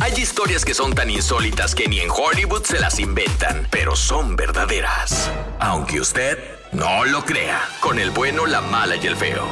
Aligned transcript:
Hay 0.00 0.12
historias 0.20 0.64
que 0.64 0.74
son 0.74 0.94
tan 0.94 1.08
insólitas 1.10 1.74
que 1.74 1.88
ni 1.88 2.00
en 2.00 2.10
Hollywood 2.10 2.64
se 2.64 2.78
las 2.78 2.98
inventan, 2.98 3.66
pero 3.70 3.96
son 3.96 4.36
verdaderas. 4.36 5.30
Aunque 5.60 6.00
usted 6.00 6.38
no 6.72 7.04
lo 7.04 7.24
crea, 7.24 7.60
con 7.80 7.98
el 7.98 8.10
bueno, 8.10 8.46
la 8.46 8.60
mala 8.60 8.96
y 8.96 9.06
el 9.06 9.16
feo. 9.16 9.46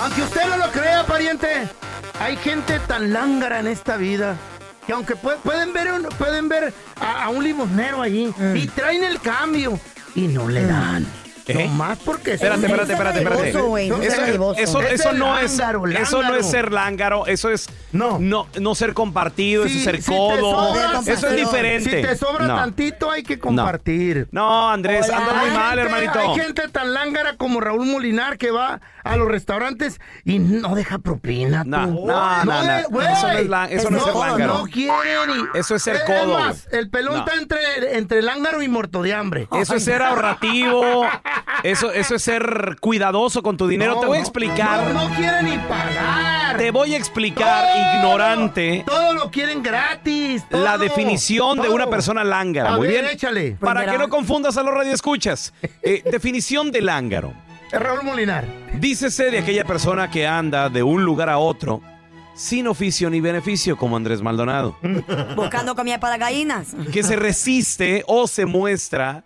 Aunque 0.00 0.22
usted 0.22 0.46
no 0.48 0.56
lo 0.56 0.70
crea, 0.72 1.04
pariente, 1.06 1.68
hay 2.18 2.36
gente 2.38 2.80
tan 2.80 3.12
lángara 3.12 3.60
en 3.60 3.66
esta 3.68 3.96
vida 3.96 4.36
que 4.86 4.92
aunque 4.92 5.14
pu- 5.14 5.36
pueden 5.38 5.72
ver, 5.72 5.92
un- 5.92 6.08
pueden 6.18 6.48
ver 6.48 6.72
a, 7.00 7.24
a 7.24 7.28
un 7.28 7.44
limosnero 7.44 8.02
allí 8.02 8.32
y 8.54 8.66
traen 8.68 9.04
el 9.04 9.20
cambio 9.20 9.78
y 10.14 10.22
no 10.22 10.48
le 10.48 10.66
dan. 10.66 11.06
¿Eh? 11.50 11.66
Nomás 11.68 11.98
porque 12.04 12.34
Espérate, 12.34 12.66
espérate, 12.66 12.92
espérate, 12.92 13.18
espérate. 13.18 13.52
No 13.52 13.76
Eso, 13.76 13.78
eso, 13.78 14.02
Es 14.02 14.14
eso 15.00 15.12
no 15.12 15.38
es 15.38 15.52
eso 16.00 16.22
no 16.22 16.34
es 16.34 16.46
ser 16.46 16.72
lángaro, 16.72 17.26
eso 17.26 17.50
es 17.50 17.68
No. 17.92 18.18
no, 18.18 18.46
no 18.60 18.74
ser 18.74 18.94
compartido, 18.94 19.64
eso 19.64 19.76
es 19.78 19.84
ser 19.84 20.02
si 20.02 20.10
codo. 20.10 20.74
eso 21.06 21.28
es 21.28 21.36
diferente. 21.36 21.90
Si 22.02 22.02
te 22.06 22.16
sobra 22.16 22.46
No. 22.46 22.56
tantito 22.56 23.10
hay 23.10 23.22
que 23.22 23.38
compartir. 23.38 24.28
No, 24.32 24.70
Andrés, 24.70 25.06
Hola. 25.08 25.16
andas 25.18 25.36
muy 25.36 25.44
Hay 25.50 25.56
mal, 25.56 25.78
gente- 25.78 25.82
hermanito. 25.82 26.18
Hay 26.32 26.40
gente 26.40 26.68
tan 26.68 26.94
lángara 26.94 27.36
como 27.36 27.60
Raúl 27.60 27.86
Molinar 27.86 28.38
que 28.38 28.50
va 28.50 28.80
a 29.02 29.16
los 29.16 29.28
restaurantes 29.28 30.00
y 30.24 30.38
no 30.38 30.74
deja 30.74 30.98
propina. 30.98 31.64
No, 31.64 31.86
tú. 31.86 32.06
no, 32.06 32.44
no, 32.44 32.62
de- 32.62 32.84
no. 32.90 33.00
Eso 33.02 33.26
no 33.28 33.32
es 33.38 33.48
la- 33.48 33.64
eso 33.66 33.90
no 33.90 33.96
es 33.98 34.04
ser 34.04 34.14
lángaro. 34.14 34.54
No 34.58 34.64
quieren 34.64 35.30
y- 35.54 35.58
Eso 35.58 35.74
es 35.74 35.82
ser 35.82 36.00
codo, 36.06 36.38
más, 36.38 36.66
güey. 36.68 36.80
el 36.80 36.90
pelón 36.90 37.14
No. 37.14 37.18
está 37.20 37.34
entre, 37.34 37.98
entre 37.98 38.22
lángaro 38.22 38.62
y 38.62 38.68
muerto 38.68 39.02
de 39.02 39.14
hambre. 39.14 39.48
Eso 39.60 39.74
es 39.74 39.84
ser 39.84 40.02
ahorrativo. 40.02 41.04
Eso, 41.62 41.92
eso 41.92 42.14
es 42.14 42.22
ser 42.22 42.76
cuidadoso 42.80 43.42
con 43.42 43.56
tu 43.56 43.68
dinero. 43.68 43.94
No, 43.96 44.00
Te 44.00 44.06
voy 44.06 44.18
a 44.18 44.20
explicar. 44.20 44.92
No, 44.92 45.08
no 45.08 45.14
quieren 45.14 45.44
ni 45.44 45.58
pagar. 45.58 46.56
Te 46.56 46.70
voy 46.70 46.94
a 46.94 46.96
explicar, 46.96 47.64
Todo, 47.72 47.94
ignorante, 47.96 48.84
Todo 48.86 49.14
lo 49.14 49.30
quieren 49.30 49.62
gratis. 49.62 50.42
la 50.50 50.72
todo, 50.74 50.78
definición 50.78 51.60
de 51.60 51.68
una 51.68 51.88
persona 51.88 52.24
lángara. 52.24 52.74
A 52.74 52.76
Muy 52.76 52.88
ver, 52.88 53.02
bien. 53.02 53.14
échale. 53.14 53.56
Para 53.60 53.86
que 53.90 53.98
no 53.98 54.08
confundas 54.08 54.56
a 54.56 54.62
los 54.62 54.74
radioescuchas. 54.74 55.52
Eh, 55.82 56.02
definición 56.10 56.70
de 56.72 56.80
lángaro. 56.82 57.32
Raúl 57.72 58.02
Molinar. 58.02 58.44
Dícese 58.74 59.30
de 59.30 59.38
aquella 59.38 59.64
persona 59.64 60.10
que 60.10 60.26
anda 60.26 60.68
de 60.68 60.82
un 60.82 61.04
lugar 61.04 61.28
a 61.30 61.38
otro 61.38 61.82
sin 62.34 62.66
oficio 62.68 63.10
ni 63.10 63.20
beneficio, 63.20 63.76
como 63.76 63.96
Andrés 63.96 64.22
Maldonado. 64.22 64.76
Buscando 65.36 65.74
comida 65.76 66.00
para 66.00 66.16
gallinas. 66.16 66.68
Que 66.92 67.02
se 67.02 67.14
resiste 67.16 68.02
o 68.06 68.26
se 68.26 68.46
muestra 68.46 69.24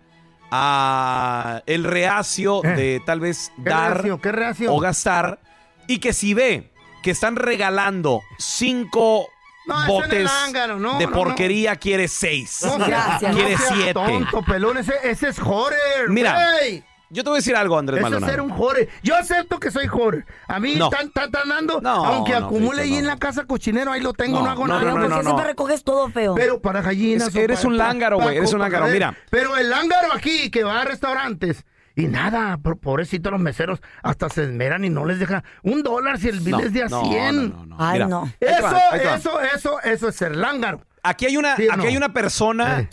a 0.57 1.63
el 1.65 1.83
reacio 1.83 2.61
de 2.61 3.01
tal 3.05 3.19
vez 3.19 3.51
¿Qué 3.57 3.69
dar 3.69 3.93
reacio? 3.93 4.21
¿Qué 4.21 4.31
reacio? 4.31 4.73
o 4.73 4.79
gastar 4.79 5.39
y 5.87 5.99
que 5.99 6.13
si 6.13 6.33
ve 6.33 6.71
que 7.03 7.11
están 7.11 7.35
regalando 7.35 8.21
cinco 8.37 9.27
No, 9.67 9.79
no 9.81 9.87
botes 9.87 10.31
no, 10.79 10.97
de 10.97 11.05
no, 11.05 11.11
porquería, 11.11 11.75
quiere 11.75 12.07
seis. 12.07 12.61
Gracias. 12.87 13.35
Quiere 13.35 13.57
siete. 13.57 13.93
Tonto, 13.93 14.41
pelón, 14.43 14.77
ese, 14.77 14.93
ese 15.03 15.29
es 15.29 15.39
horror. 15.39 16.09
Mira, 16.09 16.35
güey. 16.59 16.83
Yo 17.11 17.23
te 17.23 17.29
voy 17.29 17.37
a 17.37 17.39
decir 17.39 17.55
algo, 17.55 17.77
Andrés 17.77 17.99
Eso 17.99 18.07
es 18.07 18.11
Maldonado. 18.13 18.33
ser 18.33 18.41
un 18.41 18.49
jore. 18.49 18.89
Yo 19.03 19.15
acepto 19.15 19.59
que 19.59 19.69
soy 19.71 19.85
jore. 19.87 20.25
A 20.47 20.59
mí 20.59 20.75
No. 20.75 20.85
están, 20.91 21.07
están- 21.07 21.47
dando, 21.49 21.79
No, 21.81 22.03
aunque 22.05 22.31
no, 22.33 22.45
acumule 22.47 22.81
ahí 22.81 22.91
no. 22.93 22.97
en 22.99 23.07
la 23.07 23.17
casa 23.17 23.45
cochinero, 23.45 23.91
ahí 23.91 24.01
lo 24.01 24.13
tengo, 24.13 24.39
No, 24.39 24.45
no, 24.45 24.51
hago 24.51 24.67
no, 24.67 24.73
nada. 24.73 24.85
no, 24.85 24.91
¿Por 24.91 25.01
no, 25.01 25.07
qué 25.09 25.15
no. 25.15 25.21
siempre 25.23 25.45
recoges 25.45 25.83
todo 25.83 26.09
feo? 26.09 26.33
Pero 26.35 26.59
para 26.61 26.81
gallinas. 26.81 27.27
Es- 27.29 27.35
eres 27.35 27.59
para- 27.59 27.69
un 27.69 27.77
para- 27.77 27.87
lángaro, 27.89 28.19
güey, 28.19 28.37
eres 28.37 28.51
un 28.53 28.59
lángaro, 28.59 28.87
mira. 28.87 29.15
Pero 29.29 29.55
el 29.57 29.69
lángaro 29.69 30.13
aquí 30.13 30.49
que 30.49 30.63
va 30.63 30.81
a 30.81 30.85
restaurantes 30.85 31.65
y 31.95 32.07
nada, 32.07 32.57
por- 32.57 32.77
pobrecito 32.79 33.29
los 33.31 33.39
meseros, 33.39 33.79
hasta 34.03 34.27
se 34.29 34.43
esmeran 34.43 34.83
y 34.83 34.89
no 34.89 35.05
les 35.05 35.19
deja 35.19 35.43
un 35.63 35.83
dólar 35.83 36.17
si 36.17 36.27
el 36.29 36.39
bill 36.39 36.51
No, 36.51 36.59
es 36.59 36.73
de 36.73 36.83
a 36.83 36.87
no, 36.87 37.03
100. 37.05 37.49
no, 37.51 37.57
no, 37.57 37.65
no. 37.67 37.75
Ay, 37.79 37.93
Mira, 37.93 38.07
no. 38.07 38.29
Eso, 38.39 38.77
eso, 39.13 39.39
eso, 39.41 39.81
eso 39.81 40.07
es 40.09 40.15
ser 40.15 40.35
lángaro. 40.35 40.81
Aquí 41.03 41.27
hay 41.27 41.37
una, 41.37 41.55
¿Sí 41.55 41.67
o 41.67 41.71
aquí 41.71 41.81
no? 41.83 41.87
hay 41.87 41.97
una 41.97 42.09
persona. 42.13 42.79
Eh. 42.81 42.89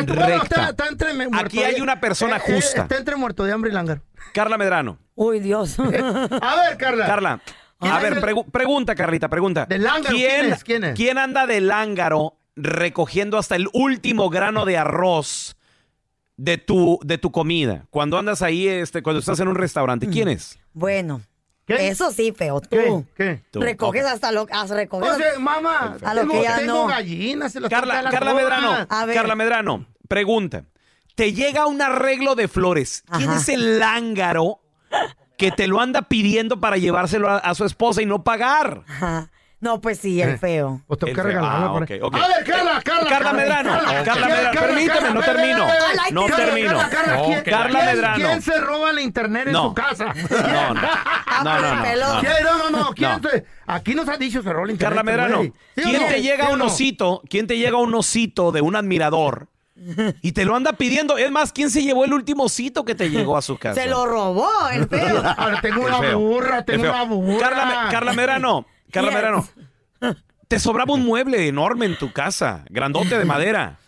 Esto, 0.00 0.14
bueno, 0.14 0.26
Recta. 0.40 0.42
está, 0.44 0.70
está 0.70 0.88
entre 0.88 1.14
muerto 1.14 1.36
Aquí 1.38 1.62
hay 1.62 1.80
una 1.80 2.00
persona 2.00 2.36
eh, 2.36 2.42
eh, 2.46 2.54
justa. 2.54 2.82
está 2.82 2.96
entre 2.96 3.16
muerto 3.16 3.44
de 3.44 3.52
hambre 3.52 3.70
y 3.70 3.74
lángaro. 3.74 4.02
Carla 4.32 4.58
Medrano. 4.58 4.98
Uy, 5.14 5.40
Dios. 5.40 5.78
A 5.78 5.82
ver, 5.88 6.76
Carla. 6.78 7.06
Carla. 7.06 7.40
¿Quién 7.78 7.92
A 7.92 7.98
ver, 8.00 8.20
pregu- 8.20 8.50
pregunta, 8.50 8.94
Carlita, 8.94 9.28
pregunta. 9.28 9.66
¿De 9.66 9.78
lángaro? 9.78 10.14
¿Quién 10.14 10.52
es? 10.52 10.64
¿Quién 10.64 10.84
es? 10.84 10.94
¿Quién 10.96 11.18
anda 11.18 11.46
de 11.46 11.60
lángaro 11.60 12.38
recogiendo 12.56 13.36
hasta 13.38 13.54
el 13.56 13.68
último 13.74 14.30
grano 14.30 14.64
de 14.64 14.78
arroz 14.78 15.56
de 16.36 16.56
tu, 16.58 16.98
de 17.04 17.18
tu 17.18 17.30
comida? 17.32 17.84
Cuando 17.90 18.18
andas 18.18 18.40
ahí, 18.42 18.66
este, 18.66 19.02
cuando 19.02 19.20
estás 19.20 19.40
en 19.40 19.48
un 19.48 19.56
restaurante, 19.56 20.08
¿quién 20.08 20.28
es? 20.28 20.58
bueno, 20.72 21.20
¿Qué? 21.66 21.88
eso 21.88 22.12
sí, 22.12 22.32
feo. 22.32 22.60
Tú. 22.60 22.68
¿Qué? 22.70 23.04
¿Qué? 23.16 23.42
Tú. 23.50 23.60
Recoges 23.60 24.04
hasta 24.06 24.30
lo... 24.32 24.46
Hasta 24.50 24.74
recoges... 24.74 25.10
O 25.10 25.16
sea, 25.16 25.38
mamá, 25.38 25.96
A 26.02 26.14
lo 26.14 26.20
tengo, 26.22 26.34
que 26.34 26.42
ya 26.42 26.56
tengo 26.58 26.72
no. 26.74 26.86
gallinas. 26.86 27.52
Se 27.52 27.60
Carla, 27.62 28.02
las 28.02 28.12
Carla. 28.12 28.34
Medrano, 28.34 28.86
A 28.88 29.04
ver. 29.06 29.16
Carla 29.16 29.34
Medrano, 29.34 29.86
pregunta. 30.08 30.64
Te 31.16 31.32
llega 31.32 31.66
un 31.66 31.82
arreglo 31.82 32.34
de 32.34 32.46
flores. 32.46 33.02
¿Quién 33.16 33.30
Ajá. 33.30 33.40
es 33.40 33.48
el 33.48 33.78
lángaro 33.78 34.60
que 35.36 35.50
te 35.50 35.66
lo 35.66 35.80
anda 35.80 36.02
pidiendo 36.02 36.60
para 36.60 36.76
llevárselo 36.76 37.28
a, 37.28 37.38
a 37.38 37.54
su 37.54 37.64
esposa 37.64 38.00
y 38.02 38.06
no 38.06 38.22
pagar? 38.22 38.82
Ajá. 38.86 39.30
No, 39.58 39.80
pues 39.80 39.98
sí, 39.98 40.20
el 40.20 40.30
Eh. 40.34 40.38
feo. 40.38 40.82
Pues 40.86 41.00
tengo 41.00 41.10
que 41.14 41.22
feo. 41.22 41.24
regalarlo. 41.24 41.66
Ah, 41.66 41.72
por 41.72 41.82
ahí. 41.90 41.98
A 41.98 42.28
ver, 42.28 42.44
Carla, 42.44 42.82
Carla. 42.84 43.08
Carla 43.10 43.32
Medrano, 43.32 43.70
Carla 44.04 44.26
Medrano, 44.28 44.60
permíteme, 44.60 45.10
no 45.14 45.20
termino. 45.22 45.66
No 46.12 46.26
termino. 46.26 46.68
Carla, 46.78 46.90
Carla, 46.90 47.22
¿quién- 47.24 47.42
Carla 47.42 47.78
quién- 47.80 47.86
Medrano. 47.94 48.16
¿Quién 48.16 48.42
se 48.42 48.60
roba 48.60 48.90
el 48.90 48.98
internet 49.00 49.48
en 49.48 49.54
su 49.54 49.74
casa? 49.74 50.12
No, 50.14 50.74
no. 50.74 50.80
No, 51.44 51.44
no, 51.44 51.60
no, 51.60 52.14
no. 52.14 52.20
¿Quién? 52.20 52.32
No, 52.44 52.70
no, 52.70 52.78
no. 52.78 52.90
¿Quién 52.94 53.10
No. 53.22 53.30
se- 53.30 53.44
Aquí 53.66 53.94
nos 53.94 54.08
ha 54.08 54.16
dicho 54.18 54.42
se 54.42 54.52
roba 54.52 54.64
el 54.66 54.70
internet. 54.72 54.90
Carla 54.98 55.02
Medrano, 55.02 55.36
güey. 55.38 55.52
¿Sí 55.74 55.82
o 55.82 55.88
¿quién 55.88 56.08
te 56.08 56.22
llega 56.22 56.44
¿Sí 56.46 56.50
o 56.50 56.54
un 56.54 56.62
osito? 56.62 57.22
¿Quién 57.28 57.46
te 57.46 57.56
llega 57.58 57.78
un 57.78 57.94
osito 57.94 58.52
de 58.52 58.60
un 58.60 58.76
admirador? 58.76 59.48
Y 60.22 60.32
te 60.32 60.44
lo 60.46 60.54
anda 60.56 60.72
pidiendo. 60.74 61.18
Es 61.18 61.30
más, 61.30 61.52
¿quién 61.52 61.70
se 61.70 61.82
llevó 61.82 62.04
el 62.06 62.12
último 62.14 62.44
osito 62.44 62.84
que 62.84 62.94
te 62.94 63.10
llegó 63.10 63.36
a 63.36 63.42
su 63.42 63.58
casa? 63.58 63.80
Se 63.80 63.88
lo 63.88 64.06
robó 64.06 64.48
el 64.72 64.86
feo. 64.88 65.22
Tengo 65.62 65.80
una 65.86 66.14
burra, 66.14 66.64
tengo 66.64 66.90
una 66.90 67.02
burra. 67.04 67.88
Carla 67.90 68.12
Medrano, 68.14 68.66
Carla 68.92 69.10
Yes. 69.10 69.16
Medrano. 69.16 69.48
Te 70.48 70.58
sobraba 70.60 70.94
un 70.94 71.04
mueble 71.04 71.48
enorme 71.48 71.86
en 71.86 71.96
tu 71.98 72.12
casa, 72.12 72.64
grandote 72.70 73.18
de 73.18 73.24
madera. 73.24 73.78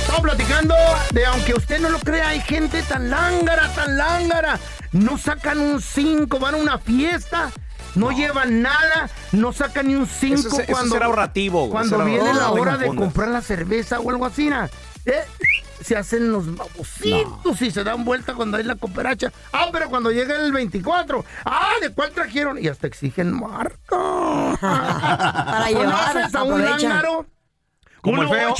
Estamos 0.00 0.22
platicando 0.22 0.74
de 1.12 1.26
aunque 1.26 1.54
usted 1.54 1.80
no 1.80 1.88
lo 1.88 1.98
crea, 2.00 2.28
hay 2.28 2.40
gente 2.40 2.82
tan 2.82 3.10
lángara, 3.10 3.68
tan 3.74 3.96
lángara. 3.96 4.58
No 4.92 5.18
sacan 5.18 5.60
un 5.60 5.80
5, 5.80 6.38
van 6.38 6.54
a 6.54 6.58
una 6.58 6.78
fiesta. 6.78 7.50
No, 7.94 8.10
llevan 8.12 8.62
nada, 8.62 9.08
no 9.32 9.52
sacan 9.52 9.88
ni 9.88 9.96
un 9.96 10.06
5 10.06 10.34
Eso 10.34 10.48
es- 10.48 10.52
eso 10.54 10.62
es 10.62 10.68
cuando, 10.70 10.94
ser 10.94 11.02
ahorrativo, 11.02 11.68
cuando 11.70 11.98
viene 12.04 12.20
ahorrativo. 12.20 12.40
la 12.40 12.50
hora 12.60 12.76
de 12.76 12.86
comprar 12.94 13.28
la 13.28 13.42
cerveza 13.42 13.98
o 14.00 14.10
algo 14.10 14.26
así. 14.26 14.48
Eh, 15.06 15.12
se 15.80 15.96
hacen 15.96 16.30
los 16.32 16.54
babositos 16.54 17.62
y 17.62 17.70
se 17.70 17.84
dan 17.84 18.04
vuelta 18.04 18.34
cuando 18.34 18.56
hay 18.56 18.64
la 18.64 18.76
cooperacha. 18.76 19.32
Ah, 19.52 19.68
pero 19.72 19.88
cuando 19.88 20.10
llega 20.10 20.36
el 20.36 20.52
24, 20.52 21.24
ah, 21.44 21.72
¿de 21.80 21.90
cuál 21.90 22.10
trajeron? 22.10 22.62
Y 22.62 22.68
hasta 22.68 22.86
exigen 22.86 23.32
marca. 23.32 23.76
Para 24.60 25.68
llevar, 25.68 26.12
¿Conoces 26.12 26.34
a 26.34 26.42
un 26.42 26.64
lángaro? 26.64 27.26
Como 28.00 28.22
el 28.22 28.28
feo. 28.28 28.54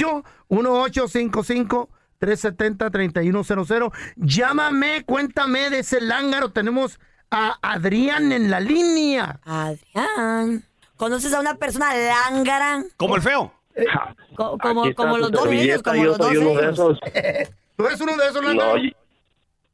1855 0.48 1.88
1-855-370-3100. 2.20 3.92
Llámame, 4.16 5.04
cuéntame 5.04 5.70
de 5.70 5.78
ese 5.80 6.00
lángaro. 6.00 6.50
Tenemos 6.50 6.98
a 7.30 7.56
Adrián 7.62 8.32
en 8.32 8.50
la 8.50 8.60
línea. 8.60 9.40
Adrián. 9.44 10.64
¿Conoces 10.96 11.32
a 11.32 11.40
una 11.40 11.54
persona 11.54 11.94
lángara? 11.94 12.84
Como 12.96 13.16
el 13.16 13.22
feo. 13.22 13.54
Co- 14.36 14.56
como 14.58 14.94
como 14.94 15.18
los 15.18 15.30
dos 15.32 15.46
ellos, 15.50 15.82
como 15.82 16.04
los 16.04 16.18
dos 16.18 16.30
ellos. 16.32 16.62
esos. 16.72 16.98
¿Tú 17.76 17.86
eres 17.86 18.00
uno 18.00 18.16
de 18.16 18.28
esos 18.28 18.42
No, 18.54 18.76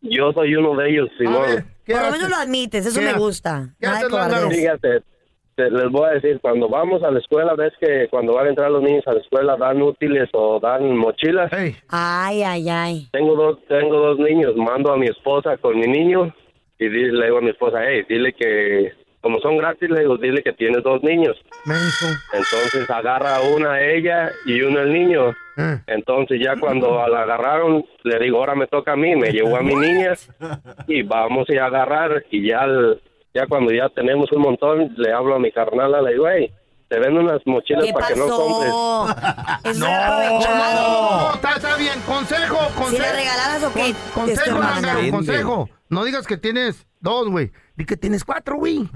yo- 0.02 0.32
soy 0.32 0.54
uno 0.54 0.74
de 0.76 0.90
ellos, 0.90 1.08
Simón. 1.18 1.42
ver, 1.42 1.64
¿qué 1.84 1.92
Por 1.94 2.02
lo 2.02 2.10
menos 2.12 2.30
lo 2.30 2.36
admites, 2.36 2.86
eso 2.86 3.00
¿Qué 3.00 3.06
me 3.06 3.12
gusta. 3.14 3.68
Fíjate, 4.50 5.02
te- 5.56 5.70
les 5.70 5.90
voy 5.90 6.08
a 6.08 6.12
decir, 6.12 6.38
cuando 6.40 6.68
vamos 6.68 7.02
a 7.02 7.10
la 7.10 7.18
escuela, 7.18 7.54
ves 7.54 7.72
que 7.80 8.06
cuando 8.10 8.34
van 8.34 8.46
a 8.46 8.50
entrar 8.50 8.70
los 8.70 8.82
niños 8.82 9.02
a 9.06 9.14
la 9.14 9.20
escuela 9.20 9.56
dan 9.56 9.82
útiles 9.82 10.28
o 10.34 10.60
dan 10.60 10.96
mochilas. 10.96 11.50
Ay, 11.88 12.42
ay, 12.42 12.68
ay. 12.68 13.08
Tengo 13.12 13.34
dos, 13.34 13.58
tengo 13.68 13.96
dos 13.98 14.18
niños, 14.18 14.54
mando 14.56 14.92
a 14.92 14.96
mi 14.96 15.06
esposa 15.06 15.56
con 15.56 15.78
mi 15.78 15.86
niño 15.86 16.32
y 16.78 16.88
le 16.88 17.24
digo 17.24 17.38
a 17.38 17.40
mi 17.40 17.50
esposa, 17.50 17.78
hey, 17.88 18.02
dile 18.08 18.32
que, 18.34 18.92
como 19.26 19.40
son 19.40 19.56
gratis, 19.58 19.90
le 19.90 20.00
digo, 20.02 20.16
dile 20.18 20.40
que 20.40 20.52
tienes 20.52 20.84
dos 20.84 21.02
niños. 21.02 21.36
menso. 21.64 22.06
Entonces 22.32 22.88
agarra 22.88 23.40
una 23.40 23.72
a 23.72 23.82
ella 23.82 24.30
y 24.44 24.60
uno 24.62 24.80
el 24.82 24.92
niño. 24.92 25.30
Eh. 25.56 25.80
Entonces 25.88 26.38
ya 26.40 26.54
cuando 26.60 27.04
la 27.08 27.22
agarraron, 27.22 27.84
le 28.04 28.18
digo, 28.20 28.38
ahora 28.38 28.54
me 28.54 28.68
toca 28.68 28.92
a 28.92 28.96
mí, 28.96 29.16
me 29.16 29.30
llevó 29.32 29.56
a 29.56 29.62
mi 29.62 29.74
niña 29.74 30.12
y 30.86 31.02
vamos 31.02 31.48
a 31.50 31.64
agarrar 31.64 32.24
y 32.30 32.46
ya, 32.48 32.60
el- 32.64 33.02
ya 33.34 33.46
cuando 33.48 33.72
ya 33.72 33.88
tenemos 33.88 34.30
un 34.30 34.42
montón, 34.42 34.94
le 34.96 35.12
hablo 35.12 35.34
a 35.34 35.38
mi 35.40 35.50
carnala, 35.50 36.00
le 36.02 36.12
digo, 36.12 36.28
hey, 36.28 36.52
te 36.88 37.00
venden 37.00 37.24
unas 37.24 37.40
mochilas 37.46 37.84
¿Qué 37.84 37.92
para 37.92 38.06
que 38.06 38.14
no 38.14 38.28
compres. 38.28 38.72
Es 39.64 39.82
aprovechado. 39.82 41.28
No, 41.28 41.34
está, 41.34 41.50
está 41.56 41.76
bien. 41.76 42.00
Consejo, 42.06 42.58
Si 42.68 42.74
consejo. 42.74 43.02
le 43.02 43.12
regalaras 43.12 43.64
o 43.64 43.72
qué, 43.74 43.92
consejo, 44.14 44.60
consejo. 45.10 45.68
No 45.88 46.04
digas 46.04 46.26
que 46.26 46.36
tienes 46.36 46.86
dos, 47.00 47.28
güey. 47.28 47.52
Di 47.76 47.84
que 47.84 47.96
tienes 47.96 48.24
cuatro, 48.24 48.56
güey. 48.56 48.88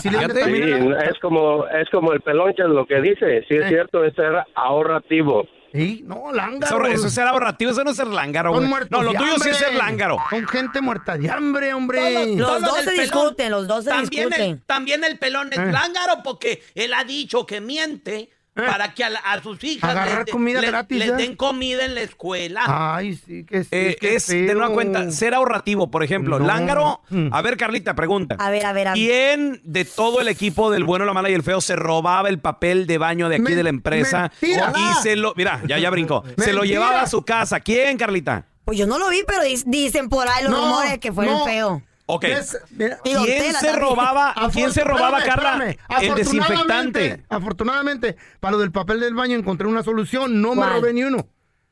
Si 0.00 0.08
Sí, 0.08 0.16
es 0.16 1.18
como, 1.20 1.66
es 1.66 1.88
como 1.90 2.12
el 2.12 2.20
pelonche 2.20 2.62
lo 2.64 2.86
que 2.86 3.00
dice, 3.00 3.44
sí 3.48 3.54
es 3.56 3.64
Eh. 3.66 3.68
cierto, 3.68 4.04
es 4.04 4.14
ser 4.14 4.32
ahorrativo. 4.54 5.44
Sí, 5.72 6.04
no, 6.06 6.32
lángaro. 6.32 6.86
Eso, 6.86 6.94
eso 6.94 7.06
es 7.08 7.14
ser 7.14 7.26
ahorrativo, 7.26 7.72
eso 7.72 7.82
no 7.82 7.90
es 7.90 7.96
ser 7.96 8.06
lángaro, 8.06 8.52
güey. 8.52 8.64
muertos 8.68 8.90
No, 8.92 9.02
lo 9.02 9.12
tuyo 9.12 9.36
sí 9.42 9.50
es 9.50 9.56
ser 9.58 9.74
lángaro. 9.74 10.18
Son 10.30 10.46
gente 10.46 10.80
muerta 10.80 11.18
de 11.18 11.28
hambre, 11.28 11.74
hombre. 11.74 12.36
Los 12.36 12.46
Todo 12.48 12.60
dos 12.60 12.76
se 12.78 12.84
pelón. 12.90 13.00
discuten, 13.02 13.50
los 13.50 13.66
dos 13.66 13.82
se 13.84 13.90
También 13.90 14.28
discuten. 14.28 14.50
el, 14.52 14.62
también 14.62 15.02
el 15.02 15.18
pelón 15.18 15.48
es 15.52 15.58
Eh. 15.58 15.72
lángaro 15.72 16.22
porque 16.22 16.62
él 16.76 16.94
ha 16.94 17.02
dicho 17.02 17.44
que 17.44 17.60
miente 17.60 18.30
para 18.54 18.94
que 18.94 19.02
a, 19.04 19.10
la- 19.10 19.18
a 19.20 19.42
sus 19.42 19.62
hijas 19.64 19.90
Agarrar 19.90 20.18
les, 20.18 20.26
de- 20.26 20.32
comida 20.32 20.60
les- 20.60 20.70
gratis, 20.70 20.98
les 20.98 21.08
¿ya? 21.08 21.16
den 21.16 21.34
comida 21.36 21.84
en 21.84 21.94
la 21.94 22.02
escuela. 22.02 22.62
Ay, 22.66 23.14
sí, 23.16 23.44
que 23.44 23.64
sí. 23.64 23.68
Eh, 23.72 23.96
es 24.00 24.28
de 24.28 24.44
nueva 24.54 24.66
feo. 24.66 24.74
cuenta, 24.74 25.10
ser 25.10 25.34
ahorrativo, 25.34 25.90
por 25.90 26.04
ejemplo. 26.04 26.38
No. 26.38 26.46
Lángaro, 26.46 27.00
Mm. 27.10 27.28
a 27.32 27.42
ver, 27.42 27.56
Carlita, 27.56 27.94
pregunta. 27.94 28.36
A 28.38 28.50
ver, 28.50 28.64
a 28.66 28.72
ver, 28.72 28.88
a 28.88 28.92
ver. 28.92 28.98
¿Quién 28.98 29.60
de 29.64 29.84
todo 29.84 30.20
el 30.20 30.28
equipo 30.28 30.70
del 30.70 30.84
bueno, 30.84 31.04
la 31.04 31.12
mala 31.12 31.30
y 31.30 31.34
el 31.34 31.42
feo 31.42 31.60
se 31.60 31.74
robaba 31.76 32.28
el 32.28 32.38
papel 32.38 32.86
de 32.86 32.98
baño 32.98 33.28
de 33.28 33.36
aquí 33.36 33.42
Men- 33.44 33.56
de 33.56 33.62
la 33.64 33.70
empresa? 33.70 34.30
mentira. 34.40 34.72
Y 34.76 35.02
se 35.02 35.16
lo, 35.16 35.34
mira, 35.36 35.60
ya, 35.66 35.78
ya 35.78 35.90
brincó. 35.90 36.22
Se 36.38 36.52
lo 36.52 36.62
llevaba 36.64 37.02
a 37.02 37.06
su 37.06 37.22
casa. 37.24 37.60
¿Quién, 37.60 37.96
Carlita? 37.98 38.46
Pues 38.64 38.78
yo 38.78 38.86
no 38.86 38.98
lo 38.98 39.10
vi, 39.10 39.22
pero 39.26 39.40
dicen 39.66 40.08
por 40.08 40.26
ahí 40.28 40.42
los 40.44 40.52
No, 40.52 40.58
rumores 40.64 40.98
que 40.98 41.12
fue 41.12 41.26
no. 41.26 41.44
el 41.44 41.50
feo. 41.50 41.82
Ok. 42.06 42.26
Mira, 42.70 42.98
¿Quién 43.02 43.54
se 43.54 43.72
robaba, 43.76 44.34
¿quién 44.52 44.70
se 44.72 44.84
robaba, 44.84 45.22
Carla? 45.22 45.52
espérame. 45.68 46.02
El 46.02 46.14
desinfectante. 46.14 47.24
Afortunadamente- 47.28 48.16
para 48.40 48.52
lo 48.52 48.58
del 48.58 48.72
papel 48.72 49.00
del 49.00 49.14
baño 49.14 49.36
encontré 49.36 49.66
una 49.66 49.82
solución. 49.82 50.40
No 50.42 50.54
me 50.54 50.66
robé 50.66 50.92
ni 50.92 51.02
uno. 51.04 51.26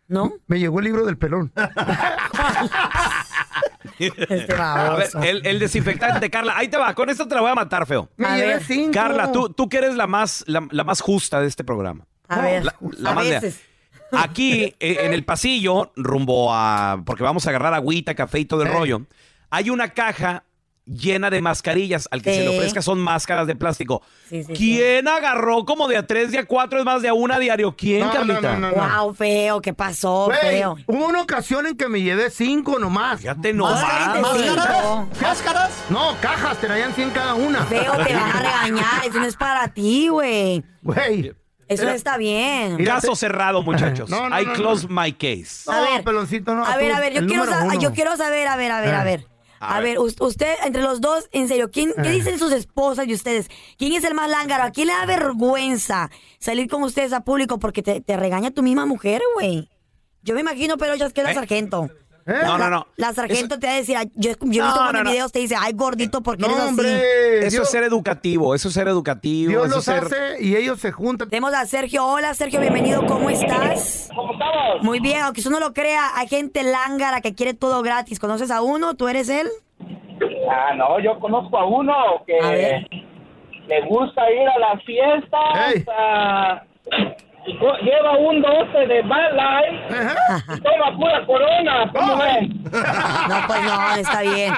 ¿No? 0.08 0.32
Me 0.46 0.58
llegó 0.58 0.79
el 0.81 0.84
libro 0.87 1.06
del 1.06 1.17
pelón. 1.19 1.52
Este 3.99 4.55
A 4.55 4.94
ver, 4.94 5.08
el, 5.23 5.46
el 5.46 5.58
desinfectante, 5.58 6.31
Carla. 6.31 6.56
Ahí 6.56 6.69
te 6.69 6.76
va, 6.76 6.94
con 6.94 7.08
esto 7.11 7.26
te 7.29 7.34
la 7.34 7.40
voy 7.40 7.50
a 7.50 7.55
matar, 7.55 7.87
feo. 7.87 8.08
Me 8.17 8.26
A 8.26 8.37
llevé 8.37 8.55
ver. 8.55 8.64
cinco. 8.64 8.93
Carla, 8.93 9.32
tú, 9.32 9.50
tú 9.50 9.69
que 9.69 9.79
eres 9.79 9.94
la 9.94 10.06
más, 10.06 10.44
la, 10.46 10.67
la 10.70 10.84
más 10.84 11.00
justa 11.00 11.40
de 11.40 11.46
este 11.49 11.64
programa. 11.64 12.06
A 12.29 12.40
ver, 12.40 12.64
La- 12.64 12.75
la 12.99 13.11
a 13.11 13.14
más 13.14 13.29
veces. 13.29 13.61
Aquí, 14.12 14.75
eh, 14.81 14.99
en 15.02 15.12
el 15.14 15.25
pasillo, 15.25 15.93
rumbo 15.96 16.52
a. 16.52 17.02
Porque 17.06 17.23
vamos 17.23 17.46
a 17.46 17.50
agarrar 17.50 17.73
agüita, 17.75 18.14
café 18.14 18.40
y 18.40 18.44
todo 18.44 18.62
el 18.62 18.69
Eh. 18.69 18.73
rollo. 18.73 19.02
Hay 19.55 19.69
una 19.71 19.91
caja 19.91 20.45
llena 20.87 21.31
de 21.31 21.41
mascarillas. 21.43 22.09
Al 22.11 22.23
que 22.23 22.35
se 22.35 22.41
le 22.41 22.49
ofrezca 22.57 22.81
son 22.83 22.99
máscaras 22.99 23.47
de 23.47 23.55
plástico. 23.55 24.03
Sí, 24.29 24.43
sí, 24.45 24.53
¿Quién 24.55 25.07
agarró 25.07 25.65
como 25.65 25.87
de 25.89 25.97
a 25.99 26.07
tres, 26.07 26.33
de 26.33 26.39
a 26.39 26.45
cuatro, 26.47 26.79
es 26.79 26.85
más 26.85 27.03
de 27.03 27.09
a 27.09 27.15
una 27.15 27.39
diario? 27.39 27.77
¿Quién, 27.77 28.01
No, 28.01 28.07
no, 28.07 28.13
Carlita? 28.13 28.57
no, 28.57 28.71
no. 28.71 28.75
Wow, 29.05 29.15
feo, 29.15 29.61
¿qué 29.61 29.75
pasó, 29.75 30.29
feo? 30.41 30.77
hubo 30.87 31.07
una 31.07 31.21
ocasión 31.23 31.67
en 31.67 31.77
que 31.77 31.87
me 31.89 32.01
llevé 32.01 32.31
cinco 32.31 32.79
nomás. 32.79 33.21
Fíjate 33.21 33.53
nomás. 33.53 33.85
y 34.17 34.43
cinco. 34.43 35.09
No, 35.91 36.17
cajas, 36.21 36.59
traían 36.59 36.93
100 36.95 37.11
cada 37.11 37.35
una. 37.35 37.65
Feo, 37.67 37.93
te 38.05 38.15
van 38.15 38.31
a 38.31 38.33
regañar. 38.41 39.07
Eso 39.07 39.19
no 39.21 39.27
es 39.27 39.37
para 39.37 39.69
ti, 39.69 40.09
güey. 40.09 40.65
Güey. 40.83 41.33
Eso 41.69 41.89
está 41.89 42.19
bien. 42.19 42.83
Caso 42.85 43.11
te- 43.13 43.17
cerrado, 43.17 43.63
muchachos. 43.63 44.11
No, 44.11 44.29
no, 44.29 44.41
I 44.41 44.45
no, 44.47 44.53
close 44.55 44.87
my 44.89 45.13
case. 45.13 45.63
No, 45.67 45.73
A 45.73 45.81
ver, 45.83 46.05
peloncito, 46.05 46.55
no. 46.55 46.65
A 46.67 46.77
ver, 46.77 46.91
tú, 46.91 46.97
a 46.97 47.01
ver, 47.01 47.13
yo 47.15 47.27
quiero, 47.27 47.45
uno. 47.45 47.81
yo 47.81 47.93
quiero 47.93 48.17
saber, 48.17 48.49
a 48.49 48.57
ver, 48.57 48.73
a 48.73 48.81
ver, 48.81 48.95
a 48.95 49.03
Eh. 49.03 49.05
ver. 49.05 49.27
A 49.62 49.76
A 49.76 49.81
ver. 49.81 49.91
ver, 49.91 49.99
us- 50.00 50.17
usted, 50.20 50.55
entre 50.64 50.82
los 50.82 51.00
dos, 51.00 51.29
en 51.32 51.47
serio, 51.49 51.70
¿quién, 51.70 51.93
¿qué 52.03 52.11
dicen 52.11 52.38
sus 52.38 52.53
esposas 52.53 53.06
y 53.06 53.14
ustedes? 53.14 53.49
¿Quién 53.79 53.93
es 53.93 54.05
el 54.05 54.14
más 54.14 54.29
lángaro? 54.29 54.64
¿A 54.64 54.70
quién 54.73 54.88
le 54.88 54.93
da 54.94 55.06
vergüenza 55.06 56.11
salir 56.38 56.69
con 56.69 56.82
ustedes 56.82 57.12
a 57.12 57.20
público 57.20 57.59
porque 57.59 57.82
te, 57.82 58.00
te 58.00 58.17
regaña 58.17 58.50
tu 58.50 58.62
misma 58.62 58.87
mujer, 58.87 59.23
güey? 59.35 59.69
Yo 60.23 60.35
me 60.35 60.41
imagino, 60.41 60.76
pero 60.79 60.94
ya 60.97 61.06
es 61.06 61.12
que 61.12 61.20
es 61.20 61.25
la 61.26 61.31
¿Eh? 61.32 61.35
sargento. 61.35 61.88
¿Eh? 62.27 62.33
No, 62.45 62.57
no, 62.57 62.71
no. 62.71 62.87
La 62.97 63.13
sargento 63.13 63.59
te 63.59 63.67
va 63.67 63.73
a 63.73 63.77
decir, 63.77 63.97
yo, 64.15 64.31
yo 64.31 64.31
he 64.31 64.37
No, 64.61 64.67
visto 64.67 64.93
no, 64.93 65.03
no. 65.05 65.11
videos 65.11 65.33
te 65.33 65.41
dice, 65.41 65.57
ay, 65.59 65.73
gordito, 65.73 66.23
porque 66.23 66.43
No, 66.43 66.49
eres 66.49 66.59
así? 66.61 66.69
hombre. 66.69 67.39
Eso 67.41 67.51
Dios, 67.51 67.63
es 67.65 67.71
ser 67.71 67.83
educativo, 67.85 68.55
eso 68.55 68.69
es 68.69 68.75
ser 68.75 68.87
educativo. 68.89 69.51
Dios 69.51 69.67
eso 69.67 69.75
los 69.77 69.85
ser... 69.85 70.05
hace 70.05 70.37
y 70.45 70.55
ellos 70.57 70.79
se 70.81 70.93
juntan. 70.93 71.29
Tenemos 71.29 71.53
a 71.55 71.67
Sergio. 71.67 72.05
Hola, 72.07 72.33
Sergio, 72.35 72.61
bienvenido. 72.61 73.05
¿Cómo 73.07 73.29
estás? 73.29 74.09
¿Cómo 74.15 74.33
estamos? 74.35 74.83
Muy 74.83 75.01
bien, 75.01 75.23
aunque 75.23 75.41
usted 75.41 75.51
no 75.51 75.59
lo 75.61 75.73
crea, 75.73 76.11
hay 76.17 76.29
gente 76.29 76.63
lángara 76.63 77.21
que 77.21 77.35
quiere 77.35 77.55
todo 77.55 77.83
gratis. 77.83 78.19
¿Conoces 78.21 78.51
a 78.51 78.63
uno? 78.63 78.95
¿Tú 78.95 79.09
eres 79.09 79.29
él? 79.29 79.49
Ah, 80.51 80.75
no, 80.77 81.01
yo 81.01 81.19
conozco 81.19 81.59
a 81.59 81.67
uno 81.67 81.93
que 82.27 82.39
A 82.39 82.53
le 82.53 83.87
gusta 83.89 84.31
ir 84.31 84.49
a 84.49 84.59
las 84.59 84.85
fiestas. 84.85 85.75
Ey. 85.75 85.85
ah, 85.89 86.63
y 87.47 87.53
lleva 87.85 88.17
un 88.19 88.41
12 88.41 88.79
de 88.87 89.03
Bad 89.03 89.39
Ajá. 89.39 90.44
y 90.56 90.61
toma 90.61 90.97
pura 90.97 91.27
corona. 91.27 91.91
¿Cómo 91.93 92.23
Ay. 92.23 92.49
ven? 92.49 92.62
No, 93.29 93.47
pues 93.47 93.62
no, 93.65 93.94
está 93.97 94.23
bien. 94.23 94.53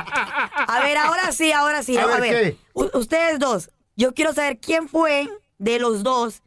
A 0.69 0.81
ver, 0.81 0.97
ahora 0.99 1.33
sí, 1.33 1.53
ahora 1.53 1.83
sí. 1.83 1.97
A 1.99 2.03
A 2.05 2.07
ver, 2.07 2.21
ver, 2.21 2.57
ustedes 2.95 3.39
dos, 3.39 3.71
yo 3.97 4.13
quiero 4.15 4.33
saber 4.33 4.59
quién 4.59 4.89
fue 4.89 5.29
de 5.59 5.79
los 5.79 6.03
dos 6.03 6.43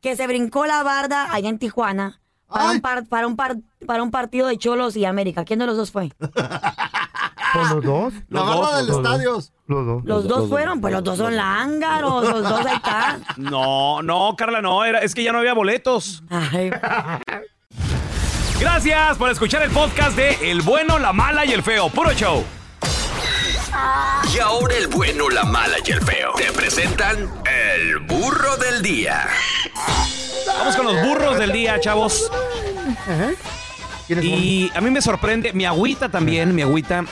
que 0.00 0.16
se 0.16 0.26
brincó 0.26 0.66
la 0.66 0.82
barda 0.82 1.32
allá 1.32 1.48
en 1.48 1.58
Tijuana 1.58 2.20
para, 2.48 2.70
un, 2.70 2.80
par- 2.80 3.06
para, 3.06 3.26
un, 3.26 3.36
par- 3.36 3.56
para 3.86 4.02
un 4.02 4.10
partido 4.10 4.46
de 4.48 4.56
Cholos 4.58 4.96
y 4.96 5.04
América. 5.04 5.44
¿Quién 5.44 5.58
de 5.58 5.66
los 5.66 5.76
dos 5.76 5.90
fue? 5.92 6.10
¿Con 7.52 7.68
los 7.68 7.84
dos? 7.84 8.14
Los 8.28 8.46
dos, 8.46 8.76
del 8.76 8.96
estadio. 8.96 9.40
Los 9.66 9.86
dos. 9.86 10.04
Los 10.04 10.28
dos 10.28 10.48
fueron, 10.48 10.80
pues 10.80 10.92
los 10.92 11.04
dos 11.04 11.18
son 11.18 11.36
lángaros, 11.36 12.28
los 12.28 12.42
dos 12.42 12.66
ahí 12.66 12.76
están. 12.76 13.24
No, 13.36 14.02
no, 14.02 14.34
Carla, 14.36 14.60
no, 14.60 14.84
era, 14.84 15.00
es 15.00 15.14
que 15.14 15.22
ya 15.22 15.32
no 15.32 15.38
había 15.38 15.54
boletos. 15.54 16.22
Ay, 16.28 16.70
Gracias 18.60 19.16
por 19.16 19.30
escuchar 19.30 19.62
el 19.62 19.70
podcast 19.70 20.16
de 20.16 20.50
El 20.50 20.60
bueno, 20.62 20.98
la 20.98 21.12
mala 21.12 21.46
y 21.46 21.52
el 21.52 21.62
feo. 21.62 21.88
Puro 21.88 22.12
show. 22.12 22.44
Y 24.34 24.38
ahora 24.38 24.76
el 24.76 24.88
bueno, 24.88 25.28
la 25.30 25.44
mala 25.44 25.76
y 25.84 25.90
el 25.90 26.00
feo. 26.02 26.32
Te 26.36 26.52
presentan 26.52 27.30
el 27.46 27.98
burro 28.00 28.56
del 28.56 28.82
día. 28.82 29.28
Vamos 30.46 30.76
con 30.76 30.86
los 30.86 31.06
burros 31.06 31.38
del 31.38 31.52
día, 31.52 31.80
chavos. 31.80 32.30
Ajá. 33.06 33.30
¿Quiénes 34.06 34.24
son? 34.24 34.34
Y 34.34 34.70
a 34.74 34.80
mí 34.80 34.90
me 34.90 35.00
sorprende, 35.00 35.52
mi 35.52 35.64
agüita 35.64 36.08
también, 36.08 36.54
mi 36.54 36.62
agüita, 36.62 37.04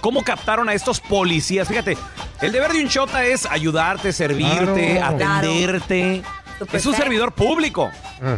cómo 0.00 0.22
captaron 0.22 0.68
a 0.68 0.74
estos 0.74 1.00
policías. 1.00 1.68
Fíjate, 1.68 1.96
el 2.40 2.52
deber 2.52 2.72
de 2.72 2.82
un 2.82 2.88
chota 2.88 3.24
es 3.24 3.46
ayudarte, 3.46 4.12
servirte, 4.12 4.96
Claro. 4.96 5.16
atenderte. 5.16 6.22
Es 6.72 6.86
un 6.86 6.94
servidor 6.94 7.32
público. 7.32 7.90
Ah. 8.22 8.36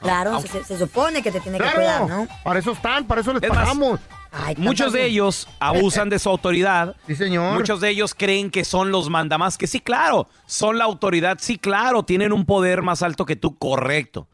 claro, 0.00 0.40
se, 0.40 0.64
se 0.64 0.78
supone 0.78 1.22
que 1.22 1.32
te 1.32 1.40
tiene 1.40 1.58
que 1.58 1.64
cuidar, 1.64 2.06
¿no? 2.06 2.26
para 2.42 2.58
eso 2.58 2.72
están, 2.72 3.06
para 3.06 3.20
eso 3.22 3.32
les 3.32 3.42
Es 3.42 3.48
más, 3.48 3.58
pagamos. 3.58 4.00
Ay, 4.30 4.54
Muchos 4.58 4.92
de 4.92 5.06
ellos 5.06 5.46
abusan 5.60 6.08
de 6.10 6.18
su 6.18 6.28
autoridad. 6.28 6.96
Sí, 7.06 7.14
señor. 7.14 7.54
Muchos 7.54 7.80
de 7.80 7.88
ellos 7.90 8.14
creen 8.14 8.50
que 8.50 8.64
son 8.64 8.90
los 8.90 9.08
mandamás, 9.08 9.56
que 9.56 9.66
sí, 9.66 9.80
claro, 9.80 10.28
son 10.46 10.76
la 10.76 10.84
autoridad, 10.84 11.38
sí, 11.40 11.56
claro, 11.56 12.02
tienen 12.02 12.32
un 12.32 12.44
poder 12.44 12.82
más 12.82 13.02
alto 13.02 13.24
que 13.24 13.36
tú, 13.36 13.56
correcto. 13.56 14.26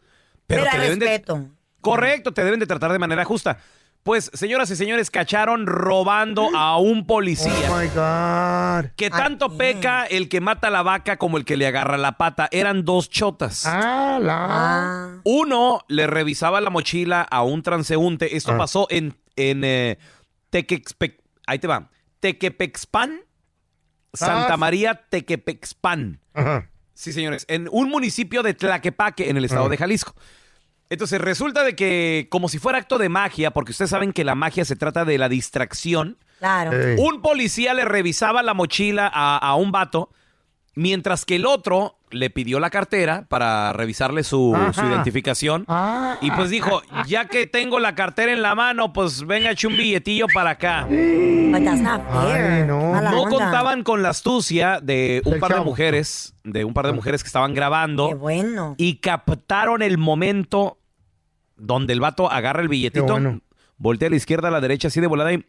Pero, 0.46 0.62
Pero 0.64 0.72
te 0.76 0.78
deben 0.82 0.98
de- 0.98 1.06
respeto. 1.06 1.46
Correcto, 1.80 2.32
te 2.34 2.44
deben 2.44 2.58
de 2.60 2.66
tratar 2.66 2.92
de 2.92 2.98
manera 2.98 3.24
justa. 3.24 3.58
Pues, 4.02 4.30
señoras 4.32 4.70
y 4.70 4.76
señores, 4.76 5.10
cacharon 5.10 5.66
robando 5.66 6.48
a 6.56 6.78
un 6.78 7.06
policía. 7.06 7.52
Oh 7.70 7.76
my 7.78 7.86
God. 7.88 8.90
Que 8.96 9.10
tanto 9.10 9.56
peca 9.58 10.06
el 10.06 10.28
que 10.30 10.40
mata 10.40 10.70
la 10.70 10.82
vaca 10.82 11.18
como 11.18 11.36
el 11.36 11.44
que 11.44 11.56
le 11.58 11.66
agarra 11.66 11.98
la 11.98 12.16
pata. 12.16 12.48
Eran 12.50 12.84
dos 12.86 13.10
chotas. 13.10 13.66
Ah, 13.66 14.18
la. 14.20 14.46
Ah. 14.48 15.20
Uno 15.24 15.80
le 15.88 16.06
revisaba 16.06 16.62
la 16.62 16.70
mochila 16.70 17.20
a 17.22 17.42
un 17.42 17.62
transeúnte. 17.62 18.36
Esto 18.36 18.52
Ah. 18.52 18.58
pasó 18.58 18.86
en, 18.90 19.18
en 19.36 19.64
eh, 19.64 19.98
Tequexpe- 20.50 21.18
Ahí 21.46 21.58
te 21.58 21.66
va. 21.66 21.90
Tequepexpan. 22.20 23.20
Santa 24.14 24.54
Ah. 24.54 24.56
María 24.56 24.94
Tequepexpan. 25.10 26.20
Ajá. 26.34 26.70
Sí, 26.94 27.12
señores. 27.12 27.44
En 27.48 27.68
un 27.70 27.88
municipio 27.90 28.42
de 28.42 28.54
Tlaquepaque, 28.54 29.30
en 29.30 29.36
el 29.36 29.44
estado 29.44 29.68
de 29.68 29.76
Jalisco. 29.76 30.14
Entonces, 30.90 31.20
resulta 31.20 31.64
de 31.64 31.74
que, 31.74 32.26
como 32.30 32.48
si 32.48 32.58
fuera 32.58 32.78
acto 32.78 32.98
de 32.98 33.08
magia, 33.08 33.52
porque 33.52 33.70
ustedes 33.70 33.90
saben 33.90 34.12
que 34.12 34.24
la 34.24 34.34
magia 34.34 34.64
se 34.64 34.76
trata 34.76 35.04
de 35.04 35.18
la 35.18 35.28
distracción, 35.28 36.18
Claro. 36.40 36.70
Un 36.96 37.20
policía 37.20 37.74
le 37.74 37.84
revisaba 37.84 38.42
la 38.42 38.54
mochila 38.54 39.10
a, 39.12 39.36
a 39.36 39.54
un 39.56 39.72
vato, 39.72 40.08
mientras 40.74 41.26
que 41.26 41.36
el 41.36 41.44
otro 41.44 41.98
le 42.10 42.30
pidió 42.30 42.58
la 42.60 42.70
cartera 42.70 43.26
para 43.28 43.72
revisarle 43.72 44.24
su, 44.24 44.56
identificación. 44.76 45.64
Ah. 45.68 46.16
Y 46.20 46.30
pues 46.30 46.50
dijo, 46.50 46.82
ya 47.06 47.26
que 47.26 47.46
tengo 47.46 47.78
la 47.78 47.94
cartera 47.94 48.32
en 48.32 48.42
la 48.42 48.54
mano, 48.54 48.92
pues 48.92 49.26
venga, 49.26 49.50
eche 49.50 49.66
un 49.66 49.76
billetillo 49.76 50.26
para 50.32 50.50
acá. 50.50 50.86
But 50.88 51.62
that's 51.62 51.80
not 51.80 52.02
fair. 52.10 52.62
Ay, 52.62 52.66
no. 52.66 53.00
No 53.00 53.24
contaban 53.24 53.82
con 53.82 54.02
la 54.02 54.08
astucia 54.08 54.80
de 54.80 55.22
un 55.24 55.38
par 55.38 55.54
de 55.54 55.60
mujeres, 55.60 56.34
de 56.42 56.64
un 56.64 56.74
par 56.74 56.86
de 56.86 56.92
mujeres 56.92 57.22
que 57.22 57.28
estaban 57.28 57.54
grabando 57.54 58.08
Qué 58.08 58.14
bueno. 58.14 58.74
y 58.78 58.96
captaron 58.96 59.82
el 59.82 59.98
momento 59.98 60.78
donde 61.60 61.92
el 61.92 62.00
vato 62.00 62.30
agarra 62.30 62.62
el 62.62 62.68
billetito, 62.68 63.06
bueno. 63.06 63.40
voltea 63.78 64.08
a 64.08 64.10
la 64.10 64.16
izquierda, 64.16 64.48
a 64.48 64.50
la 64.50 64.60
derecha, 64.60 64.88
así 64.88 65.00
de 65.00 65.06
volada 65.06 65.32
y 65.32 65.44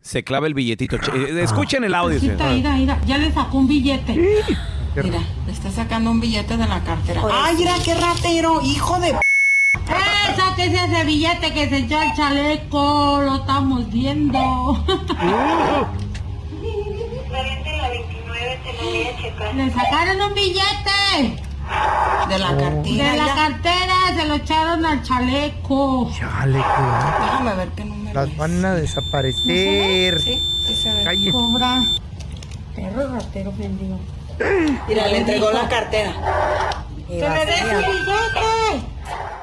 se 0.00 0.22
clava 0.22 0.46
el 0.46 0.54
billetito. 0.54 0.96
Eh, 1.14 1.42
Escuchen 1.42 1.82
el 1.84 1.94
audio. 1.94 2.20
Mira, 2.20 2.36
señor. 2.38 2.52
mira, 2.54 2.72
mira, 2.74 3.00
ya 3.06 3.18
le 3.18 3.32
sacó 3.32 3.58
un 3.58 3.66
billete. 3.66 4.12
Mira, 4.14 5.18
le 5.46 5.52
está 5.52 5.70
sacando 5.70 6.10
un 6.10 6.20
billete 6.20 6.56
de 6.56 6.66
la 6.66 6.80
cartera. 6.82 7.22
¡Ay, 7.30 7.56
mira 7.56 7.74
qué 7.84 7.94
ratero! 7.94 8.60
¡Hijo 8.62 8.98
de... 9.00 9.08
¡Esa 9.10 10.54
que 10.56 10.64
es 10.64 10.72
ese 10.74 11.04
billete 11.04 11.52
que 11.52 11.68
se 11.68 11.78
echó 11.78 11.98
al 11.98 12.14
chaleco! 12.14 13.20
¡Lo 13.22 13.36
estamos 13.36 13.90
viendo! 13.90 14.84
¡Le 19.54 19.70
sacaron 19.70 20.20
un 20.22 20.34
billete! 20.34 21.42
De 22.28 22.38
la 22.38 22.56
cartera. 22.56 23.12
De 23.12 23.16
la 23.18 23.34
cartera, 23.34 23.94
se 24.16 24.26
lo 24.26 24.34
echaron 24.34 24.84
al 24.86 25.02
chaleco. 25.02 26.10
Chale, 26.16 26.58
cuidado. 26.58 27.24
Déjame 27.24 27.54
ver 27.54 27.68
qué 27.76 27.84
número 27.84 28.14
Las 28.14 28.36
van 28.36 28.64
a 28.64 28.74
desaparecer. 28.74 30.20
Sí, 30.20 30.38
sí 30.66 30.74
se 30.74 30.92
ve. 30.92 31.04
Calle. 31.04 31.32
Cobra. 31.32 31.82
Perro 32.74 33.14
ratero 33.14 33.52
vendido. 33.56 33.98
Mira, 34.88 35.06
le 35.08 35.18
entregó 35.18 35.50
la 35.50 35.68
cartera. 35.68 36.12
¡Que 37.08 37.14
me 37.14 37.20
su 37.20 37.66
vacía. 37.66 37.78
billete! 37.78 38.86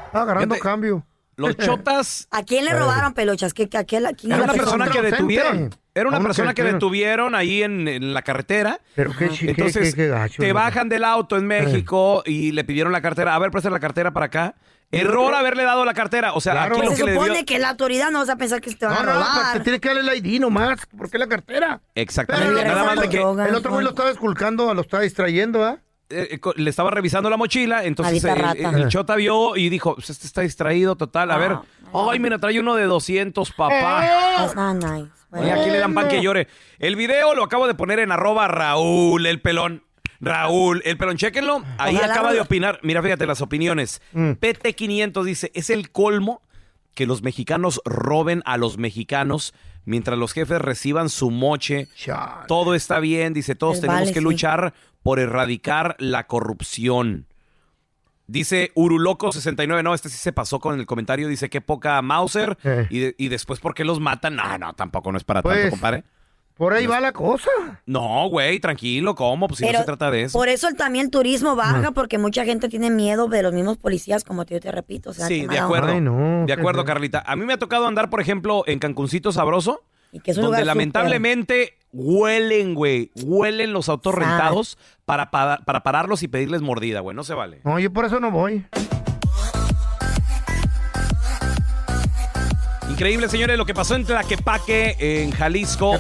Está 0.06 0.22
agarrando 0.22 0.60
cambio. 0.60 1.04
Los 1.36 1.58
chotas 1.58 2.28
¿A 2.30 2.44
quién 2.44 2.66
le 2.66 2.74
robaron, 2.78 3.14
peluchas? 3.14 3.54
¿Qué, 3.54 3.68
a 3.76 3.84
quién, 3.86 4.06
a 4.06 4.14
quién 4.14 4.34
era 4.34 4.40
le 4.40 4.44
una 4.44 4.54
persona 4.54 4.88
que 4.88 5.02
detuvieron. 5.02 5.76
Era 5.96 6.10
una 6.10 6.20
persona 6.20 6.54
que 6.54 6.64
que 6.64 6.74
detuvieron. 6.74 7.36
ahí 7.36 7.62
en, 7.64 7.88
en 7.88 8.14
la 8.14 8.22
carretera. 8.24 8.80
Pero 8.96 9.12
qué, 9.18 9.30
qué- 9.30 9.52
Entonces, 9.52 9.94
qué- 9.94 10.04
qué 10.04 10.08
gacho, 10.10 10.42
te 10.42 10.52
bajan 10.54 10.90
del 10.90 11.04
auto 11.04 11.38
en 11.38 11.46
México 11.46 12.24
y 12.26 12.52
le 12.52 12.64
pidieron 12.64 12.92
la 12.92 13.02
cartera. 13.02 13.36
A 13.36 13.40
ver, 13.40 13.52
presta 13.52 13.70
la 13.70 13.80
cartera 13.80 14.12
para 14.12 14.26
acá. 14.28 14.56
Error 14.92 15.34
haberle 15.34 15.64
dado 15.64 15.86
la 15.86 15.94
cartera. 15.96 16.34
O 16.34 16.42
sea, 16.42 16.54
Claro. 16.54 16.76
aquí 16.78 16.86
lo 16.86 16.92
Se 16.92 16.98
que 16.98 17.04
le 17.06 17.14
supone 17.14 17.30
debió... 17.32 17.46
que 17.46 17.58
la 17.60 17.70
autoridad 17.70 18.12
no 18.12 18.20
vas 18.20 18.30
a 18.30 18.36
pensar 18.36 18.62
que 18.62 18.72
te 18.76 18.86
van 18.86 18.94
No, 18.94 19.00
a 19.00 19.04
no, 19.06 19.12
pues 19.22 19.28
robar. 19.36 19.54
te 19.54 19.60
tiene 19.62 19.80
que 19.80 19.88
darle 19.94 20.14
el 20.14 20.26
ID 20.26 20.40
nomás. 20.40 20.86
¿Por 20.96 21.10
qué 21.10 21.18
la 21.18 21.28
cartera? 21.28 21.82
Exactamente. 21.96 22.54
Pero 22.62 22.68
Nada 22.76 22.84
más 22.84 23.00
de 23.00 23.10
que. 23.10 23.18
El 23.18 23.56
otro 23.56 23.72
güey 23.72 23.84
lo 23.84 23.90
estaba 23.90 24.12
esculcando, 24.12 24.72
lo 24.74 24.82
estaba 24.82 25.02
distrayendo, 25.04 25.64
¿ah? 25.66 25.80
Eh, 26.14 26.28
eh, 26.36 26.40
le 26.56 26.70
estaba 26.70 26.92
revisando 26.92 27.30
la 27.30 27.38
mochila, 27.38 27.84
entonces 27.84 28.24
eh, 28.24 28.34
el 28.76 28.88
chota 28.90 29.16
vio 29.16 29.56
y 29.56 29.70
dijo, 29.70 29.96
pues 29.96 30.10
este 30.10 30.28
está 30.28 30.42
distraído 30.42 30.96
total, 30.96 31.32
a 31.32 31.38
ver, 31.38 31.58
ay, 31.94 32.20
mira, 32.20 32.38
trae 32.38 32.60
uno 32.60 32.76
de 32.76 32.86
200, 32.86 33.52
papá. 33.52 34.02
That's 34.38 34.56
not 34.56 34.76
nice. 34.76 35.12
Bueno, 35.30 35.62
aquí 35.62 35.70
le 35.70 35.80
dan 35.80 35.94
pan 35.94 36.08
que 36.08 36.22
llore. 36.22 36.48
El 36.78 36.96
video 36.96 37.34
lo 37.34 37.44
acabo 37.44 37.66
de 37.68 37.74
poner 37.74 38.00
en 38.00 38.12
arroba 38.12 38.48
Raúl 38.48 39.26
el 39.26 39.42
pelón. 39.42 39.84
Raúl, 40.22 40.82
el 40.86 40.98
pelón, 40.98 41.18
chéquenlo. 41.18 41.64
Ahí 41.78 41.96
Ojalá 41.96 42.14
acaba 42.14 42.34
de 42.34 42.40
opinar. 42.40 42.80
Mira, 42.84 43.02
fíjate 43.02 43.26
las 43.26 43.42
opiniones. 43.42 44.02
PT500 44.14 45.24
dice, 45.24 45.52
es 45.54 45.70
el 45.70 45.92
colmo 45.92 46.42
que 46.94 47.06
los 47.08 47.22
mexicanos 47.24 47.82
roben 47.86 48.42
a 48.46 48.58
los 48.58 48.78
mexicanos 48.78 49.54
mientras 49.86 50.18
los 50.18 50.34
jefes 50.34 50.62
reciban 50.62 51.10
su 51.10 51.32
moche. 51.32 51.88
Chale. 51.96 52.46
Todo 52.48 52.76
está 52.76 53.00
bien, 53.00 53.34
dice, 53.34 53.56
todos 53.56 53.74
Pues 53.74 53.82
tenemos 53.82 54.02
vale, 54.02 54.14
que 54.14 54.20
sí. 54.20 54.24
luchar 54.24 54.74
por 55.02 55.20
erradicar 55.20 55.96
la 56.00 56.28
corrupción. 56.28 57.28
Dice 58.26 58.72
Uruloco69, 58.76 59.84
no, 59.84 59.94
este 59.94 60.08
sí 60.10 60.18
se 60.18 60.32
pasó 60.32 60.60
con 60.60 60.80
el 60.80 60.86
comentario, 60.86 61.28
dice 61.28 61.50
que 61.50 61.60
poca 61.60 62.02
Mauser 62.02 62.58
Eh. 62.64 62.88
y, 62.90 63.00
de- 63.00 63.16
y 63.18 63.28
después 63.28 63.60
¿por 63.60 63.74
qué 63.76 63.84
los 63.84 64.00
matan? 64.00 64.36
No, 64.38 64.58
no, 64.58 64.74
tampoco 64.74 65.12
no 65.12 65.18
es 65.18 65.26
para 65.26 65.42
tanto, 65.42 65.58
Pues, 65.60 65.70
compadre. 65.72 66.04
Por 66.56 66.74
ahí 66.74 66.86
va 66.86 67.00
la 67.00 67.12
cosa. 67.12 67.50
No, 67.86 68.28
güey, 68.30 68.60
tranquilo, 68.60 69.16
¿cómo? 69.16 69.48
Pues 69.48 69.58
si 69.58 69.66
Pero 69.66 69.80
no 69.80 69.80
se 69.80 69.86
trata 69.86 70.12
de 70.12 70.24
eso. 70.24 70.38
Por 70.38 70.50
eso 70.50 70.68
el- 70.68 70.76
también 70.76 71.06
el 71.06 71.12
turismo 71.12 71.56
baja, 71.56 71.92
porque 71.92 72.18
mucha 72.18 72.46
gente 72.46 72.70
tiene 72.70 72.90
miedo 72.92 73.28
de 73.28 73.42
los 73.42 73.54
mismos 73.54 73.78
policías, 73.78 74.24
como 74.24 74.46
te, 74.46 74.54
yo 74.54 74.60
te 74.60 74.72
repito. 74.72 75.10
O 75.10 75.14
sea, 75.14 75.26
Sí, 75.28 75.46
de 75.48 75.58
acuerdo. 75.60 75.94
Ay, 75.94 76.02
no, 76.02 76.46
de 76.46 76.54
acuerdo. 76.54 76.86
Carlita. 76.86 77.24
A 77.26 77.36
mí 77.36 77.46
me 77.46 77.54
ha 77.54 77.58
tocado 77.58 77.88
andar, 77.88 78.10
por 78.10 78.22
ejemplo, 78.22 78.64
en 78.68 78.80
Cancuncito 78.80 79.32
Sabroso, 79.32 79.82
Y 80.12 80.20
que 80.20 80.32
es 80.32 80.38
un 80.38 80.44
donde 80.44 80.60
lugar 80.60 80.68
lamentablemente 80.68 81.74
huelen, 81.92 82.76
güey, 82.76 83.12
huelen 83.24 83.74
los 83.74 83.90
autos 83.90 84.14
rentados 84.14 84.78
para, 85.06 85.32
pa- 85.32 85.62
para 85.66 85.82
pararlos 85.84 86.22
y 86.24 86.28
pedirles 86.28 86.62
mordida, 86.62 87.00
güey, 87.00 87.16
no 87.16 87.24
se 87.24 87.34
vale. 87.34 87.62
No, 87.64 87.80
yo 87.80 87.92
por 87.92 88.06
eso 88.06 88.20
no 88.20 88.30
voy. 88.32 88.66
Increíble, 92.94 93.28
señores, 93.28 93.58
lo 93.58 93.66
que 93.66 93.74
pasó 93.74 93.96
en 93.96 94.06
Tlaquepaque, 94.06 94.96
en 95.00 95.32
Jalisco. 95.32 95.98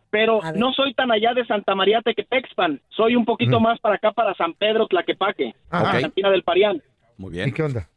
pero 0.09 0.39
no 0.55 0.71
soy 0.73 0.93
tan 0.93 1.11
allá 1.11 1.33
de 1.33 1.45
Santa 1.45 1.75
María 1.75 2.01
Tequepexpan. 2.01 2.81
Soy 2.89 3.15
un 3.15 3.25
poquito 3.25 3.59
más 3.59 3.79
para 3.79 3.95
acá, 3.95 4.11
para 4.11 4.33
San 4.35 4.53
Pedro, 4.53 4.87
Tlaquepaque, 4.87 5.53
Ajá. 5.69 5.95
Ok. 5.95 6.01
Cantina 6.01 6.29
del 6.29 6.43
Parián. 6.43 6.81
Muy 7.17 7.33
¿Y 7.33 7.37
bien. 7.37 7.53
qué 7.53 7.63
onda? 7.63 7.87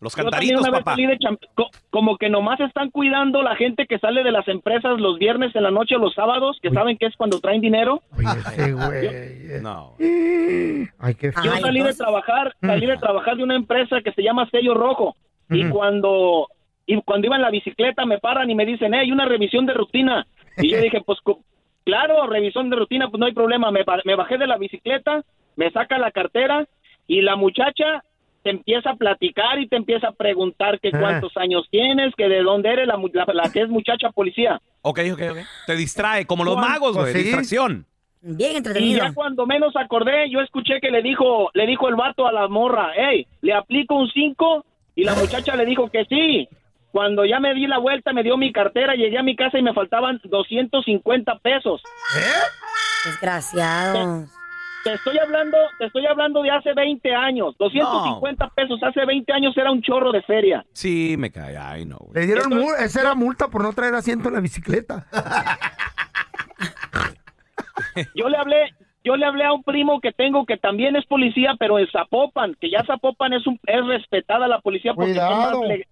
Los 0.00 0.14
cantaritos, 0.14 0.68
papá. 0.68 0.96
de 0.96 1.18
como 1.90 2.18
que 2.18 2.28
nomás 2.28 2.60
están 2.60 2.90
cuidando 2.90 3.42
la 3.42 3.56
gente 3.56 3.86
que 3.86 3.98
sale 3.98 4.22
de 4.22 4.32
las 4.32 4.46
empresas 4.48 5.00
los 5.00 5.18
viernes 5.18 5.54
en 5.54 5.62
la 5.62 5.70
noche 5.70 5.96
o 5.96 5.98
los 5.98 6.14
sábados, 6.14 6.58
que 6.60 6.70
saben 6.70 6.98
que 6.98 7.06
es 7.06 7.16
cuando 7.16 7.40
traen 7.40 7.60
dinero. 7.60 8.02
Oye, 8.16 8.26
ese 8.38 8.72
güey. 8.72 9.62
No. 9.62 9.94
Ay, 10.98 11.14
qué 11.14 11.30
Yo 11.42 11.56
salí 11.56 11.82
de 11.82 11.94
trabajar, 11.94 12.54
salí 12.60 12.86
de 12.86 12.96
trabajar 12.98 13.36
de 13.36 13.44
una 13.44 13.56
empresa 13.56 14.02
que 14.02 14.12
se 14.12 14.22
llama 14.22 14.48
Sello 14.50 14.74
Rojo. 14.74 15.16
Y 15.50 15.64
Ujú. 15.66 15.74
cuando 15.74 16.48
y 16.86 17.00
cuando 17.02 17.26
iba 17.26 17.36
en 17.36 17.42
la 17.42 17.50
bicicleta 17.50 18.04
me 18.04 18.18
paran 18.18 18.50
y 18.50 18.54
me 18.54 18.66
dicen, 18.66 18.92
hey, 18.92 19.00
hay 19.04 19.12
una 19.12 19.24
revisión 19.24 19.64
de 19.66 19.74
rutina. 19.74 20.26
Y 20.58 20.70
yo 20.70 20.80
dije, 20.80 21.00
pues 21.00 21.18
claro, 21.84 22.26
revisión 22.26 22.68
de 22.70 22.76
rutina, 22.76 23.08
pues 23.08 23.18
no 23.20 23.26
hay 23.26 23.32
problema. 23.32 23.70
Me, 23.70 23.84
me 24.04 24.16
bajé 24.16 24.38
de 24.38 24.46
la 24.46 24.58
bicicleta, 24.58 25.22
me 25.56 25.70
saca 25.70 25.98
la 25.98 26.10
cartera 26.10 26.66
y 27.06 27.22
la 27.22 27.36
muchacha 27.36 28.02
te 28.44 28.50
empieza 28.50 28.90
a 28.90 28.94
platicar 28.96 29.58
y 29.58 29.66
te 29.66 29.74
empieza 29.76 30.08
a 30.08 30.12
preguntar 30.12 30.78
que 30.78 30.90
Ah. 30.94 30.98
cuántos 31.00 31.36
años 31.36 31.66
tienes, 31.70 32.14
que 32.14 32.28
de 32.28 32.42
dónde 32.42 32.68
eres, 32.72 32.86
la, 32.86 32.96
la, 33.12 33.24
la 33.34 33.50
que 33.50 33.62
es 33.62 33.68
muchacha 33.68 34.10
policía. 34.10 34.60
Ok, 34.82 35.00
ok, 35.12 35.20
ok. 35.32 35.38
Te 35.66 35.74
distrae, 35.74 36.26
como 36.26 36.44
los 36.44 36.56
magos, 36.56 36.92
güey. 36.92 37.06
pues 37.06 37.12
sí. 37.14 37.22
Distracción. 37.24 37.86
Bien 38.20 38.52
Y 38.52 38.56
entretenido. 38.56 38.98
ya 39.04 39.12
cuando 39.12 39.44
menos 39.46 39.74
acordé, 39.76 40.30
yo 40.30 40.40
escuché 40.40 40.80
que 40.80 40.90
le 40.90 41.02
dijo, 41.02 41.50
le 41.54 41.66
dijo 41.66 41.88
el 41.88 41.96
vato 41.96 42.26
a 42.26 42.32
la 42.32 42.46
morra, 42.48 42.92
hey, 42.96 43.26
le 43.42 43.52
aplico 43.52 43.96
un 43.96 44.08
5 44.10 44.64
y 44.94 45.04
la 45.04 45.14
muchacha 45.14 45.56
le 45.56 45.66
dijo 45.66 45.90
que 45.90 46.04
sí. 46.04 46.48
Cuando 46.92 47.24
ya 47.24 47.40
me 47.40 47.52
di 47.54 47.66
la 47.66 47.78
vuelta, 47.78 48.12
me 48.12 48.22
dio 48.22 48.36
mi 48.36 48.52
cartera, 48.52 48.94
llegué 48.94 49.18
a 49.18 49.22
mi 49.22 49.34
casa 49.34 49.58
y 49.58 49.62
me 49.62 49.74
faltaban 49.74 50.20
250 50.24 51.38
pesos. 51.40 51.82
Desgraciados. 53.04 54.28
Te 54.84 54.92
estoy 54.92 55.18
hablando, 55.18 55.56
te 55.78 55.86
estoy 55.86 56.06
hablando 56.06 56.42
de 56.42 56.50
hace 56.50 56.72
20 56.74 57.14
años. 57.14 57.56
250 57.58 58.48
pesos 58.50 58.80
hace 58.82 59.04
20 59.04 59.32
años 59.32 59.56
era 59.56 59.72
un 59.72 59.82
chorro 59.82 60.12
de 60.12 60.22
feria. 60.22 60.64
Sí, 60.72 61.16
me 61.18 61.30
cae. 61.32 61.56
Ay, 61.56 61.84
no. 61.86 61.98
Le 62.14 62.26
dieron 62.26 62.50
mul- 62.52 62.76
esa 62.78 63.00
era 63.00 63.14
multa 63.14 63.48
por 63.48 63.62
no 63.62 63.72
traer 63.72 63.94
asiento 63.94 64.28
en 64.28 64.34
la 64.34 64.40
bicicleta. 64.40 65.06
Yo 68.14 68.28
le 68.28 68.36
hablé, 68.36 68.74
yo 69.04 69.16
le 69.16 69.26
hablé 69.26 69.44
a 69.44 69.52
un 69.52 69.62
primo 69.62 70.00
que 70.00 70.12
tengo 70.12 70.44
que 70.46 70.56
también 70.56 70.96
es 70.96 71.04
policía, 71.06 71.54
pero 71.58 71.78
en 71.78 71.88
Zapopan, 71.90 72.56
que 72.60 72.70
ya 72.70 72.82
Zapopan 72.84 73.32
es 73.32 73.46
un, 73.46 73.58
es 73.66 73.86
respetada 73.86 74.48
la 74.48 74.60
policía 74.60 74.94
porque 74.94 75.14
son 75.14 75.38
más, 75.38 75.58
le- 75.68 75.86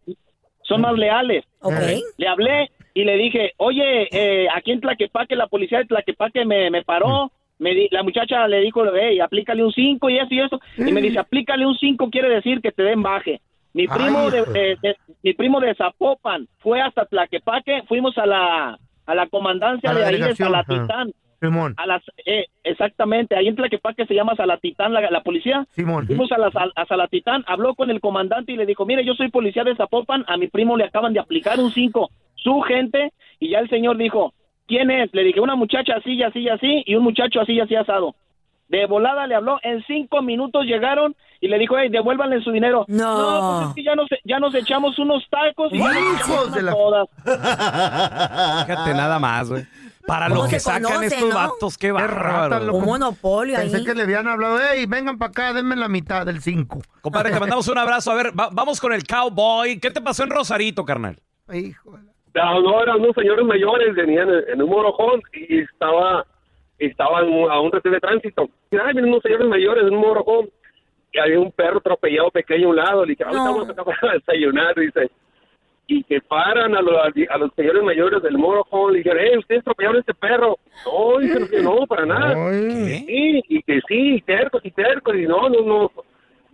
son 0.63 0.81
más 0.81 0.95
leales. 0.95 1.45
Ok. 1.61 1.75
Le 2.17 2.29
hablé 2.29 2.71
y 2.95 3.05
le 3.05 3.17
dije, 3.17 3.53
oye, 3.59 4.09
eh, 4.13 4.49
aquí 4.55 4.73
en 4.73 4.81
Tlaquepaque, 4.81 5.37
la 5.37 5.47
policía 5.47 5.79
de 5.79 5.85
Tlaquepaque 5.87 6.45
me, 6.45 6.71
me 6.71 6.83
paró. 6.83 7.31
Me 7.63 7.75
di- 7.75 7.89
la 7.93 8.03
muchacha 8.03 8.47
le 8.49 8.61
dijo, 8.61 8.83
hey, 8.95 9.21
aplícale 9.21 9.63
un 9.65 9.73
5 9.73 10.11
y 10.11 10.19
eso 10.19 10.29
y 10.35 10.41
eso. 10.41 10.61
Y 10.77 10.93
me 10.93 11.01
dice, 11.01 11.19
aplícale 11.21 11.65
un 11.65 11.77
5 11.77 12.11
quiere 12.11 12.29
decir 12.29 12.61
que 12.61 12.73
te 12.73 12.83
den 12.83 13.03
baje. 13.03 13.41
Mi 13.73 13.87
primo, 13.87 14.19
Ay, 14.27 14.31
de, 14.33 14.43
de- 14.53 14.77
de- 14.83 14.97
mi 15.23 15.33
primo 15.35 15.61
de 15.61 15.75
Zapopan 15.75 16.49
fue 16.59 16.81
hasta 16.83 17.07
Tlaquepaque, 17.07 17.85
fuimos 17.89 18.19
a 18.19 18.27
la, 18.27 18.79
a 19.07 19.15
la 19.15 19.27
comandancia 19.29 19.91
A 19.91 19.95
la 19.95 20.01
de 20.01 20.07
ahí 20.07 20.21
de. 20.21 20.35
Salatitán. 20.35 21.13
Simón, 21.41 21.75
A 21.77 21.87
las, 21.87 22.03
eh, 22.25 22.47
exactamente, 22.63 23.35
ahí 23.37 23.49
en 23.49 23.57
Tlaquepaque 23.57 24.07
se 24.07 24.15
llama 24.15 24.37
Salatitán 24.37 24.93
la, 24.93 25.11
la 25.11 25.23
policía. 25.23 25.67
Simón. 25.75 26.07
Fuimos 26.07 26.31
a, 26.33 26.39
la, 26.39 26.51
a 26.77 26.87
Salatitán, 26.87 27.45
habló 27.47 27.75
con 27.75 27.91
el 27.91 28.01
comandante 28.01 28.53
y 28.53 28.57
le 28.57 28.67
dijo, 28.67 28.85
mire, 28.87 29.05
yo 29.05 29.15
soy 29.15 29.29
policía 29.29 29.65
de 29.65 29.75
Zapopan, 29.77 30.25
a 30.29 30.37
mi 30.37 30.47
primo 30.49 30.77
le 30.77 30.85
acaban 30.85 31.13
de 31.13 31.21
aplicar 31.21 31.59
un 31.59 31.71
5, 31.73 32.11
su 32.37 32.61
gente, 32.63 33.13
y 33.41 33.51
ya 33.51 33.59
el 33.61 33.69
señor 33.69 33.97
dijo, 33.97 34.35
¿quién 34.73 34.91
es? 34.91 35.11
Le 35.13 35.23
dije, 35.25 35.41
una 35.41 35.55
muchacha 35.57 35.95
así, 35.99 36.13
y 36.15 36.23
así, 36.23 36.41
y 36.41 36.49
así, 36.49 36.83
y 36.87 36.95
un 36.95 37.05
muchacho 37.05 37.41
así, 37.41 37.53
y 37.53 37.61
así, 37.61 37.75
asado. 37.77 38.15
De 38.69 38.87
volada 38.87 39.27
le 39.27 39.35
habló, 39.35 39.59
en 39.63 39.85
cinco 39.87 40.23
minutos 40.23 40.65
llegaron 40.65 41.15
y 41.43 41.49
le 41.49 41.59
dijo, 41.59 41.77
hey, 41.79 41.91
devuélvanle 41.91 42.41
su 42.43 42.51
dinero. 42.53 42.87
No. 42.89 43.59
pues 43.59 43.69
es 43.69 43.75
que 43.75 43.85
ya 43.85 43.95
nos, 43.95 44.09
ya 44.25 44.39
nos 44.39 44.55
echamos 44.55 44.99
unos 44.99 45.23
tacos 45.29 45.71
y 45.75 45.79
ya 45.79 45.93
nos 45.93 46.21
echamos 46.21 46.55
de 46.55 46.63
la- 46.63 46.73
sodas". 46.73 47.09
Fíjate 48.67 48.95
nada 48.95 49.19
más, 49.19 49.49
güey. 49.51 49.65
Para 50.07 50.29
¿Cómo 50.29 50.45
lo 50.45 50.49
que 50.49 50.59
sacan 50.59 50.83
conoce, 50.85 51.07
estos 51.07 51.29
no? 51.29 51.35
vatos, 51.35 51.79
qué 51.79 51.93
bárbaro. 51.93 52.75
Un 52.75 52.85
monopolio 52.85 53.57
ahí. 53.59 53.69
Pensé 53.71 53.85
que 53.85 53.95
le 53.95 54.03
habían 54.03 54.27
hablado, 54.27 54.59
hey, 54.73 54.85
vengan 54.89 55.17
para 55.19 55.31
acá, 55.31 55.53
denme 55.53 55.77
la 55.77 55.89
mitad 55.89 56.27
del 56.27 56.41
5. 56.43 56.81
Compadre, 57.03 57.31
te 57.31 57.39
mandamos 57.41 57.69
un 57.69 57.79
abrazo. 57.79 58.11
A 58.11 58.15
ver, 58.15 58.33
va- 58.39 58.49
vamos 58.51 58.81
con 58.81 58.93
el 58.93 59.05
cowboy. 59.05 59.79
¿Qué 59.79 59.91
te 59.93 60.01
pasó 60.01 60.25
en 60.25 60.31
Rosarito, 60.31 60.85
carnal? 60.85 61.21
La- 61.47 61.55
No, 62.35 62.61
no, 62.63 62.83
eran 62.83 63.01
unos 63.01 63.15
señores 63.15 63.45
mayores, 63.45 63.95
venían 63.95 64.29
en, 64.49 64.63
un 64.63 64.71
morojón 64.71 65.21
y 65.35 65.61
estaba, 65.61 66.25
estaban 66.79 67.25
a 67.51 67.61
un 67.61 67.71
retén 67.73 67.93
de 67.93 68.01
tránsito. 68.01 68.49
Y 68.71 68.77
ay, 68.77 68.93
vienen 68.95 69.11
unos 69.11 69.23
señores 69.23 69.47
mayores 69.47 69.85
en 69.87 69.95
un 69.95 70.01
morojón 70.01 70.49
y 71.13 71.19
había 71.19 71.39
un 71.39 71.53
perro 71.53 71.79
atropellado 71.79 72.31
pequeño 72.31 72.69
a 72.69 72.71
un 72.71 72.77
lado. 72.77 73.05
Le 73.05 73.11
dije, 73.11 73.25
ahorita 73.25 73.45
No. 73.45 73.53
vamos 73.53 73.69
acá 73.69 73.85
para 73.85 74.15
desayunar, 74.15 74.75
dice. 74.75 75.11
Y 75.89 76.05
que 76.05 76.21
paran 76.23 76.75
a, 76.75 76.81
los 76.81 76.97
a 76.97 77.39
los 77.39 77.53
señores 77.55 77.83
mayores 77.83 78.23
del 78.23 78.39
morojón. 78.39 78.93
Le 78.93 78.99
dijeron, 78.99 79.19
eh, 79.25 79.39
ustedes 79.39 79.61
atropellaron 79.61 79.97
a 79.99 80.01
este 80.01 80.15
perro. 80.15 80.57
No, 80.87 81.19
dicen 81.19 81.49
que 81.51 81.61
no, 81.61 81.87
para 81.87 82.07
nada. 82.07 82.49
Ay, 82.49 82.71
Sí, 83.07 83.43
y 83.49 83.63
que 83.63 83.81
sí, 83.87 84.15
y 84.15 84.21
tercos 84.23 84.65
y 84.65 84.71
tercos. 84.71 85.15
Y 85.17 85.27
no, 85.27 85.51
no, 85.51 85.61
no. 85.61 85.91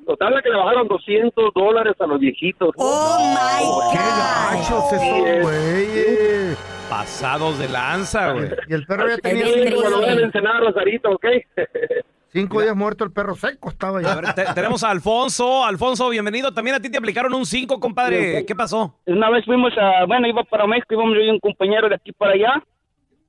Total, 0.09 0.33
la 0.33 0.41
que 0.41 0.49
le 0.49 0.57
bajaron 0.57 0.89
200 0.89 1.53
dólares 1.55 1.95
a 2.01 2.07
los 2.07 2.19
viejitos. 2.19 2.71
Oh 2.79 3.19
my 3.21 3.93
qué 3.93 3.99
God. 3.99 4.59
gachos 4.59 4.85
Sí, 4.89 4.97
esos 4.97 5.29
es. 5.29 5.43
güeyes. 5.43 6.59
Pasados 6.89 7.59
de 7.59 7.69
lanza, 7.69 8.33
güey. 8.33 8.49
Y 8.69 8.73
el 8.73 8.87
perro 8.87 9.07
ya 9.07 9.19
tenía 9.19 9.45
cinco, 9.45 9.83
a 9.87 10.61
Rosarito, 10.61 11.11
¿ok? 11.11 11.27
cinco 12.33 12.63
días 12.63 12.75
muerto 12.75 13.05
el 13.05 13.13
perro 13.13 13.35
seco, 13.35 13.69
estaba 13.69 13.99
A 13.99 14.03
ya. 14.03 14.15
ver, 14.17 14.33
te- 14.33 14.47
tenemos 14.55 14.83
a 14.83 14.89
Alfonso. 14.91 15.63
Alfonso, 15.67 16.09
bienvenido. 16.09 16.53
También 16.55 16.77
a 16.77 16.81
ti 16.81 16.91
te 16.91 16.97
aplicaron 16.97 17.35
un 17.35 17.45
5, 17.45 17.79
compadre. 17.79 18.47
¿Qué 18.47 18.55
pasó? 18.55 18.95
Una 19.05 19.29
vez 19.29 19.45
fuimos 19.45 19.75
a, 19.77 20.07
bueno, 20.07 20.27
iba 20.27 20.43
para 20.45 20.67
México, 20.67 20.95
íbamos 20.95 21.17
yo 21.17 21.21
y 21.21 21.29
un 21.29 21.39
compañero 21.39 21.87
de 21.91 21.97
aquí 21.97 22.13
para 22.13 22.33
allá, 22.33 22.63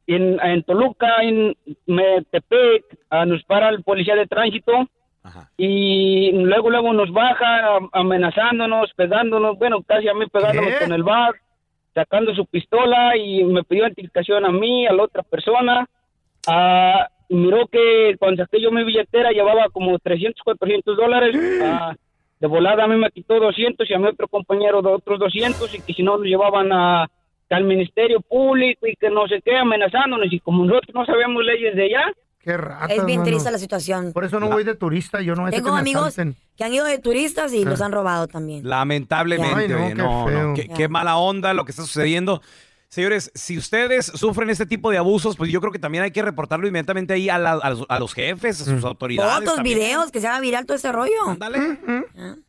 en, 0.07 0.39
en 0.41 0.63
Toluca, 0.63 1.07
en 1.23 1.57
Metepec, 1.87 2.85
nos 3.27 3.43
para 3.43 3.67
el 3.67 3.83
policía 3.83 4.15
de 4.15 4.25
tránsito, 4.27 4.71
Ajá. 5.21 5.49
y 5.57 6.31
luego, 6.31 6.69
luego 6.69 6.93
nos 6.93 7.11
baja 7.11 7.75
am- 7.75 7.89
amenazándonos, 7.91 8.91
pegándonos, 8.95 9.57
bueno, 9.59 9.83
casi 9.83 10.07
a 10.07 10.13
mí 10.13 10.25
pegándonos 10.27 10.71
¿Qué? 10.73 10.79
con 10.85 10.93
el 10.93 11.03
bar, 11.03 11.33
sacando 11.93 12.33
su 12.33 12.45
pistola, 12.45 13.17
y 13.17 13.43
me 13.43 13.63
pidió 13.63 13.83
identificación 13.83 14.45
a 14.45 14.51
mí, 14.51 14.87
a 14.87 14.93
la 14.93 15.03
otra 15.03 15.23
persona, 15.23 15.85
ah, 16.47 17.07
y 17.27 17.35
miró 17.35 17.67
que 17.67 18.15
cuando 18.17 18.43
saqué 18.43 18.61
yo 18.61 18.71
mi 18.71 18.83
billetera 18.83 19.31
llevaba 19.31 19.69
como 19.69 19.99
300, 19.99 20.41
400 20.41 20.97
dólares, 20.97 21.35
ah, 21.63 21.93
de 22.39 22.47
volada 22.47 22.85
a 22.85 22.87
mí 22.87 22.95
me 22.95 23.11
quitó 23.11 23.39
200 23.39 23.89
y 23.89 23.93
a 23.93 23.99
mi 23.99 24.07
otro 24.07 24.27
compañero 24.29 24.81
de 24.81 24.89
otros 24.89 25.19
200 25.19 25.75
y 25.75 25.81
que 25.81 25.93
si 25.93 26.01
no 26.01 26.17
nos 26.17 26.25
llevaban 26.25 26.71
a, 26.71 27.07
al 27.49 27.63
Ministerio 27.65 28.21
Público 28.21 28.87
y 28.87 28.95
que 28.95 29.09
no 29.09 29.27
sé 29.27 29.41
qué, 29.43 29.57
amenazándonos 29.57 30.31
y 30.31 30.39
como 30.39 30.63
nosotros 30.63 30.95
no 30.95 31.05
sabemos 31.05 31.43
leyes 31.43 31.75
de 31.75 31.83
allá, 31.83 32.13
Qué 32.39 32.55
ratas, 32.55 32.89
Es 32.91 33.05
bien 33.05 33.19
mano. 33.19 33.31
triste 33.31 33.51
la 33.51 33.57
situación. 33.57 34.13
Por 34.13 34.23
eso 34.23 34.39
no 34.39 34.47
voy 34.49 34.63
de 34.63 34.73
turista, 34.75 35.21
yo 35.21 35.35
no 35.35 35.45
a 35.45 35.51
Tengo 35.51 35.65
que 35.67 35.71
me 35.73 35.79
amigos 35.79 36.03
asalten. 36.07 36.35
que 36.55 36.63
han 36.63 36.73
ido 36.73 36.85
de 36.85 36.97
turistas 36.97 37.53
y 37.53 37.63
Ah. 37.63 37.69
los 37.69 37.81
han 37.81 37.91
robado 37.91 38.27
también. 38.27 38.67
Lamentablemente, 38.67 39.55
Ay, 39.55 39.67
no, 39.67 39.77
oye, 39.77 39.87
qué 39.89 39.95
no, 39.95 40.21
no, 40.21 40.27
feo. 40.27 40.53
Qué, 40.53 40.67
Ya. 40.69 40.73
qué 40.73 40.87
mala 40.87 41.17
onda 41.17 41.53
lo 41.53 41.65
que 41.65 41.71
está 41.71 41.83
sucediendo. 41.83 42.41
Señores, 42.87 43.29
si 43.35 43.55
ustedes 43.57 44.07
sufren 44.07 44.49
este 44.49 44.65
tipo 44.65 44.89
de 44.89 44.97
abusos, 44.97 45.35
pues 45.35 45.51
yo 45.51 45.59
creo 45.61 45.71
que 45.71 45.77
también 45.77 46.03
hay 46.03 46.09
que 46.11 46.23
reportarlo 46.23 46.65
inmediatamente 46.67 47.13
ahí 47.13 47.29
a, 47.29 47.37
la- 47.37 47.51
a 47.51 47.69
los, 47.69 47.85
a 47.87 47.99
los 47.99 48.13
jefes, 48.15 48.61
a 48.61 48.65
sus 48.65 48.83
autoridades. 48.83 49.35
Fotos, 49.41 49.55
también. 49.57 49.77
videos, 49.77 50.09
que 50.09 50.19
se 50.21 50.27
haga 50.27 50.39
viral 50.39 50.65
todo 50.65 50.75
ese 50.77 50.91
rollo. 50.91 51.11
Ándale. 51.27 51.77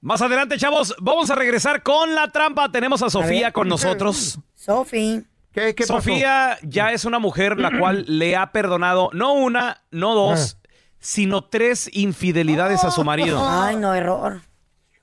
Más 0.00 0.22
adelante, 0.22 0.56
chavos, 0.56 0.94
vamos 0.98 1.30
a 1.30 1.34
regresar 1.34 1.82
con 1.82 2.14
la 2.14 2.28
trampa. 2.30 2.70
Tenemos 2.72 3.02
a 3.02 3.10
Sofía 3.10 3.48
ver. 3.48 3.52
con 3.52 3.68
nosotros. 3.68 4.38
Sofi. 4.54 5.24
¿Qué, 5.52 5.74
qué 5.74 5.84
pasó? 5.84 5.94
Sofía 5.94 6.58
ya 6.62 6.92
es 6.92 7.04
una 7.04 7.18
mujer 7.18 7.58
la 7.58 7.78
cual 7.78 8.04
le 8.08 8.36
ha 8.36 8.52
perdonado 8.52 9.10
no 9.12 9.32
una, 9.34 9.82
no 9.90 10.14
dos, 10.14 10.58
sino 10.98 11.44
tres 11.44 11.88
infidelidades 11.92 12.84
a 12.84 12.90
su 12.90 13.04
marido. 13.04 13.40
Ay, 13.42 13.76
no, 13.76 13.94
error. 13.94 14.42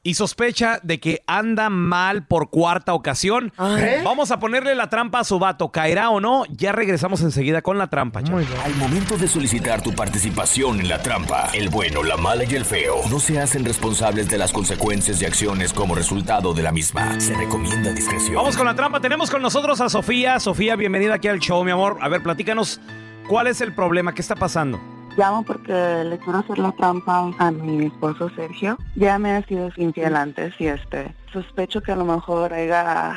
Y 0.03 0.13
sospecha 0.13 0.79
de 0.83 0.99
que 0.99 1.23
anda 1.27 1.69
mal 1.69 2.25
por 2.25 2.49
cuarta 2.49 2.93
ocasión. 2.93 3.51
Ay. 3.57 4.01
Vamos 4.05 4.31
a 4.31 4.39
ponerle 4.39 4.73
la 4.73 4.89
trampa 4.89 5.19
a 5.19 5.23
su 5.23 5.37
vato. 5.37 5.69
¿Caerá 5.71 6.09
o 6.11 6.21
no? 6.21 6.45
Ya 6.49 6.71
regresamos 6.71 7.21
enseguida 7.21 7.61
con 7.61 7.77
la 7.77 7.87
trampa, 7.87 8.23
chavos. 8.23 8.45
Al 8.63 8.75
momento 8.75 9.17
de 9.17 9.27
solicitar 9.27 9.81
tu 9.81 9.93
participación 9.93 10.79
en 10.79 10.87
la 10.87 11.01
trampa, 11.01 11.49
el 11.53 11.69
bueno, 11.69 12.03
la 12.03 12.15
mala 12.15 12.45
y 12.45 12.55
el 12.55 12.63
feo 12.63 13.01
no 13.09 13.19
se 13.19 13.39
hacen 13.39 13.65
responsables 13.65 14.29
de 14.29 14.37
las 14.37 14.53
consecuencias 14.53 15.21
y 15.21 15.25
acciones 15.25 15.73
como 15.73 15.93
resultado 15.93 16.53
de 16.53 16.63
la 16.63 16.71
misma. 16.71 17.19
Se 17.19 17.35
recomienda 17.35 17.91
discreción. 17.91 18.35
Vamos 18.35 18.55
con 18.55 18.65
la 18.65 18.75
trampa. 18.75 19.01
Tenemos 19.01 19.29
con 19.29 19.41
nosotros 19.41 19.81
a 19.81 19.89
Sofía. 19.89 20.39
Sofía, 20.39 20.75
bienvenida 20.75 21.15
aquí 21.15 21.27
al 21.27 21.39
show, 21.39 21.63
mi 21.65 21.71
amor. 21.71 21.97
A 22.01 22.07
ver, 22.07 22.23
platícanos. 22.23 22.79
¿Cuál 23.27 23.47
es 23.47 23.59
el 23.59 23.73
problema? 23.73 24.13
¿Qué 24.13 24.21
está 24.21 24.35
pasando? 24.35 24.79
Llamo 25.17 25.43
porque 25.43 26.03
le 26.05 26.19
quiero 26.19 26.39
hacer 26.39 26.59
la 26.59 26.71
trampa 26.73 27.31
a 27.39 27.51
mi 27.51 27.85
esposo 27.87 28.29
Sergio. 28.35 28.77
Ya 28.95 29.17
me 29.17 29.31
ha 29.31 29.43
sido 29.47 29.69
infiel 29.77 30.15
antes 30.15 30.53
y 30.59 30.67
este 30.67 31.15
sospecho 31.33 31.81
que 31.81 31.91
a 31.91 31.95
lo 31.95 32.05
mejor 32.05 32.53
haya 32.53 33.15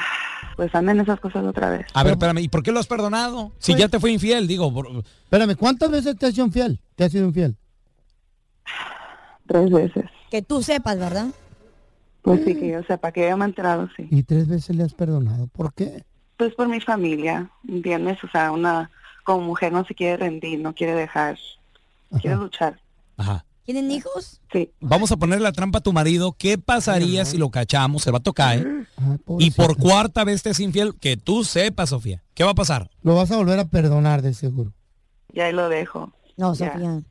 pues 0.57 0.75
anden 0.75 1.01
esas 1.01 1.21
cosas 1.21 1.45
otra 1.45 1.69
vez. 1.71 1.87
A 1.95 2.03
ver, 2.03 2.13
espérame, 2.13 2.39
¿y 2.39 2.49
por 2.49 2.63
qué 2.63 2.73
lo 2.73 2.81
has 2.81 2.87
perdonado? 2.87 3.53
Si 3.59 3.75
ya 3.75 3.89
te 3.89 4.01
fue 4.01 4.11
infiel, 4.13 4.47
digo, 4.47 4.73
por- 4.73 4.89
Espérame, 5.25 5.57
¿cuántas 5.57 5.91
veces 5.91 6.17
te 6.17 6.27
has 6.27 6.33
sido 6.35 6.47
infiel? 6.47 6.81
¿Te 6.97 7.05
has 7.05 7.13
sido 7.13 7.27
infiel? 7.27 7.57
Tres 9.47 9.71
veces. 9.71 10.05
Que 10.31 10.43
tú 10.43 10.63
sepas, 10.63 10.99
¿verdad? 10.99 11.27
Pues 12.23 12.43
sí, 12.45 12.55
que 12.55 12.69
yo 12.69 12.83
sepa, 12.85 13.13
que 13.13 13.29
yo 13.29 13.37
me 13.37 13.45
he 13.45 13.49
enterado, 13.49 13.89
sí. 13.97 14.07
Y 14.11 14.23
tres 14.23 14.49
veces 14.49 14.77
le 14.77 14.85
has 14.85 14.95
perdonado. 14.95 15.49
¿Por 15.49 15.73
qué? 15.75 16.05
Pues 16.37 16.55
por 16.55 16.69
mi 16.69 16.81
familia, 16.81 17.51
¿entiendes? 17.69 18.23
O 18.25 18.29
sea, 18.29 18.53
una 18.53 18.91
como 19.25 19.45
mujer 19.47 19.73
no 19.73 19.85
se 19.85 19.95
quiere 19.95 20.17
rendir, 20.19 20.61
no 20.61 20.75
quiere 20.75 20.95
dejar, 20.95 21.39
quiere 22.19 22.37
luchar. 22.37 22.81
Ajá. 23.17 23.45
¿Tienen 23.65 23.91
hijos? 23.91 24.41
Sí. 24.53 24.73
Vamos 24.81 25.13
a 25.13 25.17
poner 25.17 25.41
la 25.41 25.53
trampa 25.53 25.79
a 25.79 25.83
tu 25.83 25.93
marido. 25.93 26.33
¿Qué 26.33 26.59
pasaría 26.59 27.25
si 27.25 27.39
lo 27.39 27.51
cachamos? 27.51 28.05
El 28.07 28.13
vato 28.15 28.33
cae. 28.33 28.59
Ay, 28.97 29.15
Y 29.15 29.19
pobrecito. 29.19 29.63
por 29.63 29.77
cuarta 29.77 30.25
vez 30.25 30.43
te 30.43 30.51
es 30.51 30.59
infiel, 30.61 30.95
que 30.99 31.17
tú 31.17 31.45
sepas, 31.45 31.91
Sofía. 31.91 32.23
¿Qué 32.35 32.43
va 32.43 32.51
a 32.51 32.55
pasar? 32.55 32.91
Lo 33.03 33.15
vas 33.15 33.31
a 33.31 33.37
volver 33.37 33.59
a 33.61 33.67
perdonar 33.67 34.23
de 34.23 34.35
seguro. 34.35 34.73
Ya 35.33 35.45
ahí 35.45 35.53
lo 35.53 35.69
dejo. 35.69 36.13
No, 36.37 36.55
Ya. 36.55 36.73
Sofía. 36.73 37.03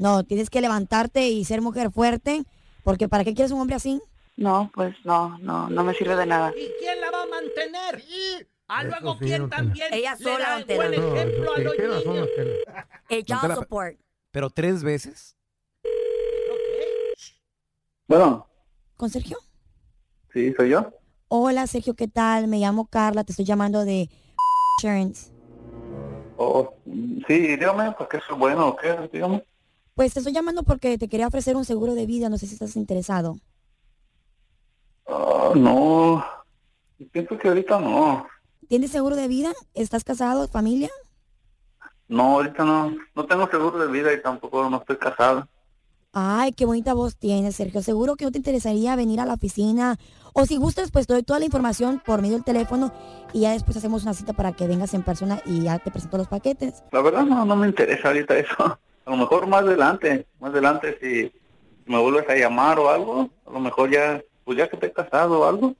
No, 0.00 0.24
tienes 0.24 0.50
que 0.50 0.60
levantarte 0.60 1.28
y 1.28 1.44
ser 1.44 1.60
mujer 1.60 1.92
fuerte. 1.92 2.42
Porque 2.82 3.08
¿para 3.08 3.22
qué 3.22 3.34
quieres 3.34 3.52
un 3.52 3.60
hombre 3.60 3.76
así? 3.76 4.00
No, 4.36 4.70
pues 4.74 4.94
no, 5.04 5.38
no, 5.38 5.68
no 5.68 5.84
me 5.84 5.94
sirve 5.94 6.16
de 6.16 6.26
nada. 6.26 6.50
¿Y 6.56 6.68
quién 6.80 7.00
la 7.00 7.10
va 7.10 7.22
a 7.22 7.26
mantener? 7.26 8.02
Ah, 8.66 8.82
Eso 8.82 8.90
luego 9.00 9.18
quién 9.18 9.48
también 9.50 9.86
Ella 9.92 10.14
le 10.18 10.24
sola, 10.24 10.38
da 10.48 10.54
don 10.58 10.66
Tela. 10.66 10.86
buen 10.88 11.00
No, 11.00 11.14
ejemplo 11.16 11.52
a 11.52 11.56
sí, 11.56 11.62
los 11.82 12.06
niños. 12.06 12.28
El 13.08 13.24
child 13.24 13.54
support. 13.54 13.96
¿Pero 14.30 14.50
tres 14.50 14.82
veces? 14.82 15.36
Bueno, 18.06 18.46
¿Con 18.96 19.10
Sergio? 19.10 19.36
sí, 20.32 20.52
soy 20.56 20.70
yo. 20.70 20.90
Hola, 21.28 21.66
Sergio, 21.66 21.94
¿qué 21.94 22.08
tal? 22.08 22.48
Me 22.48 22.58
llamo 22.58 22.86
Carla, 22.86 23.22
te 23.24 23.32
estoy 23.32 23.44
llamando 23.44 23.84
de 23.84 24.08
Insurance. 24.78 25.30
Oh, 26.38 26.72
sí, 27.26 27.56
dígame, 27.56 27.92
porque 27.98 28.16
eso 28.16 28.32
es 28.32 28.38
bueno, 28.38 28.76
¿qué? 28.76 29.08
Dígame. 29.12 29.44
Pues 29.94 30.14
te 30.14 30.20
estoy 30.20 30.32
llamando 30.32 30.62
porque 30.62 30.96
te 30.96 31.08
quería 31.08 31.26
ofrecer 31.26 31.56
un 31.56 31.64
seguro 31.64 31.94
de 31.94 32.06
vida, 32.06 32.28
no 32.28 32.38
sé 32.38 32.46
si 32.46 32.54
estás 32.54 32.76
interesado. 32.76 33.36
Ah, 35.06 35.52
no, 35.54 36.24
pienso 37.12 37.36
que 37.38 37.48
ahorita 37.48 37.80
no. 37.80 38.26
¿Tienes 38.68 38.90
seguro 38.90 39.16
de 39.16 39.28
vida? 39.28 39.52
¿Estás 39.74 40.04
casado, 40.04 40.48
familia? 40.48 40.90
No, 42.08 42.36
ahorita 42.36 42.64
no. 42.64 42.96
No 43.14 43.26
tengo 43.26 43.48
seguro 43.48 43.78
de 43.78 43.92
vida 43.92 44.12
y 44.12 44.22
tampoco 44.22 44.68
no 44.68 44.78
estoy 44.78 44.96
casado. 44.96 45.46
Ay, 46.12 46.52
qué 46.52 46.64
bonita 46.64 46.94
voz 46.94 47.16
tienes, 47.16 47.56
Sergio. 47.56 47.82
Seguro 47.82 48.16
que 48.16 48.24
no 48.24 48.32
te 48.32 48.38
interesaría 48.38 48.96
venir 48.96 49.20
a 49.20 49.26
la 49.26 49.34
oficina. 49.34 49.98
O 50.32 50.46
si 50.46 50.56
gustas, 50.56 50.90
pues 50.90 51.06
te 51.06 51.12
doy 51.12 51.22
toda 51.22 51.38
la 51.38 51.44
información 51.44 52.02
por 52.04 52.22
medio 52.22 52.34
del 52.34 52.44
teléfono 52.44 52.92
y 53.32 53.40
ya 53.40 53.52
después 53.52 53.76
hacemos 53.76 54.02
una 54.02 54.14
cita 54.14 54.32
para 54.32 54.52
que 54.52 54.66
vengas 54.66 54.94
en 54.94 55.02
persona 55.02 55.40
y 55.44 55.62
ya 55.62 55.78
te 55.78 55.90
presento 55.90 56.16
los 56.16 56.28
paquetes. 56.28 56.82
La 56.92 57.02
verdad 57.02 57.24
no, 57.24 57.44
no 57.44 57.56
me 57.56 57.66
interesa 57.66 58.08
ahorita 58.08 58.38
eso. 58.38 58.56
A 59.04 59.10
lo 59.10 59.16
mejor 59.16 59.46
más 59.46 59.62
adelante, 59.62 60.26
más 60.38 60.50
adelante 60.50 60.98
si 61.00 61.32
me 61.86 61.98
vuelves 61.98 62.28
a 62.28 62.34
llamar 62.34 62.78
o 62.78 62.90
algo, 62.90 63.30
a 63.46 63.50
lo 63.50 63.58
mejor 63.58 63.90
ya, 63.90 64.22
pues 64.44 64.58
ya 64.58 64.68
que 64.68 64.76
esté 64.76 64.92
casado 64.92 65.40
o 65.40 65.48
algo, 65.48 65.74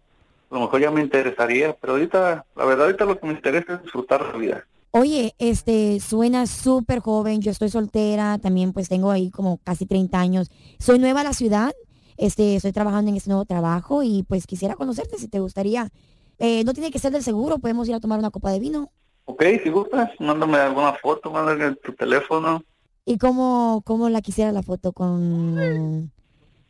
a 0.51 0.55
lo 0.55 0.61
mejor 0.63 0.81
ya 0.81 0.91
me 0.91 1.03
interesaría, 1.03 1.77
pero 1.79 1.93
ahorita, 1.93 2.47
la 2.57 2.65
verdad 2.65 2.87
ahorita 2.87 3.05
lo 3.05 3.21
que 3.21 3.27
me 3.27 3.35
interesa 3.35 3.75
es 3.75 3.83
disfrutar 3.83 4.23
la 4.23 4.39
vida. 4.39 4.67
Oye, 4.91 5.35
este, 5.39 6.01
suena 6.01 6.47
súper 6.47 7.01
joven, 7.01 7.43
yo 7.43 7.51
estoy 7.51 7.69
soltera, 7.69 8.39
también 8.39 8.73
pues 8.73 8.89
tengo 8.89 9.11
ahí 9.11 9.31
como 9.31 9.59
casi 9.59 9.85
30 9.85 10.19
años. 10.19 10.51
Soy 10.79 10.99
nueva 10.99 11.21
a 11.21 11.25
la 11.25 11.35
ciudad, 11.35 11.73
este, 12.17 12.57
estoy 12.57 12.73
trabajando 12.73 13.11
en 13.11 13.17
este 13.17 13.29
nuevo 13.29 13.45
trabajo 13.45 14.03
y 14.03 14.23
pues 14.23 14.47
quisiera 14.47 14.77
conocerte 14.77 15.19
si 15.19 15.29
te 15.29 15.41
gustaría. 15.41 15.91
Eh, 16.39 16.65
no 16.65 16.73
tiene 16.73 16.91
que 16.91 16.99
ser 16.99 17.13
del 17.13 17.23
seguro, 17.23 17.59
podemos 17.59 17.89
ir 17.89 17.95
a 17.95 18.01
tomar 18.01 18.19
una 18.19 18.31
copa 18.31 18.51
de 18.51 18.61
vino. 18.61 18.91
Ok, 19.27 19.45
si 19.63 19.69
gustas, 19.69 20.11
mándame 20.21 20.57
alguna 20.57 20.95
foto, 20.95 21.31
mándame 21.31 21.75
tu 21.77 21.93
teléfono. 21.93 22.63
¿Y 23.05 23.19
cómo, 23.19 23.83
cómo 23.85 24.09
la 24.09 24.23
quisiera 24.23 24.53
la 24.53 24.63
foto? 24.63 24.93
¿Con, 24.93 26.11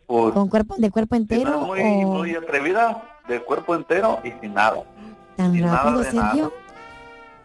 Pues, 0.07 0.35
con 0.35 0.49
cuerpo, 0.49 0.75
de 0.77 0.91
cuerpo 0.91 1.15
entero 1.15 1.61
muy, 1.61 1.81
o 1.81 2.09
muy 2.09 2.35
atrevida, 2.35 3.21
de 3.29 3.41
cuerpo 3.45 3.77
entero 3.77 4.19
y 4.25 4.33
sin 4.41 4.55
nada. 4.55 4.83
tan 5.37 5.53
sin 5.53 5.63
nada 5.63 5.85
rápido, 5.85 6.01
de 6.03 6.13
nada. 6.13 6.51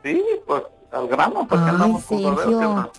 Sí, 0.03 0.23
pues 0.45 0.63
al 0.91 1.07
grano, 1.07 1.47
porque 1.47 1.63
Ay, 1.63 1.69
andamos 1.71 2.03
con 2.05 2.17
Sergio. 2.19 2.43
¿sí 2.47 2.53
o 2.53 2.61
no? 2.75 2.89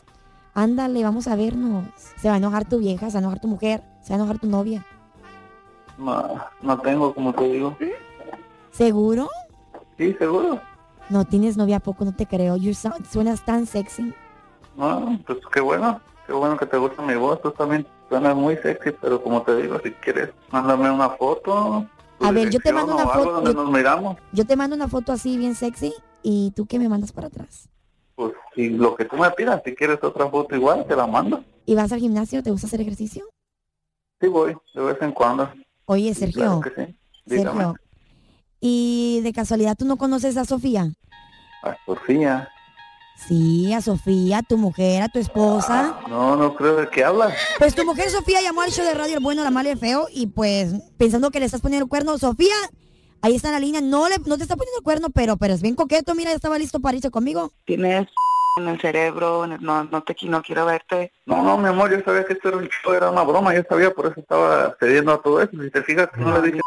Ándale, 0.54 1.02
vamos 1.04 1.26
a 1.28 1.36
vernos. 1.36 1.84
Se 2.16 2.28
va 2.28 2.34
a 2.34 2.38
enojar 2.38 2.64
tu 2.64 2.78
vieja, 2.78 3.06
se 3.10 3.14
va 3.14 3.18
a 3.18 3.22
enojar 3.22 3.40
tu 3.40 3.48
mujer, 3.48 3.82
se 4.02 4.10
va 4.10 4.14
a 4.14 4.18
enojar 4.20 4.38
tu 4.38 4.46
novia. 4.46 4.84
No, 5.98 6.40
no 6.62 6.78
tengo, 6.80 7.14
como 7.14 7.32
te 7.32 7.44
digo. 7.44 7.76
¿Seguro? 8.70 9.28
Sí, 9.98 10.14
seguro. 10.18 10.60
No 11.10 11.24
tienes 11.24 11.56
novia, 11.56 11.76
¿a 11.76 11.80
poco? 11.80 12.04
No 12.04 12.14
te 12.14 12.26
creo. 12.26 12.56
You 12.56 12.72
sound- 12.72 13.04
suenas 13.06 13.44
tan 13.44 13.66
sexy. 13.66 14.14
No, 14.76 15.18
pues 15.26 15.38
qué 15.52 15.60
bueno, 15.60 16.00
qué 16.26 16.32
bueno 16.32 16.56
que 16.56 16.66
te 16.66 16.76
gusta 16.78 17.02
mi 17.02 17.14
voz, 17.14 17.40
tú 17.42 17.50
también 17.52 17.86
suenas 18.08 18.34
muy 18.34 18.56
sexy, 18.56 18.90
pero 19.00 19.22
como 19.22 19.42
te 19.42 19.54
digo, 19.56 19.78
si 19.84 19.92
quieres, 19.92 20.30
mándame 20.50 20.90
una 20.90 21.10
foto. 21.10 21.86
A 22.24 22.32
ver, 22.32 22.50
yo 22.50 22.58
te 22.60 22.72
mando 22.72 22.94
una 22.94 23.06
foto. 23.06 23.32
donde 23.32 23.52
yo- 23.52 23.62
nos 23.62 23.70
miramos. 23.72 24.16
Yo 24.32 24.44
te 24.46 24.56
mando 24.56 24.74
una 24.76 24.88
foto 24.88 25.12
así 25.12 25.36
bien 25.36 25.54
sexy 25.54 25.92
y 26.22 26.52
tú 26.56 26.66
qué 26.66 26.78
me 26.78 26.88
mandas 26.88 27.12
para 27.12 27.26
atrás. 27.28 27.68
Pues 28.14 28.32
si 28.54 28.70
lo 28.70 28.94
que 28.94 29.04
tú 29.04 29.16
me 29.16 29.30
pidas, 29.32 29.60
si 29.64 29.74
quieres 29.74 29.98
otra 30.02 30.28
foto 30.30 30.54
igual, 30.54 30.86
te 30.86 30.94
la 30.96 31.06
mando. 31.06 31.44
¿Y 31.66 31.74
vas 31.74 31.90
al 31.92 32.00
gimnasio? 32.00 32.42
¿Te 32.42 32.50
gusta 32.50 32.66
hacer 32.66 32.80
ejercicio? 32.80 33.24
Sí 34.20 34.28
voy, 34.28 34.56
de 34.74 34.82
vez 34.82 34.96
en 35.02 35.12
cuando. 35.12 35.50
Oye, 35.86 36.14
Sergio. 36.14 36.42
Claro 36.42 36.60
que 36.60 36.70
sí. 36.86 36.96
Dígame. 37.26 37.50
Sergio. 37.64 37.74
¿Y 38.60 39.20
de 39.22 39.32
casualidad 39.32 39.76
tú 39.76 39.84
no 39.84 39.96
conoces 39.96 40.36
a 40.36 40.44
Sofía? 40.44 40.90
A 41.62 41.76
Sofía. 41.84 42.48
Sí, 43.16 43.72
a 43.72 43.80
Sofía, 43.80 44.42
tu 44.42 44.58
mujer, 44.58 45.02
a 45.02 45.08
tu 45.08 45.18
esposa. 45.18 45.98
No, 46.08 46.36
no 46.36 46.54
creo 46.54 46.76
de 46.76 46.88
qué 46.88 47.04
hablas. 47.04 47.34
Pues 47.58 47.74
tu 47.74 47.84
mujer 47.84 48.10
Sofía 48.10 48.42
llamó 48.42 48.62
al 48.62 48.70
show 48.70 48.84
de 48.84 48.94
radio 48.94 49.16
El 49.16 49.22
Bueno, 49.22 49.42
la 49.42 49.50
Mala 49.50 49.70
y 49.70 49.72
el 49.72 49.78
Feo 49.78 50.08
y 50.12 50.26
pues 50.26 50.74
pensando 50.98 51.30
que 51.30 51.40
le 51.40 51.46
estás 51.46 51.60
poniendo 51.60 51.84
el 51.84 51.88
cuerno, 51.88 52.18
Sofía, 52.18 52.54
ahí 53.22 53.34
está 53.34 53.48
en 53.48 53.54
la 53.54 53.60
línea, 53.60 53.80
no 53.80 54.08
le, 54.08 54.18
no 54.18 54.36
te 54.36 54.42
está 54.42 54.56
poniendo 54.56 54.78
el 54.78 54.84
cuerno, 54.84 55.08
pero, 55.10 55.36
pero 55.36 55.54
es 55.54 55.62
bien 55.62 55.74
coqueto, 55.74 56.14
mira, 56.14 56.30
ya 56.30 56.36
estaba 56.36 56.58
listo 56.58 56.80
para 56.80 56.96
irse 56.96 57.10
conmigo. 57.10 57.52
Tienes 57.64 58.08
en 58.56 58.68
el 58.68 58.80
cerebro, 58.80 59.46
no, 59.46 59.84
no 59.84 60.02
te 60.02 60.16
no 60.24 60.42
quiero 60.42 60.66
verte. 60.66 61.12
No, 61.26 61.42
no, 61.42 61.56
mi 61.56 61.68
amor, 61.68 61.90
yo 61.90 62.04
sabía 62.04 62.24
que 62.24 62.34
esto 62.34 62.48
era, 62.48 62.58
un 62.58 62.68
show, 62.68 62.92
era 62.92 63.10
una 63.10 63.22
broma, 63.22 63.54
yo 63.54 63.62
sabía, 63.68 63.90
por 63.90 64.06
eso 64.06 64.20
estaba 64.20 64.76
cediendo 64.78 65.12
a 65.12 65.22
todo 65.22 65.40
eso. 65.40 65.50
Si 65.62 65.70
te 65.70 65.82
fijas, 65.82 66.08
que 66.14 66.20
no 66.20 66.38
le 66.40 66.50
dije, 66.50 66.60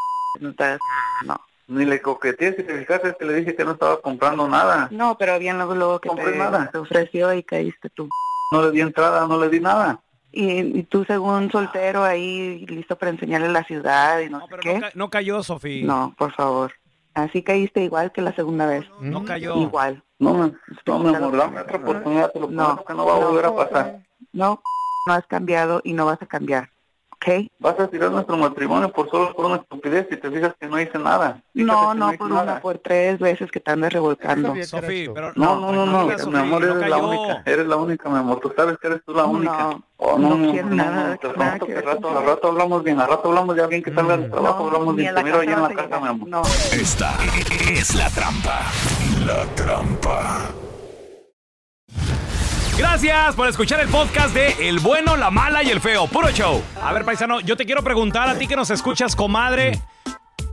No. 1.24 1.40
Ni 1.68 1.86
le 1.86 2.02
coqueteé, 2.02 2.56
si 2.56 2.64
te 2.64 2.78
fijas, 2.80 3.04
es 3.04 3.16
que 3.18 3.26
le 3.26 3.34
dije 3.36 3.56
que 3.56 3.66
no 3.66 3.72
estaba 3.72 4.00
comprando 4.02 4.48
nada. 4.48 4.88
No, 4.92 5.18
pero 5.18 5.38
bien 5.40 5.58
luego, 5.58 5.76
luego 5.76 6.00
que 6.00 6.10
Compré 6.10 6.32
te, 6.32 6.38
nada. 6.38 6.70
te 6.72 6.78
ofreció 6.78 7.34
y 7.34 7.44
caíste 7.44 7.90
tú. 7.90 8.08
No 8.54 8.62
le 8.64 8.72
di 8.72 8.82
entrada, 8.82 9.28
no 9.28 9.40
le 9.40 9.50
di 9.50 9.60
nada. 9.60 10.00
Y, 10.32 10.60
y 10.80 10.84
tú 10.84 11.04
según 11.06 11.52
soltero 11.52 12.04
ahí 12.04 12.66
listo 12.68 12.96
para 12.98 13.12
enseñarle 13.12 13.50
la 13.50 13.64
ciudad 13.64 14.20
y 14.20 14.30
no, 14.30 14.40
sé 14.48 14.56
qué. 14.62 14.74
No, 14.76 14.82
ca- 14.82 14.92
no 14.96 15.10
cayó, 15.10 15.44
Sofía. 15.44 15.86
No, 15.86 16.14
por 16.18 16.34
favor. 16.34 16.72
Así 17.14 17.42
caíste 17.42 17.82
igual 17.84 18.12
que 18.12 18.22
la 18.22 18.34
segunda 18.36 18.66
vez. 18.68 18.86
No 19.02 19.26
cayó. 19.26 19.56
Igual. 19.58 20.04
No, 20.20 20.34
me- 20.34 20.54
no, 20.86 21.00
mi 21.00 21.16
amor, 21.16 21.36
dame 21.38 21.62
otra 21.62 21.78
oportunidad, 21.78 22.32
te 22.32 22.40
lo 22.40 22.48
prometo 22.48 22.86
que 22.86 22.94
no 22.94 23.06
va 23.06 23.16
a 23.16 23.20
volver 23.20 23.46
a 23.46 23.56
pasar. 23.56 24.00
No, 24.34 24.62
no 25.08 25.14
has 25.14 25.26
cambiado 25.28 25.82
y 25.84 25.94
no 25.94 26.06
vas 26.06 26.22
a 26.22 26.26
cambiar. 26.28 26.70
¿Ok? 27.20 27.48
Vas 27.60 27.80
a 27.80 27.88
tirar 27.88 28.12
nuestro 28.12 28.38
matrimonio 28.38 28.92
por 28.92 29.10
solo 29.10 29.34
por 29.34 29.46
una 29.46 29.56
estupidez 29.56 30.08
y 30.12 30.18
te 30.18 30.30
fijas 30.30 30.54
que 30.60 30.68
no 30.68 30.80
hice 30.80 31.00
nada. 31.00 31.42
Fíjate 31.54 31.66
No, 31.74 31.94
no, 31.96 32.10
hice 32.10 32.18
por 32.20 32.30
nada. 32.30 32.44
una, 32.44 32.60
por 32.62 32.78
tres 32.78 33.18
veces 33.20 33.50
que 33.52 33.60
te 33.60 33.72
andas 33.72 33.92
revolcando. 33.92 34.54
Sofía, 34.64 35.12
pero 35.14 35.32
No, 35.36 35.60
no, 35.60 35.72
no, 35.72 35.86
no, 35.88 36.06
mi 36.06 36.38
amor, 36.38 36.62
no 36.62 36.76
eres 36.78 36.90
la 36.90 36.98
única, 36.98 37.42
eres 37.46 37.66
la 37.68 37.76
única, 37.76 38.10
mi 38.10 38.18
amor, 38.18 38.40
tú 38.40 38.54
sabes 38.56 38.78
que 38.78 38.88
eres 38.88 39.02
tú 39.04 39.14
la 39.14 39.24
No, 39.24 39.30
única. 39.30 39.70
Oh, 40.00 40.18
no, 40.20 40.30
no 40.30 40.38
no, 40.38 40.52
quiero 40.52 40.70
no, 40.70 40.76
nada, 40.76 41.10
no, 41.10 41.18
te 41.18 41.38
nada 41.40 41.60
que 41.60 41.82
rato, 41.82 42.18
al 42.20 42.26
rato 42.26 42.48
hablamos 42.50 42.84
bien, 42.84 43.00
al 43.00 43.08
rato 43.10 43.30
hablamos 43.30 43.56
ya 43.58 43.66
bien 43.66 43.82
que 43.82 43.92
salga 43.92 44.16
del 44.18 44.30
trabajo, 44.30 44.68
hablamos 44.68 44.96
bien, 44.96 45.16
te 45.16 45.24
miro 45.24 45.40
allá 45.40 45.54
en 45.54 45.62
la 45.64 45.70
casa, 45.70 46.00
mi 46.00 46.08
amor. 46.08 46.30
No. 46.30 46.42
Esta 46.72 47.18
es 47.72 47.96
la 47.96 48.10
trampa. 48.12 48.62
La 49.26 49.44
trampa. 49.56 50.50
Gracias 52.78 53.36
por 53.36 53.48
escuchar 53.48 53.80
el 53.80 53.88
podcast 53.90 54.36
de 54.36 54.70
El 54.70 54.80
Bueno, 54.80 55.18
la 55.18 55.32
Mala 55.32 55.64
y 55.64 55.70
el 55.70 55.82
Feo. 55.82 56.06
Puro 56.06 56.30
show. 56.30 56.62
A 56.80 56.94
ver, 56.94 57.04
paisano, 57.06 57.40
yo 57.42 57.58
te 57.58 57.66
quiero 57.66 57.84
preguntar 57.84 58.30
a 58.30 58.38
ti 58.38 58.46
que 58.48 58.56
nos 58.56 58.70
escuchas, 58.70 59.16
comadre. 59.16 59.80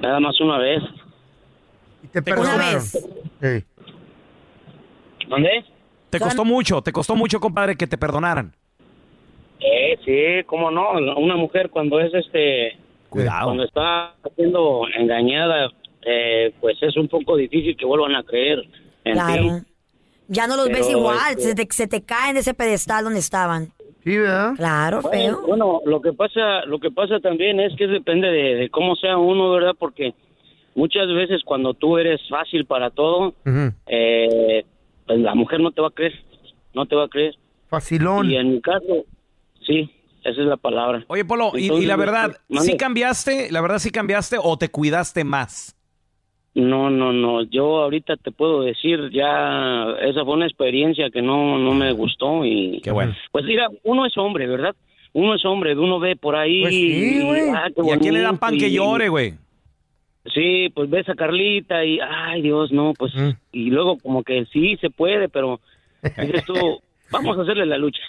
Nada 0.00 0.20
más 0.20 0.40
una 0.40 0.58
vez. 0.58 0.82
Y 2.04 2.08
te 2.08 2.18
Una 2.20 2.24
perdonaron. 2.24 2.74
vez. 2.74 3.08
Sí. 3.40 3.64
¿Dónde? 5.28 5.64
¿Te 6.10 6.20
costó 6.20 6.44
mucho? 6.44 6.80
¿Te 6.82 6.92
costó 6.92 7.16
mucho, 7.16 7.40
compadre, 7.40 7.76
que 7.76 7.88
te 7.88 7.98
perdonaran? 7.98 8.54
Eh, 9.58 9.98
sí, 10.04 10.44
cómo 10.46 10.70
no. 10.70 10.92
Una 11.16 11.34
mujer 11.36 11.70
cuando 11.70 11.98
es 11.98 12.12
este, 12.14 12.78
Cuidado. 13.08 13.46
cuando 13.46 13.64
está 13.64 14.14
siendo 14.36 14.82
engañada, 14.96 15.70
eh, 16.04 16.52
pues 16.60 16.76
es 16.82 16.96
un 16.96 17.08
poco 17.08 17.36
difícil 17.36 17.76
que 17.76 17.84
vuelvan 17.86 18.14
a 18.14 18.22
creer 18.22 18.60
en 19.04 19.12
Claro. 19.14 19.42
ti. 19.42 19.72
Ya 20.28 20.46
no 20.46 20.56
los 20.56 20.68
ves 20.68 20.88
igual, 20.88 21.18
este- 21.30 21.42
se, 21.42 21.54
te, 21.54 21.66
se 21.70 21.86
te 21.88 22.02
caen 22.02 22.34
de 22.34 22.40
ese 22.40 22.54
pedestal 22.54 23.04
donde 23.04 23.18
estaban. 23.18 23.68
Sí, 24.04 24.16
¿verdad? 24.18 24.54
Claro, 24.56 25.00
Bueno, 25.02 25.38
feo. 25.38 25.46
bueno, 25.46 25.80
lo 25.84 26.00
que 26.00 26.12
pasa, 26.12 26.64
lo 26.66 26.78
que 26.80 26.90
pasa 26.90 27.20
también 27.20 27.60
es 27.60 27.72
que 27.76 27.86
depende 27.86 28.28
de, 28.28 28.54
de 28.56 28.68
cómo 28.70 28.96
sea 28.96 29.16
uno, 29.16 29.50
¿verdad? 29.50 29.74
Porque 29.78 30.14
muchas 30.74 31.06
veces 31.08 31.42
cuando 31.44 31.74
tú 31.74 31.98
eres 31.98 32.20
fácil 32.28 32.66
para 32.66 32.90
todo, 32.90 33.34
eh, 33.86 34.64
pues 35.06 35.20
la 35.20 35.34
mujer 35.34 35.60
no 35.60 35.70
te 35.70 35.80
va 35.82 35.88
a 35.88 35.92
creer, 35.92 36.14
no 36.74 36.86
te 36.86 36.96
va 36.96 37.04
a 37.04 37.08
creer. 37.08 37.36
Facilón. 37.68 38.30
Y 38.30 38.36
en 38.36 38.52
mi 38.54 38.60
caso, 38.60 39.04
sí, 39.66 39.90
esa 40.24 40.40
es 40.40 40.46
la 40.48 40.56
palabra. 40.56 41.04
Oye, 41.08 41.24
Polo, 41.24 41.52
y, 41.54 41.64
Entonces, 41.64 41.84
y 41.84 41.88
la 41.88 41.96
verdad, 41.96 42.36
mande. 42.48 42.70
¿sí 42.72 42.76
cambiaste? 42.76 43.52
¿La 43.52 43.60
verdad 43.60 43.78
sí 43.78 43.90
cambiaste 43.90 44.36
o 44.42 44.56
te 44.56 44.68
cuidaste 44.70 45.24
más? 45.24 45.76
No, 46.54 46.90
no, 46.90 47.12
no. 47.12 47.42
Yo 47.44 47.82
ahorita 47.82 48.16
te 48.16 48.30
puedo 48.30 48.62
decir, 48.62 49.10
ya 49.10 49.86
esa 50.02 50.24
fue 50.24 50.34
una 50.34 50.46
experiencia 50.46 51.08
que 51.10 51.22
no, 51.22 51.58
no 51.58 51.72
me 51.74 51.92
gustó 51.92 52.44
y 52.44 52.80
Qué 52.82 52.90
bueno. 52.90 53.14
pues 53.30 53.44
mira, 53.46 53.68
uno 53.84 54.04
es 54.04 54.16
hombre, 54.18 54.46
¿verdad? 54.46 54.74
Uno 55.14 55.34
es 55.34 55.44
hombre, 55.44 55.74
uno 55.76 55.98
ve 55.98 56.16
por 56.16 56.36
ahí. 56.36 56.62
Pues 56.62 56.74
sí, 56.74 57.22
güey. 57.24 57.42
ah, 57.54 57.68
¿Y 57.84 57.90
a 57.90 57.98
quién 57.98 58.14
le 58.14 58.20
dan 58.20 58.38
pan 58.38 58.56
que 58.58 58.70
llore, 58.70 59.08
güey? 59.08 59.34
Sí, 60.34 60.68
pues 60.74 60.88
ves 60.88 61.08
a 61.08 61.14
Carlita 61.14 61.84
y 61.84 61.98
ay 62.00 62.42
Dios, 62.42 62.70
no, 62.70 62.92
pues 62.96 63.12
Mm. 63.14 63.30
y 63.52 63.70
luego 63.70 63.98
como 63.98 64.22
que 64.22 64.44
sí 64.52 64.76
se 64.80 64.88
puede, 64.90 65.28
pero 65.28 65.58
dices 66.02 66.44
tú, 66.44 66.54
Vamos 67.12 67.38
a 67.38 67.42
hacerle 67.42 67.66
la 67.66 67.78
lucha. 67.78 68.00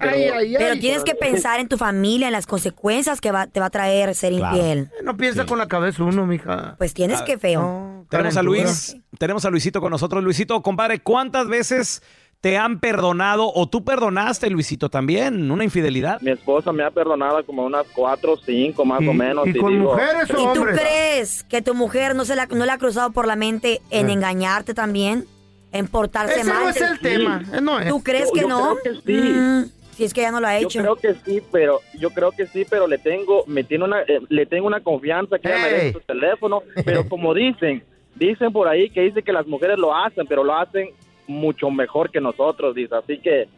Pero 0.00 0.78
tienes 0.80 1.04
que 1.04 1.14
pensar 1.14 1.60
en 1.60 1.68
tu 1.68 1.76
familia, 1.76 2.26
en 2.26 2.32
las 2.32 2.46
consecuencias 2.46 3.20
que 3.20 3.32
va, 3.32 3.46
te 3.46 3.60
va 3.60 3.66
a 3.66 3.70
traer 3.70 4.14
ser 4.14 4.32
infiel. 4.32 4.90
No 5.02 5.16
piensa 5.16 5.46
con 5.46 5.58
la 5.58 5.68
cabeza 5.68 6.04
uno, 6.04 6.26
mija. 6.26 6.74
Pues 6.78 6.94
tienes 6.94 7.22
que 7.22 7.38
feo. 7.38 8.06
Tenemos 8.08 8.36
a. 8.36 8.42
Luis, 8.42 8.96
tenemos 9.18 9.44
a 9.44 9.50
Luisito 9.50 9.80
con 9.80 9.90
nosotros. 9.90 10.22
Luisito, 10.22 10.62
compadre, 10.62 11.00
¿cuántas 11.00 11.46
veces 11.48 12.02
te 12.40 12.56
han 12.56 12.78
perdonado 12.78 13.52
o 13.52 13.68
tú 13.68 13.84
perdonaste, 13.84 14.48
Luisito, 14.48 14.88
también 14.88 15.50
una 15.50 15.64
infidelidad? 15.64 16.20
Mi 16.20 16.30
esposa 16.30 16.72
me 16.72 16.84
ha 16.84 16.90
perdonado 16.90 17.44
como 17.44 17.64
unas 17.64 17.86
cuatro, 17.94 18.36
cinco 18.36 18.84
más 18.84 19.00
o 19.00 19.12
menos. 19.12 19.44
digo, 19.44 19.70
¿Y 19.70 20.54
tú 20.54 20.64
crees 20.64 21.44
que 21.44 21.62
tu 21.62 21.74
mujer 21.74 22.14
no 22.14 22.24
se 22.24 22.36
la, 22.36 22.46
no 22.46 22.64
le 22.64 22.72
ha 22.72 22.78
cruzado 22.78 23.10
por 23.10 23.26
la 23.26 23.36
mente 23.36 23.82
en 23.90 24.08
engañarte 24.10 24.72
también? 24.72 25.26
En 25.72 25.86
portarse 25.86 26.40
Ese 26.40 26.48
mal. 26.48 26.64
no 26.64 26.68
es 26.70 26.80
el 26.80 26.98
tema, 27.00 27.42
eh, 27.52 27.60
no 27.60 27.78
es. 27.78 27.88
¿Tú 27.88 28.02
crees 28.02 28.26
Yo- 28.28 28.32
que 28.32 28.40
yo 28.40 28.48
no? 28.48 28.76
creo 28.76 28.94
que 28.94 29.00
sí. 29.02 29.12
Mm, 29.38 29.64
si 29.96 30.04
es 30.04 30.14
que 30.14 30.20
ya 30.22 30.30
no 30.30 30.40
lo 30.40 30.46
ha 30.46 30.58
Yo 30.60 30.68
hecho. 30.68 30.80
creo 30.80 30.96
que 30.96 31.14
sí, 31.24 31.42
pero 31.52 31.80
yo 31.98 32.10
creo 32.10 32.30
que 32.32 32.46
sí, 32.46 32.64
pero 32.68 32.86
le 32.86 32.98
tengo, 32.98 33.44
me 33.46 33.64
tiene 33.64 33.84
una, 33.84 34.00
eh, 34.02 34.20
le 34.28 34.46
tengo 34.46 34.66
una 34.66 34.80
confianza 34.80 35.38
que 35.38 35.48
ella 35.48 35.62
me 35.62 35.68
dé 35.70 35.92
su 35.92 36.00
teléfono, 36.00 36.62
pero 36.84 37.04
como 37.08 37.34
dicen, 37.34 37.82
dicen 38.14 38.52
por 38.52 38.66
ahí 38.68 38.88
que 38.90 39.02
dice 39.02 39.22
que 39.22 39.32
las 39.32 39.46
mujeres 39.46 39.78
lo 39.78 39.94
hacen, 39.94 40.26
pero 40.26 40.42
lo 40.44 40.54
hacen 40.56 40.90
mucho 41.26 41.70
mejor 41.70 42.10
que 42.10 42.20
nosotros, 42.22 42.74
dice, 42.74 42.94
así 42.94 43.18
que 43.18 43.48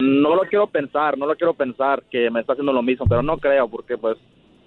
no 0.00 0.34
lo 0.34 0.42
quiero 0.48 0.66
pensar, 0.66 1.16
no 1.16 1.26
lo 1.26 1.36
quiero 1.36 1.54
pensar 1.54 2.02
que 2.10 2.28
me 2.30 2.40
está 2.40 2.54
haciendo 2.54 2.72
lo 2.72 2.82
mismo, 2.82 3.06
pero 3.06 3.22
no 3.22 3.38
creo 3.38 3.68
porque 3.68 3.96
pues 3.96 4.16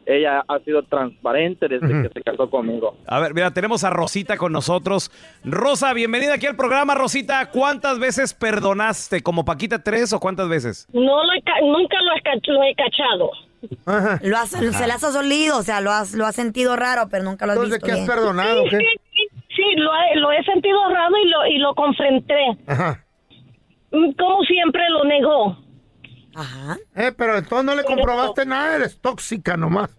ella 0.08 0.44
ha 0.48 0.60
sido 0.60 0.84
transparente 0.84 1.68
desde 1.68 1.88
que 2.04 2.10
se 2.14 2.22
casó 2.24 2.50
conmigo. 2.50 2.98
A 3.08 3.20
ver, 3.20 3.34
mira, 3.34 3.52
tenemos 3.52 3.84
a 3.84 3.90
Rosita 3.90 4.38
con 4.38 4.52
nosotros. 4.54 5.12
Rosa, 5.44 5.94
bienvenida 5.94 6.36
aquí 6.36 6.46
al 6.46 6.56
programa, 6.56 6.96
Rosita. 6.96 7.50
¿Cuántas 7.52 8.00
veces 8.00 8.34
perdonaste? 8.34 9.22
¿Como 9.22 9.44
Paquita 9.46 9.84
tres 9.84 10.14
o 10.14 10.20
cuántas 10.20 10.48
veces? 10.50 10.88
No 10.94 11.24
lo 11.24 11.34
he 11.34 11.42
ca- 11.42 11.60
nunca 11.62 11.98
lo 12.02 12.12
he, 12.14 12.52
lo 12.54 12.64
he 12.64 12.76
cachado. 12.76 13.30
Lo 14.22 14.38
has, 14.38 14.50
Se 14.52 14.88
las 14.88 15.04
has 15.04 15.16
olido, 15.16 15.58
o 15.58 15.64
sea, 15.64 15.82
lo 15.82 15.92
has, 15.92 16.14
lo 16.14 16.26
has 16.26 16.36
sentido 16.36 16.76
raro, 16.76 17.08
pero 17.10 17.24
nunca 17.24 17.46
lo 17.46 17.54
has 17.54 17.60
visto 17.70 17.86
bien. 17.86 18.06
Sí, 18.70 18.78
sí, 19.14 19.28
sí, 19.56 19.64
lo, 19.78 19.92
he, 19.94 20.16
lo 20.20 20.32
he 20.32 20.44
sentido 20.44 20.78
raro 20.90 21.16
y 21.18 21.28
lo, 21.30 21.46
y 21.48 21.58
lo 21.58 21.74
confronté. 21.76 22.36
Ajá. 22.68 23.04
Mm, 23.92 24.12
Como 24.14 24.44
siempre 24.44 24.84
lo 24.90 25.04
negó. 25.06 25.58
Ajá. 26.36 26.78
Eh, 26.96 27.12
pero 27.18 27.36
entonces 27.38 27.66
no 27.66 27.74
le 27.74 27.84
comprobaste 27.84 28.46
nada, 28.46 28.76
eres 28.76 29.02
tóxica 29.02 29.58
nomás. 29.58 29.97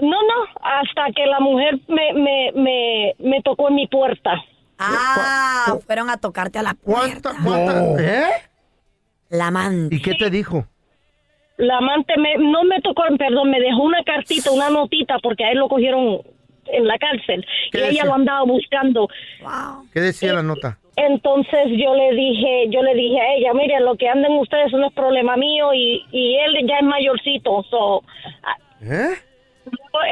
No, 0.00 0.08
no, 0.08 0.46
hasta 0.62 1.12
que 1.14 1.26
la 1.26 1.40
mujer 1.40 1.78
me, 1.88 2.12
me, 2.14 2.52
me, 2.54 3.14
me 3.18 3.42
tocó 3.42 3.68
en 3.68 3.74
mi 3.74 3.86
puerta. 3.86 4.32
Ah, 4.78 5.76
fueron 5.86 6.08
a 6.08 6.16
tocarte 6.16 6.58
a 6.58 6.62
la 6.62 6.74
puerta. 6.74 7.32
¿Eh? 7.98 8.30
La 9.28 9.48
amante. 9.48 9.94
¿Y 9.94 10.00
qué 10.00 10.14
te 10.14 10.30
dijo? 10.30 10.66
La 11.58 11.76
amante 11.76 12.14
me, 12.16 12.36
no 12.38 12.64
me 12.64 12.80
tocó, 12.80 13.02
perdón, 13.18 13.50
me 13.50 13.60
dejó 13.60 13.82
una 13.82 14.02
cartita, 14.04 14.50
una 14.50 14.70
notita, 14.70 15.18
porque 15.22 15.44
a 15.44 15.50
él 15.50 15.58
lo 15.58 15.68
cogieron 15.68 16.22
en 16.64 16.86
la 16.86 16.98
cárcel. 16.98 17.44
Y 17.66 17.70
¿Qué 17.72 17.88
ella 17.90 18.04
lo 18.06 18.14
andaba 18.14 18.44
buscando. 18.44 19.08
¿Qué 19.92 20.00
decía 20.00 20.32
la 20.32 20.42
nota? 20.42 20.78
Entonces 20.96 21.66
yo 21.76 21.94
le 21.94 22.14
dije, 22.14 22.66
yo 22.70 22.82
le 22.82 22.94
dije 22.94 23.20
a 23.20 23.34
ella, 23.34 23.52
mire, 23.54 23.80
lo 23.80 23.96
que 23.96 24.08
anden 24.08 24.32
ustedes 24.38 24.72
no 24.72 24.88
es 24.88 24.94
problema 24.94 25.36
mío 25.36 25.72
y, 25.74 26.04
y 26.10 26.36
él 26.36 26.66
ya 26.66 26.76
es 26.78 26.82
mayorcito, 26.84 27.62
so, 27.70 28.02
ah, 28.42 28.56
¿Eh? 28.82 29.14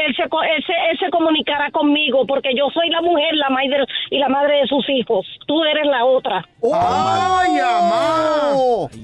Él 0.07 0.15
se, 0.17 0.29
co- 0.29 0.43
él, 0.43 0.65
se, 0.67 0.73
él 0.91 0.99
se 0.99 1.11
comunicará 1.11 1.71
conmigo 1.71 2.27
porque 2.27 2.51
yo 2.57 2.69
soy 2.73 2.89
la 2.91 3.01
mujer, 3.03 3.35
la 3.35 3.49
madre 3.51 3.85
y 4.11 4.19
la 4.19 4.29
madre 4.29 4.57
de 4.61 4.67
sus 4.67 4.89
hijos. 4.91 5.27
Tú 5.47 5.63
eres 5.65 5.87
la 5.87 6.05
otra. 6.05 6.45
¡Ay, 6.63 7.59
amá! 7.59 8.53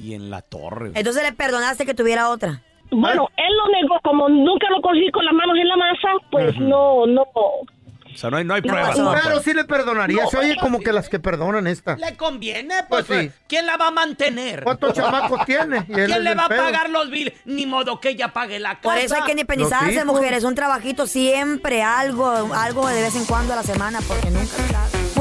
Y 0.02 0.14
en 0.14 0.30
la 0.30 0.42
torre. 0.42 0.90
Entonces 0.94 1.22
le 1.22 1.32
perdonaste 1.32 1.86
que 1.86 1.94
tuviera 1.94 2.30
otra. 2.30 2.60
Bueno, 2.90 3.28
él 3.36 3.52
lo 3.56 3.68
negó, 3.80 3.98
como 4.02 4.28
nunca 4.28 4.68
lo 4.70 4.80
cogí 4.80 5.10
con 5.10 5.24
las 5.24 5.34
manos 5.34 5.56
en 5.58 5.68
la 5.68 5.76
masa, 5.76 6.08
pues 6.30 6.56
no, 6.58 7.06
no. 7.06 7.24
O 8.14 8.18
sea, 8.18 8.30
no 8.30 8.36
hay, 8.36 8.44
no 8.44 8.54
hay 8.54 8.62
pruebas. 8.62 8.96
No 8.96 9.12
pruebas. 9.12 9.42
sí 9.42 9.52
le 9.52 9.64
perdonaría. 9.64 10.26
Se 10.28 10.38
oye 10.38 10.56
como 10.60 10.80
que 10.80 10.92
las 10.92 11.08
que 11.08 11.18
perdonan 11.18 11.66
esta. 11.66 11.96
Le 11.96 12.16
conviene, 12.16 12.74
Pues 12.88 13.04
pues. 13.06 13.22
sí. 13.24 13.30
¿Quién 13.48 13.66
la 13.66 13.76
va 13.76 13.88
a 13.88 13.90
mantener? 13.90 14.62
¿Cuántos 14.64 14.92
chamacos 14.94 15.44
tiene? 15.46 15.84
¿Quién 15.86 16.22
le 16.24 16.34
va 16.34 16.44
a 16.46 16.48
pagar 16.48 16.90
los 16.90 17.10
bills? 17.10 17.32
Ni 17.44 17.66
modo 17.66 18.00
que 18.00 18.10
ella 18.10 18.32
pague 18.32 18.58
la 18.58 18.76
casa. 18.76 18.82
Por 18.82 18.98
eso 18.98 19.14
hay 19.16 19.22
que 19.22 19.32
independizarse, 19.32 20.04
mujeres. 20.04 20.44
Un 20.44 20.54
trabajito 20.54 21.06
siempre, 21.06 21.82
algo, 21.82 22.50
algo 22.54 22.88
de 22.88 23.02
vez 23.02 23.16
en 23.16 23.24
cuando 23.24 23.52
a 23.52 23.56
la 23.56 23.62
semana, 23.62 24.00
porque 24.06 24.30
nunca. 24.30 24.54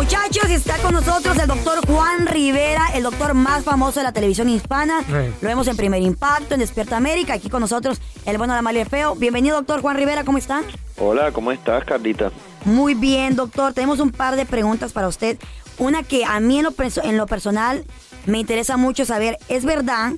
Muchachos, 0.03 0.49
está 0.49 0.77
con 0.79 0.93
nosotros 0.93 1.37
el 1.39 1.47
doctor 1.47 1.79
Juan 1.87 2.27
Rivera, 2.27 2.87
el 2.93 3.03
doctor 3.03 3.33
más 3.33 3.63
famoso 3.63 4.01
de 4.01 4.03
la 4.03 4.11
televisión 4.11 4.49
hispana. 4.49 4.99
Sí. 4.99 5.33
Lo 5.39 5.47
vemos 5.47 5.65
en 5.69 5.77
Primer 5.77 6.01
Impacto, 6.01 6.55
en 6.55 6.59
Despierta 6.59 6.97
América. 6.97 7.35
Aquí 7.35 7.49
con 7.49 7.61
nosotros 7.61 8.01
el 8.25 8.37
bueno, 8.37 8.53
la 8.53 8.61
mala 8.61 8.79
y 8.79 8.81
el 8.81 8.89
feo. 8.89 9.15
Bienvenido, 9.15 9.55
doctor 9.55 9.81
Juan 9.81 9.95
Rivera, 9.95 10.25
¿cómo 10.25 10.37
están? 10.37 10.65
Hola, 10.97 11.31
¿cómo 11.31 11.53
estás, 11.53 11.85
Carlita? 11.85 12.33
Muy 12.65 12.95
bien, 12.95 13.37
doctor. 13.37 13.73
Tenemos 13.73 14.01
un 14.01 14.11
par 14.11 14.35
de 14.35 14.45
preguntas 14.45 14.91
para 14.91 15.07
usted. 15.07 15.39
Una 15.77 16.03
que 16.03 16.25
a 16.25 16.37
mí 16.41 16.59
en 16.59 16.65
lo, 16.65 16.73
en 17.01 17.15
lo 17.15 17.25
personal 17.25 17.85
me 18.25 18.39
interesa 18.39 18.75
mucho 18.75 19.05
saber, 19.05 19.37
¿es 19.47 19.63
verdad 19.63 20.11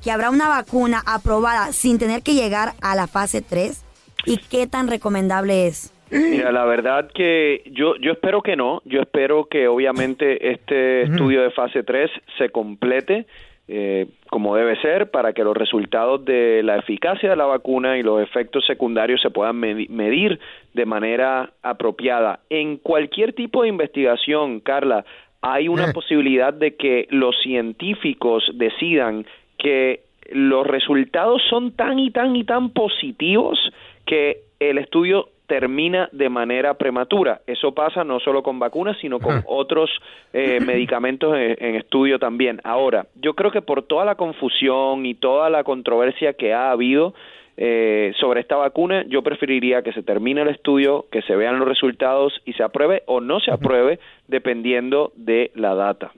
que 0.00 0.12
habrá 0.12 0.30
una 0.30 0.46
vacuna 0.46 1.02
aprobada 1.04 1.72
sin 1.72 1.98
tener 1.98 2.22
que 2.22 2.34
llegar 2.34 2.74
a 2.80 2.94
la 2.94 3.08
fase 3.08 3.42
3? 3.42 3.76
¿Y 4.24 4.36
qué 4.36 4.68
tan 4.68 4.86
recomendable 4.86 5.66
es? 5.66 5.91
Mira, 6.12 6.52
la 6.52 6.64
verdad 6.64 7.10
que 7.12 7.62
yo, 7.72 7.96
yo 7.96 8.12
espero 8.12 8.42
que 8.42 8.54
no. 8.56 8.82
Yo 8.84 9.00
espero 9.00 9.46
que 9.46 9.66
obviamente 9.68 10.50
este 10.52 11.02
estudio 11.02 11.42
de 11.42 11.50
fase 11.50 11.82
3 11.82 12.10
se 12.38 12.50
complete 12.50 13.26
eh, 13.68 14.06
como 14.28 14.56
debe 14.56 14.76
ser 14.82 15.10
para 15.10 15.32
que 15.32 15.44
los 15.44 15.56
resultados 15.56 16.24
de 16.24 16.62
la 16.64 16.76
eficacia 16.76 17.30
de 17.30 17.36
la 17.36 17.46
vacuna 17.46 17.96
y 17.96 18.02
los 18.02 18.20
efectos 18.20 18.66
secundarios 18.66 19.22
se 19.22 19.30
puedan 19.30 19.56
medi- 19.60 19.88
medir 19.88 20.38
de 20.74 20.84
manera 20.84 21.52
apropiada. 21.62 22.40
En 22.50 22.76
cualquier 22.76 23.32
tipo 23.34 23.62
de 23.62 23.68
investigación, 23.68 24.60
Carla, 24.60 25.04
hay 25.40 25.68
una 25.68 25.92
posibilidad 25.92 26.52
de 26.52 26.74
que 26.76 27.06
los 27.10 27.34
científicos 27.42 28.44
decidan 28.54 29.24
que 29.58 30.00
los 30.32 30.66
resultados 30.66 31.40
son 31.48 31.72
tan 31.72 31.98
y 31.98 32.10
tan 32.10 32.34
y 32.36 32.44
tan 32.44 32.70
positivos 32.70 33.58
que 34.06 34.40
el 34.60 34.78
estudio 34.78 35.28
termina 35.46 36.08
de 36.12 36.28
manera 36.28 36.74
prematura. 36.74 37.40
Eso 37.46 37.72
pasa 37.72 38.04
no 38.04 38.20
solo 38.20 38.42
con 38.42 38.58
vacunas, 38.58 38.96
sino 39.00 39.18
con 39.18 39.42
otros 39.46 39.90
eh, 40.32 40.60
medicamentos 40.66 41.34
en, 41.36 41.56
en 41.58 41.74
estudio 41.76 42.18
también. 42.18 42.60
Ahora, 42.64 43.06
yo 43.16 43.34
creo 43.34 43.50
que 43.50 43.62
por 43.62 43.82
toda 43.82 44.04
la 44.04 44.14
confusión 44.14 45.04
y 45.06 45.14
toda 45.14 45.50
la 45.50 45.64
controversia 45.64 46.32
que 46.34 46.54
ha 46.54 46.70
habido 46.70 47.14
eh, 47.56 48.12
sobre 48.18 48.40
esta 48.40 48.56
vacuna, 48.56 49.04
yo 49.08 49.22
preferiría 49.22 49.82
que 49.82 49.92
se 49.92 50.02
termine 50.02 50.42
el 50.42 50.48
estudio, 50.48 51.06
que 51.12 51.22
se 51.22 51.36
vean 51.36 51.58
los 51.58 51.68
resultados 51.68 52.32
y 52.46 52.54
se 52.54 52.62
apruebe 52.62 53.02
o 53.06 53.20
no 53.20 53.40
se 53.40 53.50
apruebe, 53.50 53.98
dependiendo 54.26 55.12
de 55.16 55.50
la 55.54 55.74
data. 55.74 56.12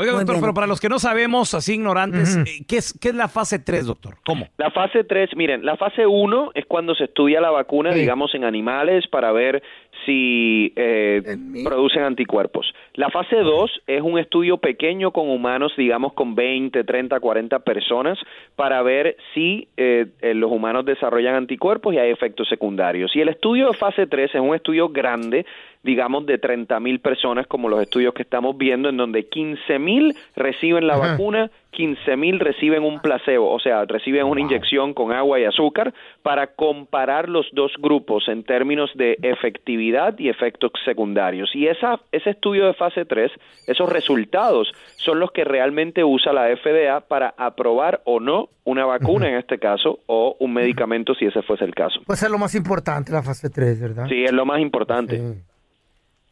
Oiga, 0.00 0.12
doctor, 0.12 0.36
pero 0.40 0.54
para 0.54 0.66
los 0.66 0.80
que 0.80 0.88
no 0.88 0.98
sabemos, 0.98 1.52
así 1.52 1.74
ignorantes, 1.74 2.34
eh, 2.38 2.64
¿qué, 2.66 2.78
es, 2.78 2.98
¿qué 2.98 3.10
es 3.10 3.14
la 3.14 3.28
fase 3.28 3.58
3, 3.58 3.84
doctor? 3.84 4.16
¿Cómo? 4.24 4.48
La 4.56 4.70
fase 4.70 5.04
3, 5.04 5.36
miren, 5.36 5.62
la 5.62 5.76
fase 5.76 6.06
1 6.06 6.52
es 6.54 6.64
cuando 6.64 6.94
se 6.94 7.04
estudia 7.04 7.38
la 7.38 7.50
vacuna, 7.50 7.92
digamos, 7.92 8.34
en 8.34 8.44
animales 8.44 9.06
para 9.08 9.30
ver 9.30 9.62
si 10.04 10.72
eh, 10.76 11.36
producen 11.64 12.02
anticuerpos. 12.02 12.72
La 12.94 13.10
fase 13.10 13.36
2 13.36 13.82
es 13.86 14.02
un 14.02 14.18
estudio 14.18 14.58
pequeño 14.58 15.10
con 15.10 15.28
humanos, 15.28 15.72
digamos, 15.76 16.12
con 16.12 16.34
20, 16.34 16.84
30, 16.84 17.20
40 17.20 17.58
personas 17.60 18.18
para 18.56 18.82
ver 18.82 19.16
si 19.34 19.68
eh, 19.76 20.06
eh, 20.20 20.34
los 20.34 20.50
humanos 20.50 20.84
desarrollan 20.84 21.34
anticuerpos 21.34 21.94
y 21.94 21.98
hay 21.98 22.10
efectos 22.10 22.48
secundarios. 22.48 23.14
Y 23.14 23.20
el 23.20 23.28
estudio 23.28 23.68
de 23.68 23.76
fase 23.76 24.06
3 24.06 24.34
es 24.34 24.40
un 24.40 24.54
estudio 24.54 24.88
grande, 24.88 25.46
digamos, 25.82 26.26
de 26.26 26.38
30 26.38 26.78
mil 26.80 27.00
personas, 27.00 27.46
como 27.46 27.68
los 27.68 27.80
estudios 27.80 28.14
que 28.14 28.22
estamos 28.22 28.56
viendo, 28.56 28.88
en 28.88 28.96
donde 28.96 29.26
15 29.28 29.78
mil 29.78 30.14
reciben 30.36 30.86
la 30.86 30.94
Ajá. 30.94 31.12
vacuna, 31.12 31.50
15 31.70 32.16
mil 32.16 32.40
reciben 32.40 32.82
un 32.82 33.00
placebo, 33.00 33.52
o 33.52 33.60
sea, 33.60 33.84
reciben 33.84 34.26
una 34.26 34.40
inyección 34.40 34.92
con 34.92 35.12
agua 35.12 35.38
y 35.38 35.44
azúcar 35.44 35.94
para 36.22 36.48
comparar 36.48 37.28
los 37.28 37.46
dos 37.52 37.72
grupos 37.78 38.28
en 38.28 38.44
términos 38.44 38.90
de 38.94 39.16
efectividad 39.22 40.18
y 40.18 40.28
efectos 40.28 40.72
secundarios. 40.84 41.50
Y 41.54 41.68
esa, 41.68 42.00
ese 42.12 42.30
estudio 42.30 42.66
de 42.66 42.74
fase 42.74 43.04
3, 43.04 43.30
esos 43.66 43.88
resultados 43.88 44.72
son 44.96 45.20
los 45.20 45.30
que 45.30 45.44
realmente 45.44 46.02
usa 46.04 46.32
la 46.32 46.48
FDA 46.56 47.00
para 47.00 47.34
aprobar 47.36 48.02
o 48.04 48.20
no 48.20 48.48
una 48.64 48.84
vacuna 48.84 49.28
en 49.28 49.36
este 49.36 49.58
caso 49.58 50.00
o 50.06 50.36
un 50.38 50.52
medicamento 50.52 51.14
si 51.14 51.26
ese 51.26 51.42
fuese 51.42 51.64
el 51.64 51.74
caso. 51.74 52.00
Pues 52.06 52.22
es 52.22 52.30
lo 52.30 52.38
más 52.38 52.54
importante, 52.54 53.12
la 53.12 53.22
fase 53.22 53.48
3, 53.48 53.80
¿verdad? 53.80 54.06
Sí, 54.08 54.24
es 54.24 54.32
lo 54.32 54.44
más 54.44 54.60
importante. 54.60 55.20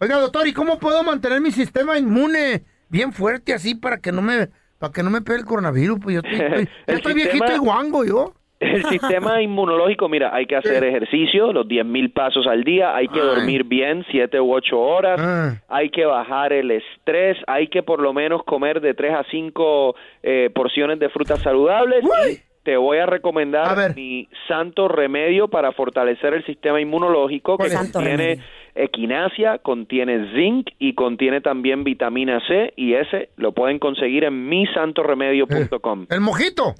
Oiga, 0.01 0.18
doctor, 0.18 0.46
¿y 0.46 0.53
cómo 0.53 0.79
puedo 0.79 1.03
mantener 1.03 1.40
mi 1.40 1.51
sistema 1.51 1.98
inmune 1.98 2.62
bien 2.88 3.12
fuerte 3.12 3.53
así 3.53 3.74
para 3.74 3.98
que 3.98 4.12
no 4.12 4.22
me 4.22 4.48
para 4.79 4.93
que 4.93 5.03
no 5.03 5.11
me 5.11 5.21
pegue 5.23 5.38
el 5.41 5.45
coronavirus? 5.45 5.99
Pues 6.03 6.14
yo 6.17 6.21
estoy, 6.25 6.41
estoy- 6.47 6.69
El 6.87 6.95
estoy 6.97 7.12
sistema- 7.12 7.14
viejito 7.14 7.55
y 7.55 7.59
guango 7.59 8.05
yo. 8.05 8.33
El 8.61 8.85
sistema 8.88 9.41
inmunológico, 9.41 10.09
mira, 10.09 10.35
hay 10.35 10.47
que 10.47 10.57
hacer 10.57 10.83
ejercicio, 10.83 11.53
los 11.53 11.67
10.000 11.69 12.12
pasos 12.12 12.45
al 12.49 12.64
día, 12.64 12.95
hay 12.97 13.07
que 13.07 13.21
dormir 13.21 13.62
bien, 13.64 14.05
7 14.11 14.41
u 14.41 14.53
8 14.53 14.77
horas, 14.81 15.21
Ah. 15.23 15.55
hay 15.69 15.91
que 15.91 16.05
bajar 16.05 16.53
el 16.53 16.73
estrés, 16.73 17.37
hay 17.47 17.69
que 17.69 17.85
por 17.85 18.01
lo 18.01 18.12
menos 18.12 18.43
comer 18.45 18.81
de 18.81 18.95
3 18.95 19.14
a 19.14 19.25
5 19.31 19.95
eh, 20.25 20.51
porciones 20.53 20.99
de 20.99 21.09
frutas 21.09 21.41
saludables. 21.41 22.05
y 22.05 22.49
te 22.64 22.77
voy 22.77 22.99
a 22.99 23.07
recomendar 23.07 23.95
mi 23.95 24.29
santo 24.47 24.88
remedio 24.88 25.49
para 25.49 25.73
fortalecer 25.73 26.35
el 26.35 26.45
sistema 26.45 26.79
inmunológico 26.81 27.57
que 27.57 27.73
contiene 27.73 28.17
remedio. 28.17 28.45
Equinacia, 28.74 29.59
contiene 29.59 30.33
zinc 30.35 30.68
y 30.78 30.94
contiene 30.94 31.40
también 31.40 31.85
vitamina 31.85 32.40
C 32.46 32.72
y 32.76 32.94
ese 32.94 33.31
lo 33.37 33.52
pueden 33.52 33.78
conseguir 33.78 34.24
en 34.24 34.48
misantoremedio.com. 34.48 36.07
El 36.11 36.20
mojito. 36.20 36.74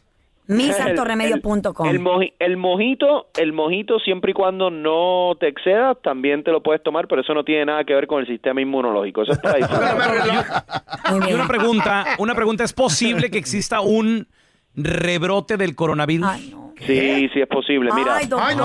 misantoremedio.com. 0.47 1.89
El, 1.89 1.97
el 1.97 2.01
moji- 2.03 2.33
el 2.39 2.57
mojito, 2.57 3.29
el 3.39 3.53
mojito 3.53 3.99
siempre 4.01 4.31
y 4.31 4.35
cuando 4.35 4.71
no 4.71 5.37
te 5.39 5.49
excedas, 5.49 5.97
también 6.03 6.43
te 6.45 6.51
lo 6.53 6.63
puedes 6.63 6.83
tomar, 6.83 7.07
pero 7.09 7.21
eso 7.23 7.35
no 7.35 7.45
tiene 7.45 7.67
nada 7.67 7.85
que 7.85 7.95
ver 7.95 8.07
con 8.07 8.21
el 8.21 8.27
sistema 8.27 8.61
inmunológico. 8.61 9.23
Eso 9.23 9.33
es 9.33 9.39
para 9.43 9.57
disfrutar. 9.57 9.97
Y 11.29 11.33
una 11.33 11.47
pregunta, 11.49 12.05
una 12.19 12.35
pregunta, 12.35 12.65
¿es 12.65 12.73
posible 12.73 13.31
que 13.31 13.39
exista 13.39 13.81
un 13.81 14.27
rebrote 14.75 15.57
del 15.57 15.75
coronavirus? 15.75 16.29
Sí, 16.87 17.29
sí 17.35 17.41
es 17.41 17.49
posible. 17.49 17.91
Mira, 17.93 18.17
Ay, 18.19 18.27
doctor, 18.27 18.57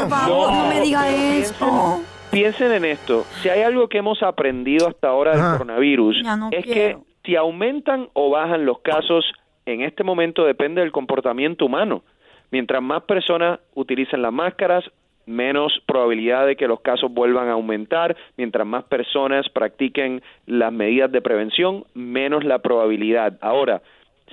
por 0.00 0.08
favor, 0.08 0.52
no, 0.52 0.68
me 0.68 0.80
diga 0.82 1.10
esto. 1.10 2.00
Piensen 2.40 2.72
en 2.72 2.84
esto. 2.84 3.24
Si 3.42 3.48
hay 3.48 3.62
algo 3.62 3.88
que 3.88 3.98
hemos 3.98 4.22
aprendido 4.22 4.88
hasta 4.88 5.08
ahora 5.08 5.32
del 5.32 5.58
coronavirus, 5.58 6.22
no 6.22 6.50
es 6.52 6.64
quiero. 6.64 7.00
que 7.00 7.04
si 7.24 7.36
aumentan 7.36 8.08
o 8.12 8.30
bajan 8.30 8.64
los 8.64 8.80
casos, 8.80 9.24
en 9.64 9.82
este 9.82 10.04
momento 10.04 10.44
depende 10.44 10.80
del 10.80 10.92
comportamiento 10.92 11.66
humano. 11.66 12.02
Mientras 12.50 12.82
más 12.82 13.02
personas 13.02 13.58
utilicen 13.74 14.22
las 14.22 14.32
máscaras, 14.32 14.84
menos 15.26 15.72
probabilidad 15.86 16.46
de 16.46 16.56
que 16.56 16.68
los 16.68 16.80
casos 16.80 17.12
vuelvan 17.12 17.48
a 17.48 17.52
aumentar. 17.52 18.16
Mientras 18.36 18.66
más 18.66 18.84
personas 18.84 19.48
practiquen 19.48 20.22
las 20.46 20.72
medidas 20.72 21.10
de 21.10 21.20
prevención, 21.20 21.84
menos 21.94 22.44
la 22.44 22.60
probabilidad. 22.60 23.36
Ahora, 23.40 23.82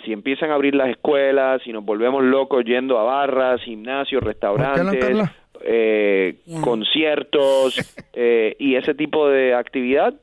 si 0.05 0.13
empiezan 0.13 0.51
a 0.51 0.55
abrir 0.55 0.75
las 0.75 0.89
escuelas, 0.89 1.61
si 1.63 1.71
nos 1.71 1.83
volvemos 1.83 2.23
locos 2.23 2.63
yendo 2.65 2.99
a 2.99 3.03
barras, 3.03 3.61
gimnasios, 3.61 4.23
restaurantes? 4.23 5.17
Eh, 5.63 6.35
conciertos 6.61 7.75
eh, 8.13 8.55
y 8.59 8.75
ese 8.75 8.93
tipo 8.93 9.27
de 9.29 9.55
actividad, 9.55 10.13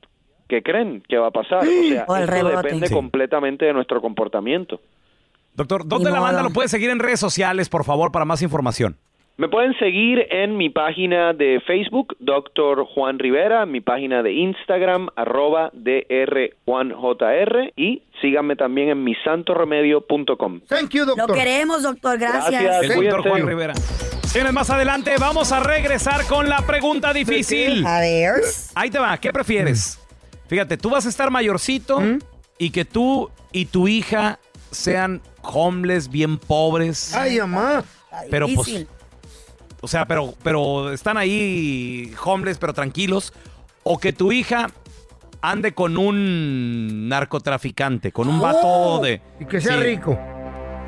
¿qué 0.48 0.62
creen 0.62 1.03
que 1.09 1.16
va 1.18 1.29
a 1.29 1.33
pasar? 1.33 1.61
O 1.61 1.64
sea, 1.88 2.05
O 2.09 2.16
esto 2.16 2.48
depende 2.48 2.87
Sí. 2.88 2.94
completamente 2.94 3.64
de 3.66 3.72
nuestro 3.72 4.00
comportamiento. 4.00 4.81
Doctor, 5.55 5.87
¿dónde 5.87 6.11
la 6.11 6.20
banda 6.20 6.42
lo 6.42 6.50
puede 6.50 6.68
seguir 6.68 6.90
en 6.90 6.98
redes 7.00 7.20
sociales, 7.20 7.68
por 7.68 7.85
favor, 7.85 8.12
para 8.12 8.24
más 8.24 8.42
información? 8.42 8.96
Me 9.37 9.48
pueden 9.48 9.72
seguir 9.79 10.26
en 10.31 10.57
mi 10.59 10.68
página 10.68 11.33
de 11.33 11.61
Facebook, 11.66 12.14
Doctor 12.18 12.85
Juan 12.85 13.18
Rivera, 13.18 13.64
mi 13.64 13.81
página 13.81 14.22
de 14.22 14.35
Instagram, 14.35 15.09
arroba 15.16 15.70
drjuanjr, 15.72 17.72
y 17.74 18.03
síganme 18.20 18.57
también 18.57 18.90
en 18.90 19.03
misantoremedio.com. 19.03 20.61
Thank 20.68 20.90
you, 20.90 21.05
Lo 21.16 21.26
queremos, 21.29 21.83
doctor, 21.83 22.18
gracias. 22.18 22.62
Gracias, 22.62 22.96
El 22.96 23.09
doctor. 23.09 23.31
Juan 23.31 23.46
Rivera. 23.46 23.72
Señores, 24.33 24.53
más 24.53 24.71
adelante 24.71 25.12
vamos 25.19 25.51
a 25.51 25.59
regresar 25.61 26.25
con 26.27 26.49
la 26.49 26.59
pregunta 26.64 27.12
difícil. 27.12 27.85
A 27.85 27.99
ver. 28.01 28.35
Ahí 28.77 28.88
te 28.90 28.99
va, 28.99 29.19
¿qué 29.19 29.33
prefieres? 29.33 29.99
Fíjate, 30.47 30.77
tú 30.77 30.90
vas 30.90 31.05
a 31.07 31.09
estar 31.09 31.31
mayorcito 31.31 32.01
¿Mm? 32.01 32.19
y 32.59 32.71
que 32.71 32.85
tú 32.85 33.29
y 33.51 33.66
tu 33.66 33.88
hija 33.88 34.38
sean 34.71 35.21
homeless, 35.43 36.09
bien 36.09 36.38
pobres. 36.38 37.12
Ay, 37.14 37.38
mamá. 37.40 37.83
Pero 38.31 38.47
pues, 38.55 38.87
o 39.81 39.88
sea, 39.88 40.07
pero, 40.07 40.35
pero 40.45 40.93
están 40.93 41.16
ahí 41.16 42.14
homeless, 42.25 42.59
pero 42.59 42.73
tranquilos. 42.73 43.33
O 43.83 43.99
que 43.99 44.12
tu 44.12 44.31
hija 44.31 44.69
ande 45.43 45.73
con 45.75 45.97
un 45.99 47.09
narcotraficante, 47.09 48.12
con 48.12 48.29
un 48.29 48.40
vato 48.40 48.61
Oh, 48.62 49.01
de... 49.01 49.21
Y 49.40 49.47
que 49.47 49.61
sea 49.61 49.77
Sí. 49.79 49.83
rico. 49.83 50.16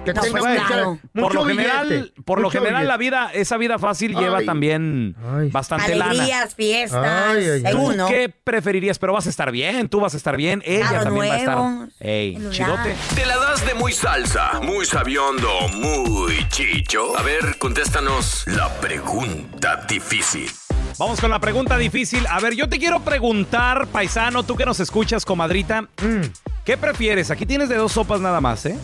Que 0.05 0.13
No, 0.13 0.21
tenga 0.21 0.41
pues, 0.41 0.61
por 0.61 0.99
mucho 1.15 1.35
lo 1.35 1.45
general, 1.47 1.89
billete, 1.89 2.23
por 2.25 2.41
lo 2.41 2.51
general 2.51 2.89
la 2.89 2.97
vida, 2.97 3.31
esa 3.33 3.57
vida 3.57 3.79
fácil 3.79 4.17
lleva 4.17 4.39
Ay. 4.39 4.47
también 4.47 5.15
bastante 5.53 5.95
lana. 5.95 6.11
Alegrías, 6.11 6.55
fiestas, 6.57 7.05
Ay, 7.05 7.45
ay, 7.45 7.51
ay. 7.51 7.73
según, 7.73 7.93
¿Tú 7.93 7.99
¿no? 7.99 8.09
qué 8.09 8.29
preferirías? 8.29 8.99
Pero 8.99 9.13
vas 9.13 9.27
a 9.27 9.31
estar 9.31 9.53
bien, 9.53 9.89
tú 9.89 10.01
vas 10.01 10.15
a 10.15 10.17
estar 10.17 10.37
bien, 10.37 10.61
ella 10.67 11.05
también 11.05 11.31
va 11.31 11.35
a 11.35 11.39
estar. 11.39 11.59
Ey, 12.01 12.37
chidote. 12.51 12.97
¿Te 13.15 13.27
la 13.27 13.37
das 13.37 13.65
de 13.65 13.75
muy 13.75 13.93
salsa, 13.93 14.59
muy 14.61 14.85
sabiondo, 14.87 15.49
muy 15.75 16.49
chicho? 16.49 17.17
A 17.17 17.23
ver, 17.23 17.57
contéstanos 17.59 18.45
la 18.49 18.69
pregunta 18.81 19.85
difícil. 19.89 20.51
Vamos 20.99 21.21
con 21.21 21.31
la 21.31 21.39
pregunta 21.39 21.79
difícil. 21.79 22.27
A 22.29 22.41
ver, 22.41 22.55
yo 22.55 22.69
te 22.69 22.79
quiero 22.79 23.01
preguntar, 23.01 23.87
paisano, 23.87 24.43
tú 24.43 24.57
que 24.57 24.67
nos 24.67 24.81
escuchas, 24.81 25.25
comadrita, 25.25 25.83
Mm. 25.83 26.23
¿qué 26.65 26.77
prefieres? 26.77 27.31
Aquí 27.31 27.47
tienes 27.47 27.69
de 27.69 27.77
dos 27.77 27.93
sopas 27.93 28.21
nada 28.21 28.41
más, 28.41 28.67
¿eh? 28.67 28.77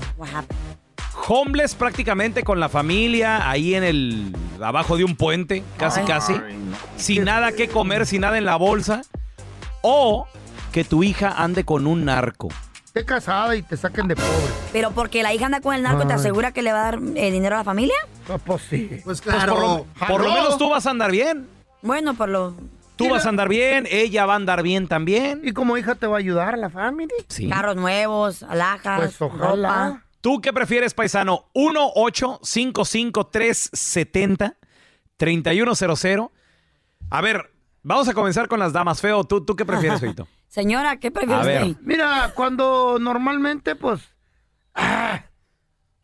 Homeless 1.26 1.74
prácticamente 1.74 2.42
con 2.44 2.60
la 2.60 2.68
familia, 2.68 3.48
ahí 3.50 3.74
en 3.74 3.84
el. 3.84 4.36
abajo 4.62 4.96
de 4.96 5.04
un 5.04 5.16
puente, 5.16 5.62
casi 5.76 6.00
Ay. 6.00 6.06
casi. 6.06 6.32
Ay, 6.34 6.56
no. 6.56 6.76
Sin 6.96 7.24
nada 7.24 7.52
que 7.52 7.68
comer, 7.68 8.06
sin 8.06 8.22
nada 8.22 8.38
en 8.38 8.44
la 8.44 8.56
bolsa. 8.56 9.02
O 9.82 10.26
que 10.72 10.84
tu 10.84 11.02
hija 11.02 11.30
ande 11.42 11.64
con 11.64 11.86
un 11.86 12.04
narco. 12.04 12.48
Esté 12.84 13.04
casada 13.04 13.54
y 13.56 13.62
te 13.62 13.76
saquen 13.76 14.08
de 14.08 14.16
pobre. 14.16 14.28
Pero 14.72 14.90
porque 14.92 15.22
la 15.22 15.32
hija 15.34 15.46
anda 15.46 15.60
con 15.60 15.74
el 15.74 15.82
narco, 15.82 16.06
¿te 16.06 16.14
asegura 16.14 16.52
que 16.52 16.62
le 16.62 16.72
va 16.72 16.80
a 16.80 16.82
dar 16.92 16.98
eh, 17.14 17.30
dinero 17.30 17.54
a 17.56 17.58
la 17.58 17.64
familia? 17.64 17.94
Pues 18.44 18.62
sí. 18.68 18.88
Pues 19.04 19.20
Pues 19.20 19.36
por, 19.44 19.48
lo, 19.58 19.86
por 20.08 20.22
lo 20.22 20.32
menos 20.32 20.58
tú 20.58 20.68
vas 20.70 20.86
a 20.86 20.90
andar 20.90 21.10
bien. 21.10 21.46
Bueno, 21.82 22.14
por 22.14 22.28
lo... 22.28 22.54
Tú 22.96 23.08
vas 23.10 23.26
a 23.26 23.28
andar 23.28 23.48
bien, 23.48 23.86
ella 23.88 24.26
va 24.26 24.32
a 24.32 24.36
andar 24.36 24.64
bien 24.64 24.88
también. 24.88 25.42
Y 25.44 25.52
como 25.52 25.76
hija 25.76 25.94
te 25.94 26.08
va 26.08 26.16
a 26.16 26.18
ayudar 26.18 26.54
a 26.54 26.56
la 26.56 26.68
familia. 26.70 27.14
Sí. 27.28 27.48
Carros 27.48 27.76
nuevos, 27.76 28.42
alhajas, 28.42 28.98
Pues 29.16 29.22
ojalá. 29.22 29.88
ropa. 29.88 30.02
¿Tú 30.28 30.42
qué 30.42 30.52
prefieres, 30.52 30.92
paisano? 30.92 31.46
1-855-370-3100. 35.18 36.30
A 37.10 37.20
ver, 37.22 37.50
vamos 37.82 38.08
a 38.08 38.14
comenzar 38.14 38.48
con 38.48 38.58
las 38.60 38.72
damas. 38.74 39.00
Feo, 39.00 39.24
¿tú, 39.24 39.42
tú 39.44 39.56
qué 39.56 39.64
prefieres, 39.64 40.00
Feito? 40.02 40.28
Señora, 40.48 40.98
¿qué 40.98 41.10
prefiere 41.10 41.40
A 41.40 41.44
ver. 41.44 41.62
usted? 41.64 41.82
Mira, 41.82 42.32
cuando 42.34 42.98
normalmente, 43.00 43.74
pues, 43.76 44.02
ah, 44.74 45.22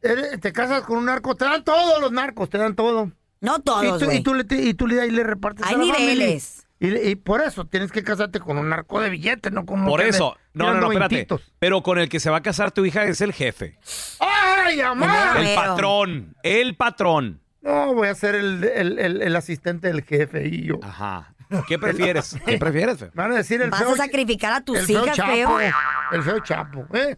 eres- 0.01 0.41
te 0.41 0.53
casas 0.53 0.83
con 0.85 0.97
un 0.99 1.05
narco, 1.07 1.35
te 1.35 1.45
dan 1.45 1.63
todos 1.65 2.01
los 2.01 2.11
narcos, 2.13 2.49
te 2.49 2.57
dan 2.59 2.75
todo. 2.75 3.11
No 3.43 3.57
Y 3.59 3.63
todos, 3.63 3.99
tú, 3.99 4.07
güey. 4.07 4.19
y 4.19 4.23
tú 4.23 4.33
le, 4.35 4.47
y 4.51 4.73
tú 4.75 4.87
le, 4.87 5.01
ahí 5.03 5.11
le 5.11 5.23
repartes 5.23 5.67
Hay 5.67 5.75
a 5.75 5.79
la 5.79 5.93
familia. 5.95 6.39
Y, 6.85 7.15
por 7.17 7.41
eso 7.41 7.65
tienes 7.67 7.93
que 7.93 8.03
casarte 8.03 8.41
con 8.41 8.59
un 8.59 8.69
narco 8.69 9.01
de 9.01 9.11
billetes, 9.11 9.53
no 9.53 9.65
con 9.65 9.81
uno 9.81 9.89
Por 9.89 10.01
eso. 10.01 10.37
No, 10.53 10.73
no, 10.73 10.81
no, 10.81 10.87
espérate. 10.93 11.15
veintitos. 11.17 11.53
Pero 11.59 11.83
con 11.83 11.99
el 11.99 12.09
que 12.09 12.21
se 12.21 12.31
va 12.31 12.39
a 12.39 12.43
casar 12.43 12.71
tu 12.73 12.85
hija 12.85 13.05
es 13.05 13.21
el 13.21 13.33
jefe. 13.33 13.79
¡Ay, 14.21 14.79
mamá! 14.79 15.35
El 15.39 15.55
patrón. 15.55 16.37
El 16.43 16.77
patrón. 16.77 17.41
No, 17.63 17.95
voy 17.95 18.09
a 18.09 18.15
ser 18.15 18.35
el, 18.35 18.63
el, 18.65 18.99
el, 18.99 19.23
el 19.23 19.37
asistente 19.37 19.89
del 19.89 20.03
jefe 20.03 20.47
y 20.49 20.65
yo. 20.67 20.81
Ajá. 20.83 21.35
¿Qué 21.69 21.79
prefieres? 21.79 22.37
¿Qué 22.47 22.59
prefieres, 22.59 22.99
feo? 22.99 23.11
Van 23.15 23.33
a 23.33 23.37
decir 23.37 23.63
el 23.63 23.71
¿Vas 23.71 23.81
feo, 23.81 23.93
a 23.93 23.97
sacrificar 23.97 24.53
a 24.53 24.61
tus 24.63 24.79
el 24.79 24.87
feo 24.87 25.05
hijas, 25.05 25.17
chapo, 25.17 25.33
feo? 25.33 25.59
El 26.13 26.23
feo 26.23 26.39
chapo, 26.41 26.87
¿eh? 26.93 27.17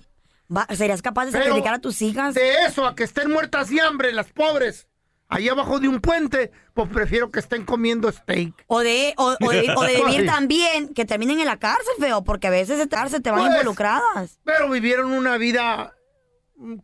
¿Serías 0.75 1.03
capaz 1.03 1.27
de 1.27 1.33
Pero 1.33 1.45
sacrificar 1.45 1.75
a 1.75 1.79
tus 1.81 2.01
hijas? 2.03 2.35
De 2.35 2.65
eso 2.67 2.87
a 2.87 2.95
que 2.95 3.05
estén 3.05 3.31
muertas 3.31 3.69
de 3.69 3.81
hambre 3.81 4.13
las 4.13 4.31
pobres, 4.31 4.87
ahí 5.29 5.49
abajo 5.49 5.81
de 5.81 5.89
un 5.89 6.01
puente, 6.01 6.51
pues 6.75 6.89
prefiero 6.89 7.31
que 7.31 7.41
estén 7.41 7.65
comiendo 7.65 8.11
steak. 8.11 8.53
O 8.69 8.81
de, 8.81 9.15
o, 9.17 9.35
o 9.41 9.51
de, 9.51 9.73
o 9.77 9.83
de 9.83 9.97
vivir 10.07 10.27
también, 10.27 10.93
que 10.95 11.05
terminen 11.05 11.41
en 11.41 11.47
la 11.47 11.59
cárcel, 11.59 11.95
feo, 11.99 12.23
porque 12.25 12.47
a 12.47 12.51
veces 12.51 12.79
de 12.79 12.89
cárcel 12.89 13.23
te 13.23 13.31
van 13.31 13.41
Pues, 13.41 13.53
involucradas. 13.53 14.39
Pero 14.45 14.69
vivieron 14.71 15.13
una 15.13 15.37
vida 15.39 15.93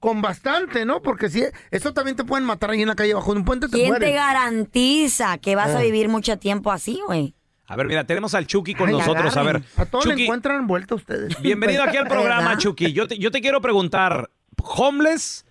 con 0.00 0.20
bastante, 0.20 0.84
¿no? 0.84 1.00
Porque 1.00 1.30
si 1.30 1.44
eso 1.70 1.94
también 1.94 2.16
te 2.16 2.24
pueden 2.24 2.44
matar 2.44 2.70
ahí 2.70 2.82
en 2.82 2.88
la 2.88 2.94
calle 2.94 3.12
abajo 3.12 3.32
de 3.32 3.38
un 3.38 3.44
puente, 3.46 3.68
te 3.68 3.76
¿Quién 3.76 3.88
mueres. 3.88 4.08
te 4.10 4.14
garantiza 4.14 5.38
que 5.38 5.56
vas 5.56 5.70
a 5.70 5.78
Ah. 5.78 5.82
vivir 5.82 6.08
mucho 6.08 6.38
tiempo 6.38 6.70
así, 6.72 7.00
güey? 7.06 7.34
A 7.66 7.76
ver, 7.76 7.86
mira, 7.86 8.04
tenemos 8.04 8.34
al 8.34 8.46
Chucky 8.46 8.74
con 8.74 8.88
Ay, 8.88 8.96
nosotros. 8.98 9.34
A 9.34 9.42
ver. 9.42 9.62
A 9.78 9.86
todos 9.86 10.04
le 10.04 10.22
encuentran 10.24 10.66
vuelta 10.66 10.94
ustedes. 10.94 11.40
bienvenido 11.40 11.82
aquí 11.84 11.96
al 11.96 12.06
programa, 12.08 12.48
¿Verdad? 12.48 12.58
Chucky. 12.58 12.92
Yo 12.92 13.08
te, 13.08 13.16
yo 13.16 13.30
te 13.30 13.40
quiero 13.40 13.62
preguntar, 13.62 14.28
¿homeless 14.62 15.46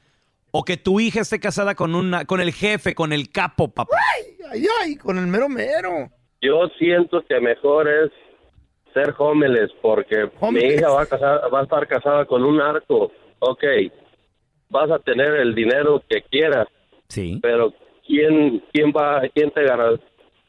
o 0.52 0.64
que 0.64 0.78
tu 0.78 1.00
hija 1.00 1.22
esté 1.22 1.40
casada 1.40 1.76
con, 1.76 1.96
una, 1.96 2.26
con 2.26 2.42
el 2.42 2.52
jefe, 2.52 2.94
con 2.94 3.14
el 3.14 3.30
capo, 3.30 3.70
papá? 3.70 3.98
Ay, 4.52 4.66
ay, 4.82 4.96
con 4.96 5.18
el 5.18 5.28
mero 5.28 5.48
mero. 5.50 6.10
Yo 6.42 6.68
siento 6.78 7.24
que 7.28 7.40
mejor 7.40 7.88
es 7.88 8.12
ser 8.94 9.14
homeless 9.18 9.72
porque 9.82 10.30
mi 10.52 10.60
hija 10.60 10.90
va 10.90 11.04
a, 11.04 11.06
casar, 11.06 11.42
va 11.54 11.62
a 11.62 11.64
estar 11.64 11.88
casada 11.88 12.26
con 12.26 12.44
un 12.44 12.58
narco. 12.58 13.12
Ok, 13.40 13.64
vas 14.70 14.92
a 14.92 15.00
tener 15.00 15.36
el 15.36 15.56
dinero 15.56 16.04
que 16.10 16.22
quieras, 16.24 16.68
Sí. 17.08 17.40
pero 17.42 17.74
¿quién, 18.06 18.64
quién, 18.74 18.92
va, 18.92 19.22
quién 19.34 19.52
te, 19.52 19.62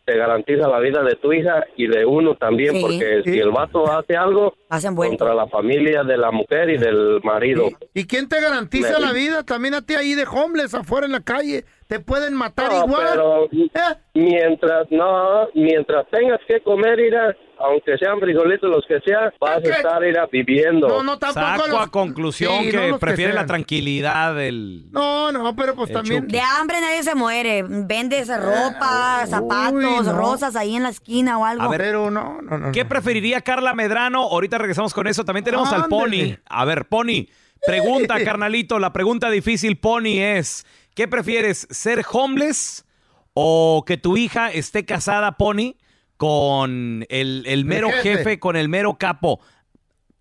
te 0.05 0.17
garantiza 0.17 0.67
la 0.69 0.81
vida 0.81 1.03
de 1.03 1.15
tu 1.17 1.33
hija 1.33 1.65
y 1.77 1.87
de 1.87 2.05
uno 2.05 2.35
también? 2.35 2.75
Sí. 2.75 2.81
Porque 2.83 3.23
Sí. 3.25 3.33
si 3.33 3.39
el 3.39 3.51
vato 3.51 3.91
hace 3.91 4.17
algo 4.17 4.55
contra 5.09 5.35
la 5.35 5.47
familia 5.47 6.03
de 6.03 6.17
la 6.17 6.31
mujer 6.31 6.71
y 6.71 6.79
del 6.79 7.21
marido. 7.23 7.69
¿Y 7.95 8.07
quién 8.07 8.29
te 8.29 8.41
garantiza 8.41 8.99
Me- 8.99 9.07
la 9.07 9.13
vida? 9.13 9.43
También 9.45 9.75
a 9.75 9.83
ti 9.83 9.95
ahí 9.95 10.15
de 10.15 10.25
homeless 10.25 10.75
afuera 10.75 11.07
en 11.07 11.13
la 11.13 11.21
calle. 11.21 11.65
Te 11.93 12.01
pueden 12.01 12.33
matar 12.35 12.71
No, 12.73 12.85
igual. 12.87 13.07
pero 13.13 13.49
mientras, 14.15 14.87
no, 14.91 15.49
mientras 15.55 16.07
tengas 16.11 16.41
que 16.49 16.61
comer, 16.61 16.99
irá, 17.01 17.37
aunque 17.59 17.99
sean 17.99 18.19
frijolitos 18.19 18.71
los 18.71 18.85
que 18.87 18.99
sea, 19.01 19.33
vas 19.39 19.57
a 19.65 19.69
estar 19.69 20.03
irá 20.05 20.27
viviendo. 20.33 20.89
Saco 21.33 21.79
a 21.79 21.89
conclusión 21.91 22.53
Sí, 22.61 22.67
no 22.73 22.81
que 22.87 22.93
que 22.93 22.99
prefiere 22.99 23.33
la 23.33 23.41
sean. 23.41 23.47
tranquilidad 23.49 24.35
del... 24.35 24.91
No, 24.91 25.33
no, 25.33 25.55
pero 25.55 25.75
pues 25.75 25.93
también. 25.93 26.27
De 26.29 26.41
hambre 26.41 26.81
nadie 26.81 27.03
se 27.03 27.15
muere. 27.15 27.63
Vendes 27.69 28.29
ropa, 28.29 29.27
zapatos, 29.27 30.07
no. 30.07 30.13
rosas 30.15 30.57
ahí 30.57 30.75
en 30.77 30.83
la 30.85 30.89
esquina 30.89 31.39
o 31.39 31.45
algo. 31.45 31.63
A 31.63 31.69
ver, 31.69 31.81
Pero 31.81 32.11
no, 32.11 32.41
no, 32.43 32.59
no. 32.59 32.73
¿Qué 32.73 32.85
preferiría 32.85 33.41
Carla 33.43 33.75
Medrano? 33.75 34.23
Ahorita 34.23 34.57
regresamos 34.59 34.95
con 34.95 35.07
eso. 35.07 35.25
También 35.25 35.45
tenemos 35.45 35.73
al 35.73 35.89
Pony. 35.89 36.37
A 36.47 36.65
ver, 36.65 36.87
Pony, 36.87 37.27
pregunta, 37.67 38.17
carnalito. 38.25 38.79
La 38.79 38.93
pregunta 38.93 39.31
difícil, 39.31 39.77
Pony, 39.77 40.19
es: 40.19 40.65
¿qué 40.95 41.09
prefieres, 41.09 41.67
ser 41.71 42.05
homeless 42.11 42.85
o 43.35 43.85
que 43.87 43.97
tu 43.97 44.17
hija 44.17 44.51
esté 44.51 44.85
casada, 44.85 45.33
Pony, 45.33 45.75
con 46.17 47.05
el, 47.09 47.45
el 47.47 47.65
mero 47.65 47.91
jefe. 47.91 48.19
jefe. 48.19 48.39
con 48.39 48.57
el 48.57 48.69
mero 48.69 48.95
capo? 48.99 49.41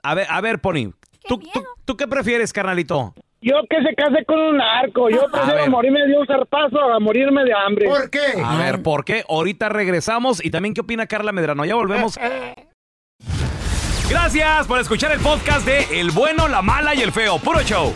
A 0.04 0.16
ver, 0.16 0.28
a 0.30 0.42
ver, 0.42 0.60
Pony. 0.60 0.94
¿Tú, 1.28 1.38
tú, 1.38 1.64
tú 1.86 1.98
qué 1.98 2.08
prefieres, 2.08 2.52
carnalito? 2.54 3.14
Yo 3.44 3.56
que 3.70 3.78
se 3.82 3.96
case 3.96 4.24
con 4.26 4.40
un 4.40 4.58
narco. 4.58 5.10
Yo 5.10 5.26
prefiero 5.32 5.68
morirme 5.68 6.06
de 6.08 6.16
un 6.16 6.28
zarpazo 6.28 6.80
a 6.80 7.00
morirme 7.00 7.44
de 7.44 7.54
hambre. 7.54 7.88
¿Por 7.88 8.10
qué? 8.10 8.20
A 8.44 8.56
ver, 8.58 8.84
¿por 8.84 9.04
qué? 9.04 9.24
Ahorita 9.28 9.68
regresamos. 9.70 10.44
Y 10.44 10.52
también, 10.52 10.76
¿qué 10.76 10.82
opina 10.82 11.08
Carla 11.08 11.32
Medrano? 11.32 11.66
Ya 11.66 11.74
volvemos. 11.76 12.20
Gracias 14.10 14.68
por 14.68 14.80
escuchar 14.80 15.12
el 15.12 15.20
podcast 15.20 15.66
de 15.66 16.00
El 16.00 16.12
Bueno, 16.12 16.48
la 16.48 16.62
Mala 16.62 16.94
y 16.94 17.02
el 17.02 17.12
Feo. 17.12 17.40
Puro 17.40 17.62
show. 17.62 17.96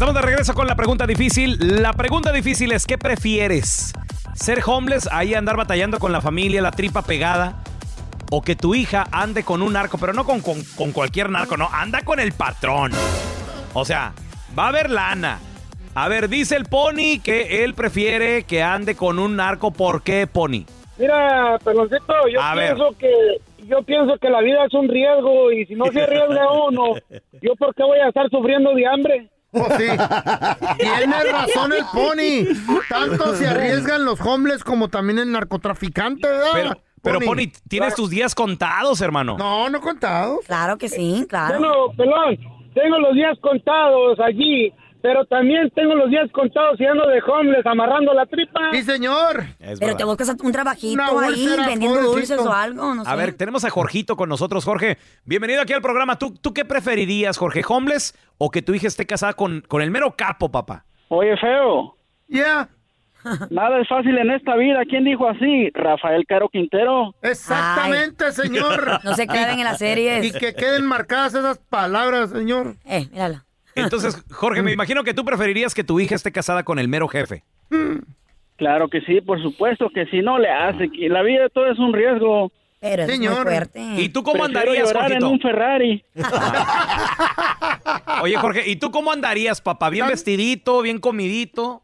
Estamos 0.00 0.14
de 0.14 0.22
regreso 0.26 0.54
con 0.54 0.66
la 0.66 0.76
pregunta 0.76 1.06
difícil. 1.06 1.58
La 1.82 1.92
pregunta 1.92 2.32
difícil 2.32 2.72
es, 2.72 2.86
¿qué 2.86 2.96
prefieres? 2.96 3.92
¿Ser 4.32 4.62
homeless, 4.64 5.06
ahí 5.12 5.34
andar 5.34 5.58
batallando 5.58 5.98
con 5.98 6.10
la 6.10 6.22
familia, 6.22 6.62
la 6.62 6.70
tripa 6.70 7.02
pegada? 7.02 7.62
¿O 8.30 8.40
que 8.40 8.56
tu 8.56 8.74
hija 8.74 9.04
ande 9.12 9.44
con 9.44 9.60
un 9.60 9.74
narco, 9.74 9.98
pero 9.98 10.14
no 10.14 10.24
con, 10.24 10.40
con- 10.40 10.64
con 10.74 10.92
cualquier 10.92 11.28
narco, 11.28 11.58
no, 11.58 11.68
anda 11.70 12.00
con 12.00 12.18
el 12.18 12.32
patrón? 12.32 12.92
O 13.74 13.84
sea, 13.84 14.14
va 14.58 14.64
a 14.64 14.68
haber 14.68 14.88
lana. 14.88 15.38
A 15.94 16.08
ver, 16.08 16.30
dice 16.30 16.56
el 16.56 16.64
Pony 16.64 17.20
que 17.22 17.62
él 17.62 17.74
prefiere 17.74 18.44
que 18.44 18.62
ande 18.62 18.96
con 18.96 19.18
un 19.18 19.36
narco. 19.36 19.70
¿Por 19.70 20.02
qué, 20.02 20.26
Pony? 20.26 20.64
Mira, 20.96 21.58
peloncito, 21.62 22.14
yo 22.32 22.40
A 22.40 22.54
ver. 22.54 22.74
pienso 22.74 22.96
que 22.98 23.66
yo 23.66 23.82
pienso 23.82 24.16
que 24.16 24.30
la 24.30 24.40
vida 24.40 24.64
es 24.64 24.72
un 24.72 24.88
riesgo 24.88 25.52
y 25.52 25.66
si 25.66 25.74
no 25.74 25.84
se 25.92 26.00
arriesga 26.00 26.50
uno, 26.70 26.94
yo 27.42 27.54
por 27.58 27.74
qué 27.74 27.82
voy 27.82 27.98
a 27.98 28.08
estar 28.08 28.30
sufriendo 28.30 28.72
de 28.74 28.86
hambre. 28.86 29.28
Pues 29.52 29.72
sí. 29.78 29.88
Tiene 30.78 31.24
razón 31.24 31.72
el 31.72 31.84
Pony. 31.92 32.80
Tanto 32.88 33.34
se 33.34 33.48
arriesgan 33.48 34.04
los 34.04 34.20
homeless 34.20 34.62
como 34.64 34.88
también 34.88 35.18
el 35.18 35.32
narcotraficante, 35.32 36.28
¿verdad? 36.28 36.50
Pero, 36.52 36.82
pero 37.02 37.20
Pony, 37.20 37.50
tienes 37.68 37.94
tus 37.94 38.10
días 38.10 38.34
contados, 38.34 39.00
hermano. 39.00 39.36
No, 39.38 39.68
no 39.68 39.80
contados. 39.80 40.40
Claro 40.46 40.78
que 40.78 40.88
sí, 40.88 41.26
claro. 41.28 41.58
Bueno, 41.58 41.74
pelón, 41.96 42.38
tengo 42.74 42.98
los 42.98 43.14
días 43.14 43.36
contados 43.40 44.18
allí, 44.20 44.72
pero 45.02 45.24
también 45.24 45.70
tengo 45.70 45.94
los 45.94 46.10
días 46.10 46.30
contados 46.32 46.80
y 46.80 46.84
ando 46.86 47.06
de 47.08 47.20
homeless 47.22 47.64
amarrando 47.66 48.12
la 48.14 48.26
tripa. 48.26 48.70
Sí, 48.72 48.82
señor. 48.82 49.44
Pero 49.78 49.96
te 49.96 50.04
buscas 50.04 50.34
un 50.42 50.52
trabajito 50.52 50.94
Una 50.94 51.26
ahí 51.26 51.46
vendiendo 51.66 52.00
pobrecito. 52.00 52.12
dulces 52.12 52.38
o 52.38 52.52
algo, 52.52 52.94
no 52.94 53.04
sé. 53.04 53.10
A 53.10 53.14
ver, 53.16 53.34
tenemos 53.34 53.64
a 53.64 53.70
Jorgito 53.70 54.16
con 54.16 54.28
nosotros. 54.28 54.64
Jorge, 54.64 54.98
bienvenido 55.24 55.62
aquí 55.62 55.72
al 55.72 55.82
programa. 55.82 56.18
¿Tú, 56.18 56.34
tú 56.34 56.52
qué 56.54 56.64
preferirías, 56.64 57.38
Jorge? 57.38 57.62
¿Homeless 57.68 58.14
o 58.38 58.50
que 58.50 58.62
tu 58.62 58.74
hija 58.74 58.86
esté 58.88 59.06
casada 59.06 59.32
con, 59.34 59.62
con 59.66 59.82
el 59.82 59.90
mero 59.90 60.14
capo, 60.16 60.50
papá? 60.50 60.84
Oye, 61.08 61.36
feo. 61.36 61.96
Ya. 62.28 62.68
Nada 63.50 63.80
es 63.80 63.88
fácil 63.88 64.16
en 64.16 64.30
esta 64.30 64.56
vida. 64.56 64.80
¿Quién 64.88 65.04
dijo 65.04 65.28
así? 65.28 65.68
Rafael 65.74 66.24
Caro 66.26 66.48
Quintero. 66.48 67.14
Exactamente, 67.20 68.32
señor. 68.32 69.00
No 69.04 69.14
se 69.14 69.26
claven 69.26 69.58
en 69.58 69.64
las 69.64 69.78
series. 69.78 70.24
Y 70.24 70.32
que 70.32 70.54
queden 70.54 70.86
marcadas 70.86 71.34
esas 71.34 71.58
palabras, 71.58 72.30
señor. 72.30 72.76
Eh, 72.84 73.08
mírala. 73.10 73.44
Entonces, 73.74 74.22
Jorge, 74.30 74.62
me 74.62 74.72
imagino 74.72 75.04
que 75.04 75.14
tú 75.14 75.24
preferirías 75.24 75.74
que 75.74 75.84
tu 75.84 76.00
hija 76.00 76.14
esté 76.14 76.32
casada 76.32 76.64
con 76.64 76.78
el 76.78 76.88
mero 76.88 77.08
jefe. 77.08 77.44
Claro 78.56 78.88
que 78.88 79.00
sí, 79.02 79.20
por 79.20 79.40
supuesto 79.42 79.88
que 79.90 80.06
sí, 80.06 80.20
no 80.20 80.38
le 80.38 80.50
hace. 80.50 80.90
que 80.90 81.08
La 81.08 81.22
vida 81.22 81.48
todo 81.48 81.70
es 81.70 81.78
un 81.78 81.92
riesgo. 81.92 82.52
Pero 82.80 83.02
es 83.02 83.08
muy 83.08 83.16
Señor. 83.16 83.42
fuerte. 83.42 83.80
¿Y 83.98 84.08
tú 84.08 84.22
cómo 84.22 84.44
Prefiero 84.44 84.60
andarías, 84.72 84.92
llorar 84.92 85.12
en 85.12 85.24
un 85.24 85.40
Ferrari. 85.40 86.04
Oye, 88.22 88.36
Jorge, 88.36 88.70
¿y 88.70 88.76
tú 88.76 88.90
cómo 88.90 89.12
andarías, 89.12 89.60
papá? 89.60 89.90
¿Bien 89.90 90.06
vestidito, 90.06 90.80
bien 90.82 90.98
comidito? 90.98 91.82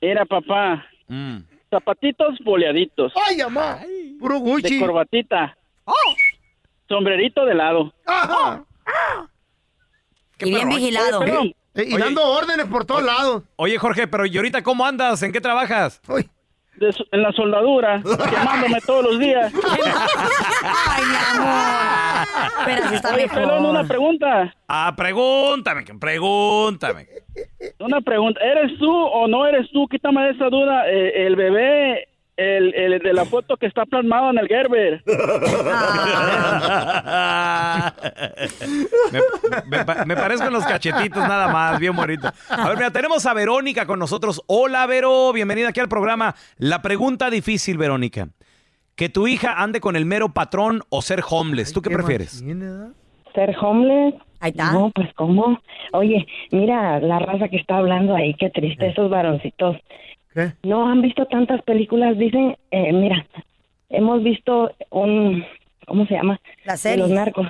Era 0.00 0.24
papá. 0.26 0.84
Mm. 1.08 1.38
Zapatitos 1.70 2.38
boleaditos. 2.44 3.12
¡Ay, 3.28 3.38
mamá! 3.38 3.78
Puro 4.18 4.38
Gucci. 4.38 4.74
De 4.74 4.80
corbatita. 4.80 5.56
Sombrerito 6.88 7.44
de 7.46 7.54
lado. 7.54 7.92
Ajá. 8.06 8.64
Y 10.46 10.54
bien 10.54 10.68
vigilado. 10.68 11.20
Oye. 11.20 11.54
Eh, 11.74 11.84
Y 11.88 11.94
Oye. 11.94 12.04
dando 12.04 12.24
órdenes 12.24 12.66
por 12.66 12.84
todos 12.84 13.02
lados. 13.02 13.44
Oye, 13.56 13.78
Jorge, 13.78 14.08
pero 14.08 14.26
¿y 14.26 14.36
ahorita 14.36 14.62
cómo 14.62 14.84
andas? 14.84 15.22
¿En 15.22 15.32
qué 15.32 15.40
trabajas? 15.40 16.00
De 16.76 16.94
en 17.12 17.22
la 17.22 17.30
soldadura, 17.32 18.02
quemándome 18.30 18.80
todos 18.80 19.04
los 19.04 19.18
días. 19.18 19.52
Ay, 20.62 21.02
mi 21.04 21.16
amor. 21.40 22.26
Pero 22.64 22.84
así 22.84 22.94
está 22.94 23.14
Oye, 23.14 23.22
mejor. 23.24 23.38
pelón, 23.40 23.66
una 23.66 23.84
pregunta. 23.84 24.54
Ah, 24.68 24.94
pregúntame, 24.96 25.84
que- 25.84 25.94
pregúntame. 25.94 27.06
Una 27.78 28.00
pregunta. 28.00 28.40
¿Eres 28.42 28.78
tú 28.78 28.90
o 28.90 29.28
no 29.28 29.46
eres 29.46 29.70
tú? 29.72 29.86
Quítame 29.88 30.22
de 30.24 30.30
esa 30.30 30.46
duda. 30.48 30.88
eh, 30.90 31.26
el 31.26 31.36
bebé, 31.36 32.08
el, 32.40 32.74
el 32.74 32.98
de 33.00 33.12
la 33.12 33.24
foto 33.24 33.56
que 33.56 33.66
está 33.66 33.84
plasmado 33.86 34.30
en 34.30 34.38
el 34.38 34.48
Gerber. 34.48 35.02
me, 39.12 39.20
me 39.78 39.84
pa- 39.84 40.04
me 40.04 40.16
parezco 40.16 40.46
en 40.46 40.52
los 40.52 40.64
cachetitos 40.64 41.22
nada 41.26 41.48
más, 41.48 41.78
bien 41.78 41.94
bonito. 41.94 42.28
A 42.48 42.68
ver, 42.68 42.76
mira, 42.76 42.90
tenemos 42.90 43.24
a 43.26 43.34
Verónica 43.34 43.86
con 43.86 43.98
nosotros. 43.98 44.42
Hola, 44.46 44.86
Vero, 44.86 45.32
bienvenida 45.32 45.68
aquí 45.68 45.80
al 45.80 45.88
programa. 45.88 46.34
La 46.58 46.82
pregunta 46.82 47.30
difícil, 47.30 47.78
Verónica. 47.78 48.28
¿Que 48.96 49.08
tu 49.08 49.26
hija 49.26 49.54
ande 49.62 49.80
con 49.80 49.96
el 49.96 50.04
mero 50.04 50.28
patrón 50.30 50.82
o 50.90 51.00
ser 51.02 51.22
homeless? 51.28 51.72
¿Tú 51.72 51.80
qué, 51.80 51.90
prefieres? 51.90 52.44
¿Ser 53.34 53.56
homeless? 53.60 54.14
Ahí 54.40 54.50
está. 54.50 54.72
No, 54.72 54.90
pues 54.94 55.08
¿cómo? 55.14 55.60
Oye, 55.92 56.26
mira 56.50 56.98
la 57.00 57.18
raza 57.18 57.48
que 57.48 57.56
está 57.56 57.76
hablando 57.78 58.14
ahí, 58.14 58.34
qué 58.34 58.50
triste, 58.50 58.88
esos 58.88 59.08
varoncitos. 59.10 59.76
¿Qué? 60.32 60.52
No 60.62 60.88
han 60.88 61.02
visto 61.02 61.26
tantas 61.26 61.62
películas, 61.62 62.16
dicen, 62.18 62.56
eh, 62.70 62.92
mira, 62.92 63.26
hemos 63.88 64.22
visto 64.22 64.72
un, 64.90 65.44
¿cómo 65.86 66.06
se 66.06 66.14
llama? 66.14 66.40
Las 66.64 66.82
De 66.82 66.96
los 66.96 67.08
series. 67.08 67.10
narcos. 67.10 67.48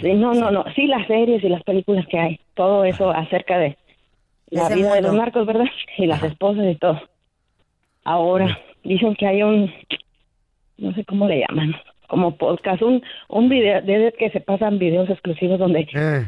Sí, 0.00 0.12
no, 0.14 0.34
no, 0.34 0.50
no, 0.50 0.64
sí 0.74 0.86
las 0.86 1.06
series 1.06 1.42
y 1.42 1.48
las 1.48 1.62
películas 1.62 2.06
que 2.08 2.18
hay, 2.18 2.40
todo 2.54 2.84
eso 2.84 3.10
acerca 3.10 3.58
de 3.58 3.76
la 4.50 4.68
vida 4.68 4.94
de 4.94 5.02
los 5.02 5.14
narcos, 5.14 5.46
¿verdad? 5.46 5.66
Y 5.98 6.06
las 6.06 6.22
esposas 6.22 6.66
y 6.66 6.74
todo. 6.76 7.00
Ahora, 8.04 8.58
dicen 8.82 9.14
que 9.16 9.26
hay 9.26 9.42
un, 9.42 9.72
no 10.76 10.92
sé 10.94 11.04
cómo 11.04 11.26
le 11.26 11.40
llaman, 11.40 11.74
como 12.14 12.36
podcast, 12.36 12.80
un, 12.80 13.02
un 13.28 13.48
video, 13.48 13.82
desde 13.82 14.12
que 14.16 14.30
se 14.30 14.38
pasan 14.40 14.78
videos 14.78 15.10
exclusivos 15.10 15.58
donde 15.58 15.84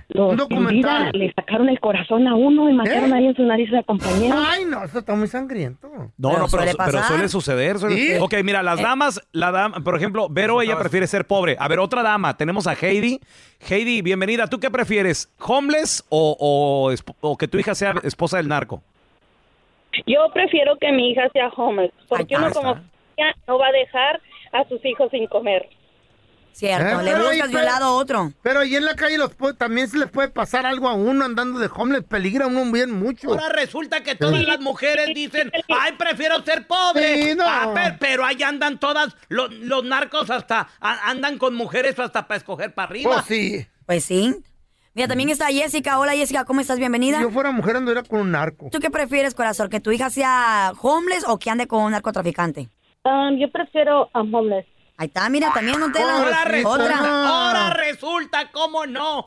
los 0.08 0.24
un 0.26 0.30
en 0.32 0.36
documental. 0.36 0.72
vida 0.72 1.10
le 1.12 1.32
sacaron 1.32 1.68
el 1.68 1.78
corazón 1.78 2.26
a 2.26 2.34
uno 2.34 2.68
y 2.68 2.72
mataron 2.72 3.12
ahí 3.12 3.26
en 3.26 3.36
su 3.36 3.44
nariz 3.44 3.72
a 3.72 3.84
compañero. 3.84 4.34
Ay, 4.36 4.64
no, 4.64 4.82
eso 4.82 4.98
está 4.98 5.14
muy 5.14 5.28
sangriento. 5.28 5.88
No, 6.18 6.38
no, 6.38 6.46
pero, 6.50 6.72
pero 6.84 7.02
suele 7.04 7.28
suceder. 7.28 7.78
suele- 7.78 7.94
Sí. 7.96 8.12
Ok, 8.20 8.34
mira, 8.42 8.64
las 8.64 8.82
damas, 8.82 9.20
la 9.30 9.52
dama, 9.52 9.78
por 9.84 9.94
ejemplo, 9.96 10.26
Vero, 10.28 10.60
ella 10.60 10.76
prefiere 10.76 11.06
ser 11.06 11.24
pobre. 11.24 11.56
A 11.60 11.68
ver, 11.68 11.78
otra 11.78 12.02
dama, 12.02 12.36
tenemos 12.36 12.66
a 12.66 12.72
Heidi. 12.74 13.20
Heidi, 13.70 14.02
bienvenida. 14.02 14.48
¿Tú 14.48 14.58
qué 14.58 14.70
prefieres? 14.72 15.32
¿Homeless 15.38 16.04
o, 16.08 16.92
o 17.20 17.36
que 17.36 17.46
tu 17.46 17.58
hija 17.58 17.76
sea 17.76 17.94
esposa 18.02 18.38
del 18.38 18.48
narco? 18.48 18.82
Yo 20.06 20.18
prefiero 20.34 20.76
que 20.78 20.90
mi 20.92 21.10
hija 21.12 21.28
sea 21.32 21.48
homeless, 21.48 21.92
porque 22.08 22.36
uno 22.36 22.50
como 22.52 22.74
familia 22.74 23.34
no 23.48 23.58
va 23.58 23.68
a 23.68 23.72
dejar 23.72 24.20
a 24.52 24.64
sus 24.68 24.84
hijos 24.84 25.10
sin 25.10 25.26
comer. 25.26 25.68
Cierto, 26.56 27.00
Eh, 27.00 27.04
le 27.04 27.12
pero 27.12 27.24
buscas 27.26 27.50
de 27.50 27.56
un 27.58 27.64
lado 27.66 27.84
a 27.84 27.92
otro. 27.92 28.32
Pero 28.40 28.60
ahí 28.60 28.76
en 28.76 28.86
la 28.86 28.96
calle 28.96 29.18
los 29.18 29.34
puede- 29.34 29.52
también 29.52 29.88
se 29.88 29.98
les 29.98 30.08
puede 30.08 30.28
pasar 30.28 30.64
algo 30.64 30.88
a 30.88 30.94
uno 30.94 31.22
andando 31.26 31.58
de 31.58 31.68
homeless. 31.70 32.04
Peligra 32.04 32.46
uno 32.46 32.64
bien 32.72 32.92
mucho. 32.92 33.28
Ahora 33.28 33.50
resulta 33.50 34.02
que 34.02 34.14
todas 34.14 34.40
Sí. 34.40 34.46
las 34.46 34.60
mujeres 34.60 35.08
dicen, 35.14 35.52
ay, 35.68 35.92
prefiero 35.98 36.42
ser 36.44 36.66
pobre. 36.66 37.22
Sí, 37.24 37.34
no. 37.36 37.44
Ah, 37.46 37.72
per- 37.74 37.98
pero 37.98 38.24
ahí 38.24 38.42
andan 38.42 38.78
todas, 38.80 39.14
los, 39.28 39.52
los 39.52 39.84
narcos 39.84 40.30
hasta, 40.30 40.68
a- 40.80 41.10
andan 41.10 41.36
con 41.36 41.54
mujeres 41.54 41.98
hasta 41.98 42.26
para 42.26 42.38
escoger 42.38 42.72
para 42.72 42.88
arriba. 42.88 43.12
Pues 43.12 43.24
sí. 43.26 43.66
Pues 43.84 44.04
sí. 44.06 44.34
Mira, 44.94 45.08
también 45.08 45.28
está 45.28 45.48
Jessica. 45.48 45.98
Hola, 45.98 46.12
Jessica, 46.12 46.46
¿cómo 46.46 46.62
estás? 46.62 46.78
Bienvenida. 46.78 47.18
Si 47.18 47.22
yo 47.24 47.30
fuera 47.30 47.50
mujer 47.50 47.76
andaría 47.76 48.02
con 48.02 48.20
un 48.20 48.30
narco. 48.32 48.70
¿Tú 48.72 48.78
qué 48.80 48.90
prefieres, 48.90 49.34
corazón? 49.34 49.68
¿Que 49.68 49.80
tu 49.80 49.92
hija 49.92 50.08
sea 50.08 50.72
homeless 50.80 51.24
o 51.28 51.38
que 51.38 51.50
ande 51.50 51.66
con 51.66 51.82
un 51.82 51.90
narcotraficante? 51.92 52.70
yo 53.38 53.50
prefiero 53.52 54.08
a 54.14 54.20
homeless. 54.22 54.64
Ahí 54.98 55.08
está, 55.08 55.28
mira, 55.28 55.52
también 55.52 55.78
no 55.78 55.92
te 55.92 55.98
Ahora 56.00 56.30
la... 56.30 56.44
resulta, 56.44 56.84
Otra. 56.84 56.98
ahora 57.28 57.70
resulta, 57.74 58.50
¿cómo 58.50 58.86
no? 58.86 59.24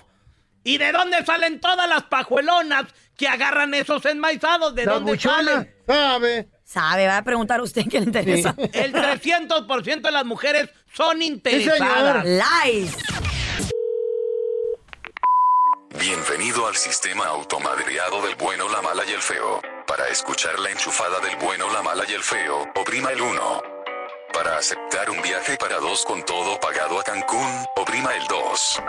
¿Y 0.63 0.77
de 0.77 0.91
dónde 0.91 1.23
salen 1.25 1.59
todas 1.61 1.87
las 1.87 2.03
pajuelonas 2.03 2.85
que 3.15 3.27
agarran 3.27 3.73
esos 3.73 4.03
enmaizados? 4.05 4.73
¿De 4.75 4.85
La 4.85 4.93
dónde 4.93 5.11
buchona, 5.11 5.35
salen? 5.45 5.75
sabe. 5.87 6.49
Sabe, 6.63 7.07
va 7.07 7.17
a 7.17 7.23
preguntar 7.23 7.61
usted 7.61 7.83
qué 7.89 7.99
le 7.99 8.05
interesa. 8.07 8.53
El 8.73 8.93
300% 8.93 10.01
de 10.01 10.11
las 10.11 10.25
mujeres 10.25 10.69
son 10.93 11.21
interesadas. 11.21 12.25
Lies. 12.25 12.95
Bienvenido 15.99 16.67
al 16.67 16.75
sistema 16.75 17.25
automadreado 17.25 18.21
del 18.21 18.35
bueno, 18.35 18.69
la 18.69 18.81
mala 18.81 19.03
y 19.07 19.11
el 19.13 19.21
feo. 19.21 19.61
Para 19.87 20.07
escuchar 20.09 20.57
la 20.59 20.69
enchufada 20.69 21.19
del 21.19 21.35
bueno, 21.37 21.71
la 21.73 21.81
mala 21.81 22.03
y 22.07 22.13
el 22.13 22.21
feo, 22.23 22.67
oprima 22.75 23.11
el 23.11 23.21
1. 23.21 23.61
Para 24.33 24.57
aceptar 24.57 25.09
un 25.09 25.21
viaje 25.21 25.57
para 25.57 25.79
dos 25.79 26.05
con 26.05 26.23
todo 26.23 26.59
pagado 26.59 26.99
a 26.99 27.03
Cancún, 27.03 27.49
oprima 27.75 28.13
el 28.15 28.25
2. 28.27 28.81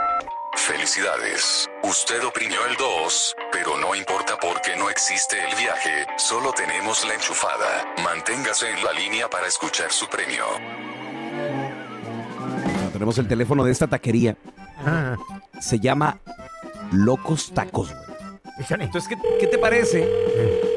Felicidades, 0.57 1.69
usted 1.83 2.23
oprimió 2.25 2.59
el 2.67 2.77
2, 2.77 3.37
pero 3.51 3.79
no 3.79 3.95
importa 3.95 4.37
porque 4.41 4.77
no 4.77 4.91
existe 4.91 5.37
el 5.43 5.57
viaje, 5.57 6.07
solo 6.17 6.53
tenemos 6.53 7.07
la 7.07 7.15
enchufada. 7.15 7.95
Manténgase 8.05 8.71
en 8.71 8.85
la 8.85 8.93
línea 8.93 9.29
para 9.29 9.47
escuchar 9.47 9.91
su 9.91 10.07
premio. 10.09 10.45
Tenemos 12.93 13.17
el 13.19 13.27
teléfono 13.27 13.65
de 13.65 13.73
esta 13.73 13.87
taquería. 13.87 14.37
Ah. 14.85 15.17
Se 15.61 15.79
llama 15.81 16.19
Locos 16.93 17.53
Tacos. 17.53 17.93
güey. 17.93 18.81
Entonces, 18.81 19.09
¿qué, 19.09 19.17
qué 19.39 19.47
te 19.47 19.59
parece? 19.59 20.70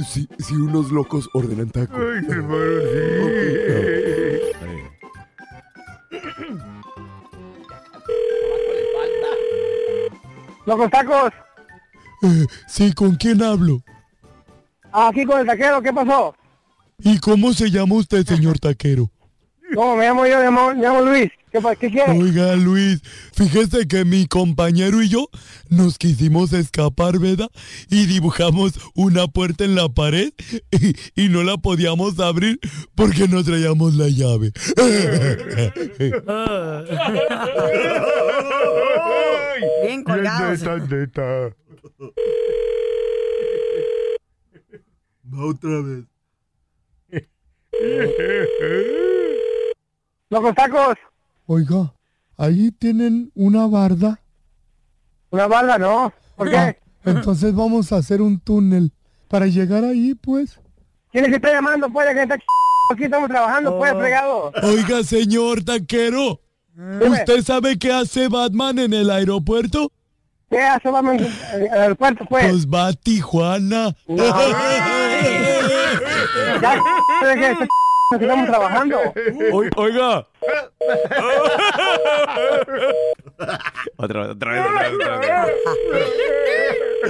Si, 0.00 0.28
si 0.38 0.54
unos 0.54 0.90
locos 0.90 1.28
ordenan 1.34 1.70
tacos. 1.70 1.98
Ay, 1.98 2.26
hermano, 2.28 2.62
Locos 10.66 10.90
tacos. 10.90 11.32
Eh, 12.22 12.46
sí, 12.68 12.92
¿con 12.92 13.16
quién 13.16 13.42
hablo? 13.42 13.82
Ah, 14.92 15.08
Aquí 15.08 15.24
con 15.24 15.40
el 15.40 15.46
taquero, 15.46 15.82
¿qué 15.82 15.92
pasó? 15.92 16.34
¿Y 16.98 17.18
cómo 17.18 17.52
se 17.52 17.70
llama 17.70 17.96
usted, 17.96 18.24
señor 18.24 18.58
taquero? 18.58 19.10
No, 19.70 19.96
me 19.96 20.04
llamo 20.06 20.26
yo, 20.26 20.38
me 20.38 20.44
llamo, 20.44 20.74
me 20.74 20.82
llamo 20.82 21.00
Luis. 21.02 21.30
¿Qué, 21.52 21.60
qué 21.78 21.90
quieres? 21.90 22.18
Oiga, 22.18 22.56
Luis, 22.56 23.02
fíjese 23.34 23.86
que 23.86 24.06
mi 24.06 24.26
compañero 24.26 25.02
y 25.02 25.10
yo 25.10 25.28
nos 25.68 25.98
quisimos 25.98 26.54
escapar, 26.54 27.18
¿verdad? 27.18 27.50
Y 27.90 28.06
dibujamos 28.06 28.72
una 28.94 29.28
puerta 29.28 29.64
en 29.64 29.74
la 29.74 29.90
pared 29.90 30.32
y, 30.70 30.96
y 31.14 31.28
no 31.28 31.42
la 31.42 31.58
podíamos 31.58 32.18
abrir 32.20 32.58
porque 32.94 33.28
no 33.28 33.44
traíamos 33.44 33.92
la 33.94 34.08
llave. 34.08 34.52
Bien 39.82 40.02
colgados. 40.04 40.62
Va 45.34 45.44
otra 45.44 45.80
vez. 45.82 46.04
Locos 50.30 50.54
tacos. 50.54 50.96
Oiga, 51.46 51.92
ahí 52.36 52.70
tienen 52.70 53.32
una 53.34 53.66
barda. 53.66 54.20
Una 55.30 55.46
barda, 55.46 55.78
no. 55.78 56.12
¿Por 56.36 56.50
qué? 56.50 56.56
Ah, 56.56 56.74
entonces 57.04 57.54
vamos 57.54 57.92
a 57.92 57.96
hacer 57.96 58.22
un 58.22 58.38
túnel 58.38 58.92
para 59.28 59.46
llegar 59.46 59.84
ahí, 59.84 60.14
pues. 60.14 60.60
¿Quién 61.10 61.24
es 61.24 61.30
que 61.30 61.36
está 61.36 61.52
llamando? 61.52 61.90
Puede 61.90 62.14
que 62.14 62.22
está 62.22 62.36
aquí 62.90 63.04
estamos 63.04 63.28
trabajando, 63.28 63.76
pues, 63.78 63.92
fregado. 63.92 64.52
Oiga, 64.62 65.02
señor 65.02 65.64
taquero, 65.64 66.40
¿usted 66.76 67.42
sabe 67.42 67.78
qué 67.78 67.92
hace 67.92 68.28
Batman 68.28 68.78
en 68.78 68.92
el 68.92 69.10
aeropuerto? 69.10 69.90
¿Qué 70.50 70.60
hace 70.60 70.90
Batman 70.90 71.18
en 71.18 71.62
el 71.62 71.68
aeropuerto, 71.72 72.24
pues? 72.26 72.48
Pues 72.48 72.66
va 72.66 72.88
a 72.88 72.92
Tijuana. 72.92 73.96
Ya, 76.60 76.78
puede 77.20 77.68
que 78.18 78.24
está 78.24 78.34
que 78.34 78.40
estamos 78.42 78.46
trabajando. 78.46 78.98
Oi- 79.52 79.70
Oiga, 79.76 80.26
Otra 83.96 84.20
vez, 84.22 84.30
otra 84.30 84.52
vez, 84.52 84.64
otra 84.66 84.82
vez, 84.82 84.92
otra 84.94 85.18
vez. 85.18 85.52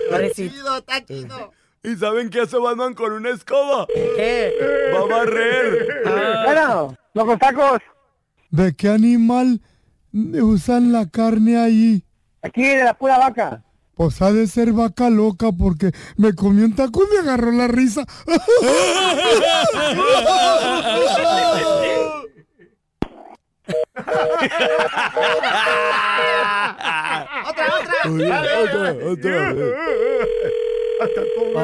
Pobrecito. 0.09 1.53
¿y 1.83 1.97
saben 1.97 2.31
qué 2.31 2.41
hace 2.43 2.59
Batman 2.59 2.95
con 2.95 3.13
una 3.13 3.31
escoba? 3.31 3.87
¿Qué? 3.95 4.53
Va 4.95 5.01
a 5.01 5.05
barrer. 5.07 6.03
Bueno, 6.45 6.97
locos 7.15 7.39
tacos. 7.39 7.81
¿De 8.51 8.75
qué 8.77 8.89
animal 8.89 9.61
usan 10.13 10.93
la 10.93 11.09
carne 11.11 11.57
ahí? 11.59 12.05
Aquí 12.43 12.63
de 12.63 12.85
la 12.85 12.95
pura 12.95 13.19
vaca. 13.19 13.63
Pues 13.95 14.23
ha 14.23 14.33
de 14.33 14.47
ser 14.47 14.73
vaca 14.73 15.11
loca 15.11 15.53
porque 15.53 15.93
me 16.17 16.35
comió 16.35 16.65
un 16.65 16.75
taco 16.75 17.03
y 17.05 17.15
me 17.15 17.21
agarró 17.21 17.53
la 17.53 17.69
risa. 17.69 18.05
Oiga, 28.05 28.43
otra, 28.63 28.95
otra 29.05 29.53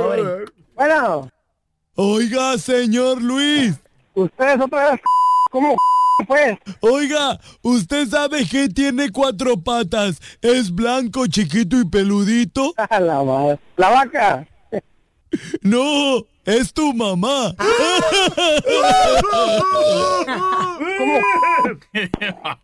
vez. 0.09 0.51
Bueno, 0.75 1.29
Oiga, 1.95 2.59
señor 2.59 3.21
Luis. 3.21 3.75
ustedes 4.15 4.61
otra 4.61 4.93
vez, 4.93 5.01
¿cómo 5.51 5.77
pues? 6.27 6.59
Oiga, 6.81 7.39
¿usted 7.63 8.09
sabe 8.09 8.47
que 8.47 8.69
tiene 8.69 9.11
cuatro 9.11 9.59
patas? 9.61 10.21
Es 10.41 10.71
blanco, 10.75 11.27
chiquito 11.27 11.79
y 11.79 11.85
peludito. 11.85 12.75
la, 12.91 13.23
madre. 13.23 13.59
la 13.77 13.89
vaca. 13.91 14.47
No, 15.61 16.25
es 16.47 16.73
tu 16.73 16.95
mamá. 16.95 17.55
¿Cómo? 20.99 21.21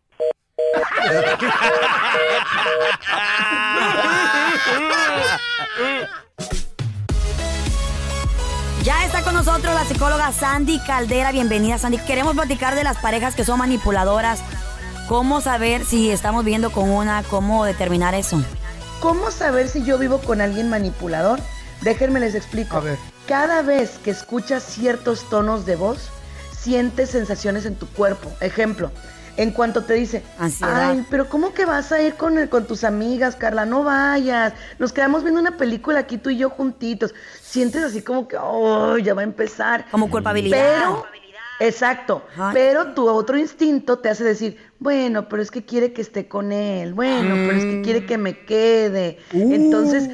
Ya 8.85 9.03
está 9.07 9.23
con 9.23 9.33
nosotros 9.33 9.75
la 9.75 9.87
psicóloga 9.87 10.31
Sandy 10.31 10.79
Caldera. 10.79 11.33
Bienvenida, 11.33 11.79
Sandy. 11.79 11.97
Queremos 11.97 12.35
platicar 12.35 12.75
de 12.75 12.85
las 12.85 12.99
parejas 12.99 13.35
que 13.35 13.43
son 13.43 13.59
manipuladoras. 13.59 14.41
¿Cómo 15.09 15.41
saber 15.41 15.87
si 15.87 16.11
estamos 16.11 16.45
viendo 16.45 16.71
con 16.71 16.91
una? 16.91 17.23
¿Cómo 17.23 17.65
determinar 17.65 18.15
eso? 18.15 18.45
¿Cómo 19.01 19.31
saber 19.31 19.69
si 19.69 19.83
yo 19.85 19.97
vivo 19.97 20.19
con 20.19 20.43
alguien 20.43 20.69
manipulador? 20.69 21.41
Déjenme 21.81 22.21
les 22.21 22.35
explico. 22.35 22.83
Cada 23.27 23.63
vez 23.63 23.93
que 24.05 24.11
escuchas 24.11 24.63
ciertos 24.63 25.31
tonos 25.31 25.65
de 25.65 25.77
voz, 25.77 26.11
sientes 26.55 27.09
sensaciones 27.09 27.65
en 27.65 27.77
tu 27.77 27.87
cuerpo. 27.87 28.31
Ejemplo, 28.43 28.91
en 29.37 29.51
cuanto 29.51 29.83
te 29.85 29.95
dice, 29.95 30.23
Ansiedad. 30.39 30.91
ay, 30.91 31.07
pero 31.11 31.29
¿cómo 31.29 31.53
que 31.53 31.65
vas 31.65 31.93
a 31.93 32.01
ir 32.01 32.15
con, 32.15 32.47
con 32.49 32.67
tus 32.67 32.85
amigas, 32.85 33.37
Carla? 33.37 33.65
No 33.65 33.85
vayas. 33.85 34.53
Nos 34.79 34.93
quedamos 34.93 35.23
viendo 35.23 35.41
una 35.41 35.57
película 35.57 36.01
aquí 36.01 36.19
tú 36.19 36.31
y 36.31 36.39
yo 36.39 36.51
juntitos. 36.51 37.15
Sientes 37.41 37.83
así 37.83 38.03
como 38.03 38.29
que, 38.29 38.37
oh, 38.37 38.99
ya 38.99 39.15
va 39.15 39.23
a 39.23 39.25
empezar. 39.25 39.87
Como 39.91 40.11
culpabilidad. 40.11 40.79
Pero, 40.79 41.07
exacto. 41.61 42.23
Pero 42.53 42.95
tu 42.95 43.09
otro 43.09 43.37
instinto 43.37 43.99
te 43.99 44.09
hace 44.09 44.25
decir, 44.25 44.59
bueno, 44.79 45.29
pero 45.29 45.43
es 45.43 45.51
que 45.51 45.65
quiere 45.65 45.93
que 45.93 46.03
esté 46.03 46.29
con 46.29 46.53
él. 46.53 46.95
Bueno, 46.95 47.35
pero 47.47 47.59
es 47.59 47.65
que 47.65 47.83
quiere 47.83 48.07
que 48.07 48.19
me 48.19 48.45
quede. 48.45 49.19
Entonces, 49.33 50.09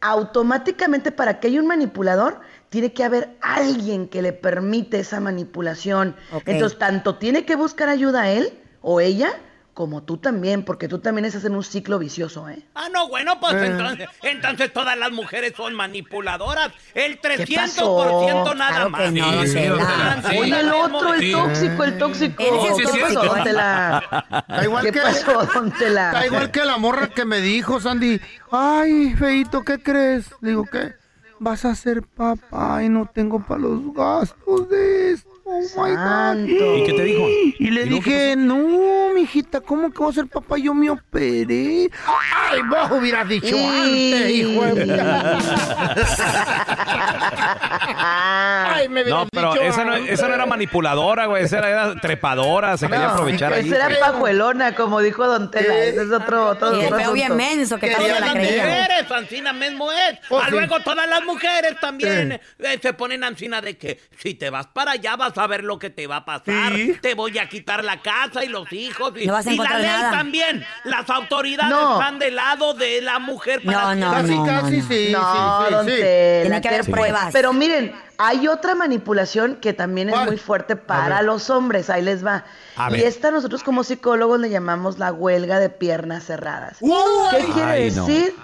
automáticamente 0.00 1.12
para 1.12 1.38
que 1.38 1.46
haya 1.48 1.60
un 1.60 1.66
manipulador, 1.66 2.40
tiene 2.72 2.94
que 2.94 3.04
haber 3.04 3.36
alguien 3.42 4.08
que 4.08 4.22
le 4.22 4.32
permite 4.32 4.98
esa 4.98 5.20
manipulación. 5.20 6.16
Ok. 6.32 6.44
Entonces, 6.46 6.78
tanto 6.78 7.16
tiene 7.16 7.44
que 7.44 7.54
buscar 7.54 7.90
ayuda 7.90 8.22
a 8.22 8.30
él 8.30 8.50
o 8.80 8.98
ella, 9.02 9.30
como 9.74 10.02
tú 10.02 10.16
también, 10.16 10.64
porque 10.64 10.88
tú 10.88 10.98
también 10.98 11.26
estás 11.26 11.44
en 11.44 11.54
un 11.54 11.62
ciclo 11.64 11.98
vicioso, 11.98 12.48
¿eh? 12.48 12.62
Ah, 12.74 12.88
no, 12.90 13.08
bueno, 13.08 13.38
pues 13.40 13.52
Eh. 13.54 13.66
entonces, 13.66 14.08
entonces 14.22 14.72
todas 14.72 14.96
las 14.96 15.12
mujeres 15.12 15.52
son 15.54 15.74
manipuladoras. 15.74 16.72
El 16.94 17.20
300% 17.20 17.54
pasó? 17.56 18.54
nada 18.54 18.70
Claro 18.70 18.90
más. 18.90 19.00
que 19.02 19.10
no, 19.20 19.32
don 19.32 19.44
Tela. 19.52 20.22
Oye, 20.38 20.60
el 20.60 20.72
otro, 20.72 21.12
el 21.12 21.32
tóxico, 21.32 21.84
el 21.84 21.98
tóxico. 21.98 22.42
Sí 22.42 22.84
¿Qué 22.90 23.00
pasó? 23.02 23.36
Está 23.36 24.64
igual 24.64 24.84
¿Qué 24.86 24.92
que, 24.92 25.00
pasó, 25.00 25.44
don 25.54 25.70
Tela? 25.72 26.06
Está 26.12 26.26
igual 26.26 26.50
que 26.50 26.64
la 26.64 26.78
morra 26.78 27.08
que 27.08 27.26
me 27.26 27.42
dijo, 27.42 27.80
Sandy. 27.80 28.18
Ay, 28.50 29.14
feito, 29.18 29.62
¿qué 29.62 29.78
crees? 29.82 30.24
Le 30.40 30.48
digo, 30.50 30.64
¿qué? 30.64 31.01
Vas 31.44 31.64
a 31.64 31.74
ser 31.74 32.04
papá 32.04 32.84
y 32.84 32.88
no 32.88 33.06
tengo 33.06 33.40
para 33.44 33.62
los 33.62 33.92
gastos 33.92 34.68
de 34.68 35.10
esto. 35.10 35.31
Santo. 35.74 36.76
¿Y 36.76 36.84
qué 36.84 36.92
te 36.94 37.02
dijo? 37.04 37.26
Y 37.58 37.70
le 37.70 37.82
¿Y 37.84 37.88
dije, 37.88 38.34
no, 38.36 39.10
mijita, 39.14 39.60
¿cómo 39.60 39.90
que 39.90 39.98
voy 39.98 40.10
a 40.10 40.14
ser 40.14 40.26
papá? 40.26 40.56
Yo 40.58 40.74
me 40.74 40.90
operé. 40.90 41.88
Ay, 42.06 42.60
vos 42.68 42.90
hubieras 42.98 43.28
dicho 43.28 43.56
antes, 43.56 44.30
hijo 44.30 44.64
de 44.64 44.82
Ay, 48.74 48.88
me 48.88 49.02
hubieras 49.02 49.24
No, 49.24 49.28
pero 49.32 49.52
dicho 49.52 49.62
esa 49.64 49.84
no, 49.84 49.94
esa 49.94 50.28
no 50.28 50.34
era 50.34 50.46
manipuladora, 50.46 51.26
güey. 51.26 51.44
Esa 51.44 51.58
era, 51.58 51.68
era 51.70 51.94
trepadora. 52.00 52.76
Se 52.76 52.88
quería 52.88 53.10
aprovechar 53.10 53.52
ahí. 53.52 53.66
Esa 53.66 53.86
era 53.86 53.98
pajuelona, 54.00 54.74
como 54.74 55.00
dijo 55.00 55.26
Don 55.26 55.50
Tela. 55.50 55.74
Ese 55.84 56.02
es 56.02 56.10
otro, 56.12 56.48
otro, 56.48 56.80
Y 56.80 56.84
otro 56.86 56.98
feo 56.98 57.12
bien 57.12 57.36
menso, 57.36 57.78
que 57.78 57.88
Todas 57.90 58.02
casi 58.08 58.12
la 58.12 58.20
las 58.20 58.32
creía. 58.34 58.64
mujeres, 58.64 59.10
Ancina 59.10 59.52
mismo 59.52 59.90
es. 59.92 60.18
Oh, 60.30 60.38
Ah, 60.42 60.46
sí. 60.46 60.50
Luego 60.52 60.80
todas 60.80 61.08
las 61.08 61.24
mujeres 61.24 61.76
también 61.80 62.32
eh, 62.58 62.78
se 62.80 62.92
ponen 62.94 63.22
Ancina 63.24 63.60
de 63.60 63.76
que 63.76 64.00
si 64.18 64.34
te 64.34 64.50
vas 64.50 64.66
para 64.66 64.92
allá 64.92 65.16
vas 65.16 65.36
a 65.38 65.41
ver 65.46 65.64
lo 65.64 65.78
que 65.78 65.90
te 65.90 66.06
va 66.06 66.16
a 66.16 66.24
pasar. 66.24 66.72
Sí. 66.74 66.96
Te 67.00 67.14
voy 67.14 67.38
a 67.38 67.48
quitar 67.48 67.84
la 67.84 68.00
casa 68.02 68.44
y 68.44 68.48
los 68.48 68.72
hijos. 68.72 69.12
Y, 69.16 69.26
No 69.26 69.32
vas 69.34 69.46
a 69.46 69.52
y 69.52 69.56
la 69.58 69.78
ley 69.78 69.86
nada. 69.86 70.10
también. 70.10 70.64
Las 70.84 71.08
autoridades 71.10 71.70
No. 71.70 71.94
están 72.00 72.18
del 72.18 72.36
lado 72.36 72.74
de 72.74 73.00
la 73.02 73.18
mujer 73.18 73.62
para 73.64 73.94
No, 73.94 74.06
no, 74.06 74.12
Casi, 74.12 74.34
no, 74.36 74.44
casi, 74.46 74.76
no. 74.78 74.88
sí, 74.88 75.08
No, 75.12 75.66
sí, 75.66 75.72
don 75.74 75.86
sí, 75.86 75.92
Tiene 75.96 76.60
que 76.60 76.68
haber 76.68 76.84
¿qué 76.84 76.90
pruebas. 76.92 77.32
Pero 77.32 77.52
miren, 77.52 77.94
hay 78.18 78.46
otra 78.48 78.74
manipulación 78.74 79.56
que 79.56 79.72
también 79.72 80.08
es 80.08 80.14
¿Cuál? 80.14 80.26
muy 80.28 80.36
fuerte 80.38 80.74
A 80.74 80.86
para 80.86 81.22
los 81.22 81.50
hombres. 81.50 81.90
Ahí 81.90 82.02
les 82.02 82.24
va. 82.24 82.44
A 82.76 82.88
y 82.90 82.92
ver. 82.94 83.04
esta 83.06 83.30
nosotros 83.30 83.62
como 83.62 83.84
psicólogos 83.84 84.40
le 84.40 84.48
llamamos 84.50 84.98
la 84.98 85.12
huelga 85.12 85.58
de 85.58 85.68
piernas 85.70 86.24
cerradas. 86.24 86.78
¿Qué 86.80 87.44
quiere 87.52 87.70
Ay, 87.70 87.90
no. 87.90 88.06
decir? 88.06 88.34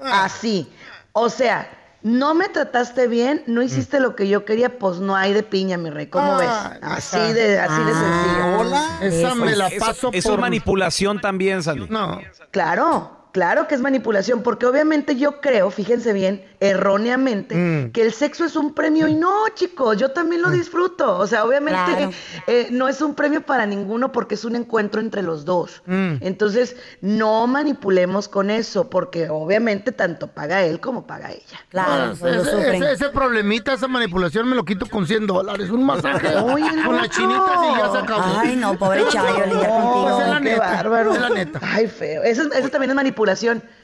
Así. 0.00 0.68
O 1.12 1.28
sea, 1.28 1.68
no 2.02 2.34
me 2.34 2.48
trataste 2.48 3.06
bien, 3.06 3.42
no 3.46 3.62
hiciste 3.62 4.00
lo 4.00 4.16
que 4.16 4.28
yo 4.28 4.44
quería, 4.44 4.78
pues 4.78 4.98
no 4.98 5.14
hay 5.16 5.32
de 5.32 5.42
piña, 5.42 5.76
mi 5.78 5.90
rey. 5.90 6.06
¿Cómo 6.06 6.32
Ah, 6.32 6.38
ves? 6.38 6.78
Así 6.82 7.16
ajá. 7.16 7.32
de, 7.32 7.58
así 7.60 7.82
de 7.84 7.92
sencillo. 7.92 8.58
Hola, 8.58 8.98
esa 9.02 9.34
me 9.34 9.56
la 9.56 9.68
Eso, 9.68 9.84
paso 9.84 10.10
eso 10.12 10.28
por... 10.30 10.38
es 10.38 10.40
manipulación 10.40 11.20
también, 11.20 11.62
Sandy. 11.62 11.86
No. 11.88 12.20
Claro, 12.50 13.21
claro 13.32 13.66
que 13.66 13.74
es 13.74 13.80
manipulación, 13.80 14.42
porque 14.42 14.66
obviamente 14.66 15.16
yo 15.16 15.40
creo, 15.40 15.70
fíjense 15.70 16.12
bien, 16.12 16.44
erróneamente, 16.60 17.54
Mm. 17.54 17.92
que 17.92 18.02
el 18.02 18.12
sexo 18.12 18.44
es 18.44 18.56
un 18.56 18.74
premio 18.74 19.08
y 19.08 19.14
no, 19.14 19.32
chicos, 19.54 19.96
yo 19.96 20.10
también 20.10 20.42
lo 20.42 20.50
disfruto. 20.50 21.16
O 21.18 21.26
sea, 21.26 21.44
obviamente 21.44 21.80
Claro. 21.96 22.10
eh, 22.46 22.68
no 22.70 22.88
es 22.88 23.00
un 23.00 23.14
premio 23.14 23.42
para 23.42 23.66
ninguno 23.66 24.12
porque 24.12 24.34
es 24.34 24.44
un 24.44 24.54
encuentro 24.56 25.00
entre 25.00 25.22
los 25.22 25.44
dos. 25.44 25.82
Mm. 25.86 26.16
Entonces, 26.20 26.76
no 27.00 27.46
manipulemos 27.46 28.28
con 28.28 28.50
eso, 28.50 28.90
porque 28.90 29.28
obviamente 29.30 29.92
tanto 29.92 30.28
paga 30.28 30.62
él 30.64 30.80
como 30.80 31.06
paga 31.06 31.30
ella. 31.30 31.58
Claro, 31.70 32.14
pues 32.18 32.36
lo 32.36 32.42
ese, 32.42 32.76
ese- 32.76 32.92
ese 32.92 33.08
problemita, 33.08 33.72
esa 33.72 33.88
manipulación 33.88 34.48
me 34.48 34.54
lo 34.56 34.64
quito 34.64 34.86
con 34.86 35.06
100 35.06 35.26
dólares. 35.26 35.70
Un 35.70 35.84
masaje 35.86 36.28
Oye, 36.36 36.84
con 36.84 36.96
las 36.96 37.08
chinitas 37.10 37.58
y 37.72 37.78
ya 37.78 37.90
se 37.92 37.98
acabó. 37.98 38.24
Ay, 38.38 38.56
no, 38.56 38.78
pobre 38.78 39.04
Chayo, 39.08 39.46
lidiar 39.46 39.68
No, 39.70 39.80
contigo. 39.92 40.20
Es 40.20 40.28
la 40.28 40.38
qué 40.38 40.44
neta, 40.44 40.58
bárbaro. 40.60 41.12
es 41.14 41.20
la 41.20 41.28
neta. 41.30 41.60
Ay, 41.62 41.86
feo. 41.86 42.22
Eso, 42.22 42.42
eso 42.52 42.68
también 42.68 42.90
es 42.90 42.96
manipulación. 42.96 43.21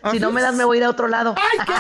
¿Ah, 0.03 0.11
Si 0.11 0.18
no 0.20 0.30
me 0.30 0.41
das, 0.43 0.55
me 0.55 0.64
voy 0.64 0.76
a 0.76 0.80
ir 0.80 0.84
a 0.84 0.91
otro 0.91 1.09
lado. 1.09 1.34
¡Ay, 1.36 1.59
qué 1.66 1.72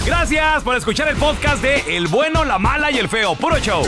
Gracias 0.05 0.63
por 0.63 0.75
escuchar 0.75 1.07
el 1.07 1.15
podcast 1.15 1.61
de 1.61 1.95
El 1.95 2.07
bueno, 2.07 2.43
la 2.43 2.59
mala 2.59 2.91
y 2.91 2.97
el 2.97 3.07
feo. 3.07 3.35
Puro 3.35 3.57
show. 3.59 3.81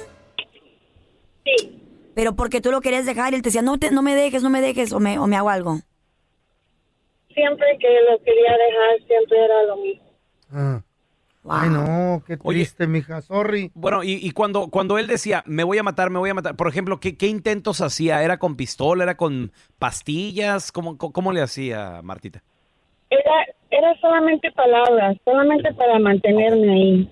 Pero 2.16 2.36
porque 2.36 2.62
tú 2.62 2.72
lo 2.72 2.82
querías 2.82 3.06
dejar 3.06 3.34
y 3.34 3.36
él 3.36 3.42
te 3.42 3.50
decía, 3.50 3.62
no, 3.62 3.78
te, 3.78 3.92
no 3.92 4.02
me 4.02 4.16
dejes, 4.16 4.42
no 4.42 4.50
me 4.50 4.62
dejes, 4.62 4.94
o 4.94 5.00
me, 5.00 5.20
o 5.20 5.28
me 5.28 5.36
hago 5.36 5.50
algo. 5.50 5.80
siempre 7.34 7.68
que 7.80 7.88
lo 8.10 8.18
quería 8.24 8.52
dejar, 8.52 9.08
siempre 9.08 9.44
era 9.44 9.64
lo 9.64 9.78
mismo. 9.78 10.04
Ah. 10.52 10.82
Wow. 11.44 11.54
Ay, 11.54 11.70
no, 11.70 12.24
qué 12.26 12.40
Oye. 12.42 12.60
triste, 12.60 12.88
mija. 12.88 13.22
Sorry. 13.22 13.70
Bueno, 13.76 14.04
y, 14.04 14.14
y 14.14 14.32
cuando, 14.32 14.70
cuando 14.70 14.98
él 14.98 15.06
decía, 15.06 15.44
me 15.46 15.64
voy 15.64 15.78
a 15.78 15.84
matar, 15.84 16.10
me 16.10 16.18
voy 16.18 16.32
a 16.32 16.34
matar, 16.34 16.56
por 16.56 16.68
ejemplo, 16.68 17.00
¿qué, 17.00 17.18
qué 17.18 17.28
intentos 17.28 17.82
hacía? 17.82 18.24
¿Era 18.24 18.40
con 18.40 18.56
pistola? 18.56 19.04
¿Era 19.04 19.16
con 19.16 19.52
pastillas? 19.78 20.72
¿Cómo, 20.72 20.98
cómo, 20.98 21.14
cómo 21.14 21.32
le 21.34 21.42
hacía, 21.44 22.00
Martita? 22.02 22.42
Era, 23.12 23.46
era 23.70 23.96
solamente 24.00 24.52
palabras, 24.54 25.18
solamente 25.24 25.72
para 25.76 26.00
mantenerme 26.00 26.74
ahí. 26.74 27.10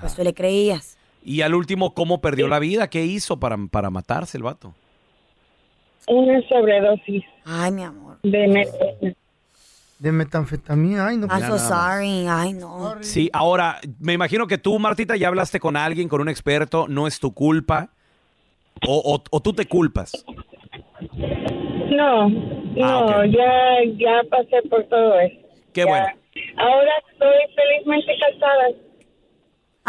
Pues 0.00 0.14
tú 0.14 0.24
le 0.24 0.34
creías. 0.34 0.98
Y 1.22 1.42
al 1.42 1.54
último, 1.54 1.92
¿cómo 1.94 2.20
perdió 2.20 2.48
la 2.48 2.58
vida? 2.58 2.88
¿Qué 2.88 3.04
hizo 3.04 3.38
para, 3.38 3.56
para 3.70 3.90
matarse 3.90 4.36
el 4.38 4.42
vato? 4.42 4.74
Una 6.08 6.40
sobredosis 6.48 7.24
Ay, 7.44 7.70
mi 7.72 7.82
amor. 7.82 8.18
de 8.22 8.48
metadona. 8.48 9.14
De 9.98 10.12
metanfetamina. 10.12 11.08
Ay, 11.08 11.18
no. 11.18 11.26
I'm 11.26 11.40
so 11.40 11.40
nada 11.40 11.50
más. 11.50 11.68
sorry. 11.68 12.26
Ay, 12.26 12.52
no. 12.54 12.94
Sí, 13.02 13.28
ahora, 13.34 13.78
me 14.00 14.14
imagino 14.14 14.46
que 14.46 14.56
tú, 14.56 14.78
Martita, 14.78 15.14
ya 15.16 15.28
hablaste 15.28 15.60
con 15.60 15.76
alguien, 15.76 16.08
con 16.08 16.22
un 16.22 16.28
experto, 16.30 16.86
no 16.88 17.06
es 17.06 17.20
tu 17.20 17.32
culpa. 17.34 17.90
o, 18.88 18.96
o- 19.14 19.22
o 19.30 19.40
tú 19.42 19.52
te 19.52 19.66
culpas? 19.66 20.24
No, 21.90 22.22
Ah, 22.82 23.04
no, 23.10 23.24
ya, 23.26 23.52
ya 23.96 24.22
pasé 24.30 24.62
por 24.70 24.84
todo 24.84 25.20
eso. 25.20 25.36
Qué 25.74 25.84
bueno. 25.84 26.06
Ahora 26.56 26.90
estoy 27.12 27.28
felizmente 27.54 28.12
casada. 28.20 28.68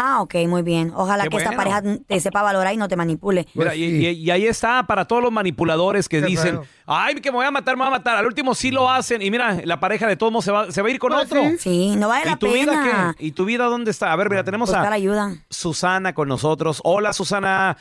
Ah, 0.04 0.20
ok, 0.20 0.34
muy 0.48 0.62
bien. 0.62 0.92
Ojalá 0.96 1.22
Qué 1.24 1.28
que 1.30 1.36
esta 1.36 1.50
bueno. 1.50 1.70
pareja 1.70 1.98
te 2.06 2.18
sepa 2.18 2.42
valorar 2.42 2.74
y 2.74 2.76
no 2.76 2.88
te 2.88 2.96
manipule. 2.96 3.46
Mira, 3.54 3.74
y, 3.76 3.84
y- 3.84 4.08
y 4.08 4.30
ahí 4.32 4.46
está 4.46 4.82
para 4.84 5.04
todos 5.04 5.22
los 5.22 5.30
manipuladores 5.30 6.08
que 6.08 6.20
Qué 6.20 6.26
dicen, 6.26 6.54
feo. 6.56 6.64
ay, 6.86 7.14
que 7.16 7.30
me 7.30 7.36
voy 7.36 7.46
a 7.46 7.50
matar, 7.52 7.76
me 7.76 7.82
voy 7.84 7.88
a 7.88 7.98
matar. 7.98 8.16
Al 8.16 8.26
último 8.26 8.54
sí 8.54 8.72
lo 8.72 8.90
hacen. 8.90 9.22
Y 9.22 9.30
mira, 9.30 9.58
la 9.64 9.78
pareja 9.78 10.08
de 10.08 10.16
todos 10.16 10.32
modos 10.32 10.44
se 10.44 10.50
va, 10.50 10.70
se 10.72 10.82
va 10.82 10.88
a 10.88 10.90
ir 10.90 10.98
con 10.98 11.12
Pues 11.12 11.26
otro. 11.26 11.40
sí. 11.42 11.58
Sí, 11.58 11.96
no 11.96 12.08
vale 12.08 12.24
¿Y 12.26 12.30
la 12.30 12.36
tu 12.36 12.48
vida 12.52 12.72
pena. 12.72 13.14
qué? 13.16 13.26
¿Y 13.26 13.32
tu 13.32 13.44
vida 13.44 13.66
dónde 13.66 13.92
está? 13.92 14.12
A 14.12 14.16
ver, 14.16 14.28
mira, 14.28 14.42
tenemos 14.42 14.68
Buscar 14.70 14.92
a 14.92 14.96
ayuda. 14.96 15.30
Susana 15.50 16.12
con 16.14 16.26
nosotros. 16.28 16.80
Hola, 16.84 17.12
Susana. 17.12 17.76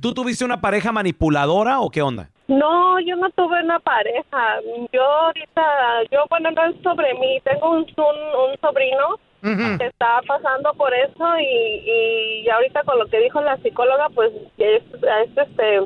¿Tú 0.00 0.14
tuviste 0.14 0.44
una 0.44 0.60
pareja 0.60 0.90
manipuladora 0.92 1.80
o 1.80 1.90
qué 1.90 2.02
onda? 2.02 2.28
No, 2.48 2.98
yo 3.00 3.16
no 3.16 3.30
tuve 3.30 3.62
una 3.62 3.78
pareja. 3.80 4.60
Yo 4.92 5.02
ahorita, 5.02 5.62
yo 6.10 6.18
bueno, 6.28 6.50
no 6.50 6.64
es 6.66 6.82
sobre 6.82 7.12
mí. 7.14 7.38
Tengo 7.44 7.70
un, 7.70 7.78
un, 7.78 7.84
un 7.86 8.60
sobrino 8.60 9.18
que 9.42 9.86
está 9.86 10.20
pasando 10.26 10.72
por 10.74 10.94
eso 10.94 11.38
y, 11.40 12.44
y 12.44 12.48
ahorita 12.48 12.84
con 12.84 12.98
lo 12.98 13.06
que 13.06 13.18
dijo 13.18 13.40
la 13.40 13.56
psicóloga, 13.58 14.08
pues 14.14 14.30
es, 14.56 14.82
es 14.94 15.36
este 15.36 15.80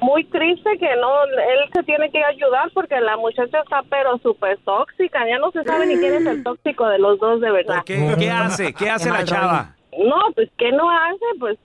muy 0.00 0.24
triste 0.24 0.76
que 0.78 0.96
no, 1.00 1.24
él 1.24 1.70
se 1.72 1.82
tiene 1.84 2.10
que 2.10 2.22
ayudar 2.22 2.70
porque 2.74 3.00
la 3.00 3.16
muchacha 3.16 3.60
está 3.60 3.82
pero 3.88 4.18
súper 4.18 4.58
tóxica. 4.64 5.26
Ya 5.28 5.38
no 5.38 5.50
se 5.52 5.62
sabe 5.62 5.86
ni 5.86 5.96
quién 5.96 6.14
es 6.14 6.26
el 6.26 6.42
tóxico 6.42 6.86
de 6.88 6.98
los 6.98 7.18
dos 7.20 7.40
de 7.40 7.50
verdad. 7.50 7.82
¿Qué, 7.86 8.14
qué 8.18 8.30
hace? 8.30 8.74
¿Qué 8.74 8.90
hace 8.90 9.10
la 9.10 9.24
chava? 9.24 9.76
No, 9.96 10.32
pues 10.34 10.50
¿qué 10.58 10.72
no 10.72 10.90
hace? 10.90 11.24
Pues 11.38 11.58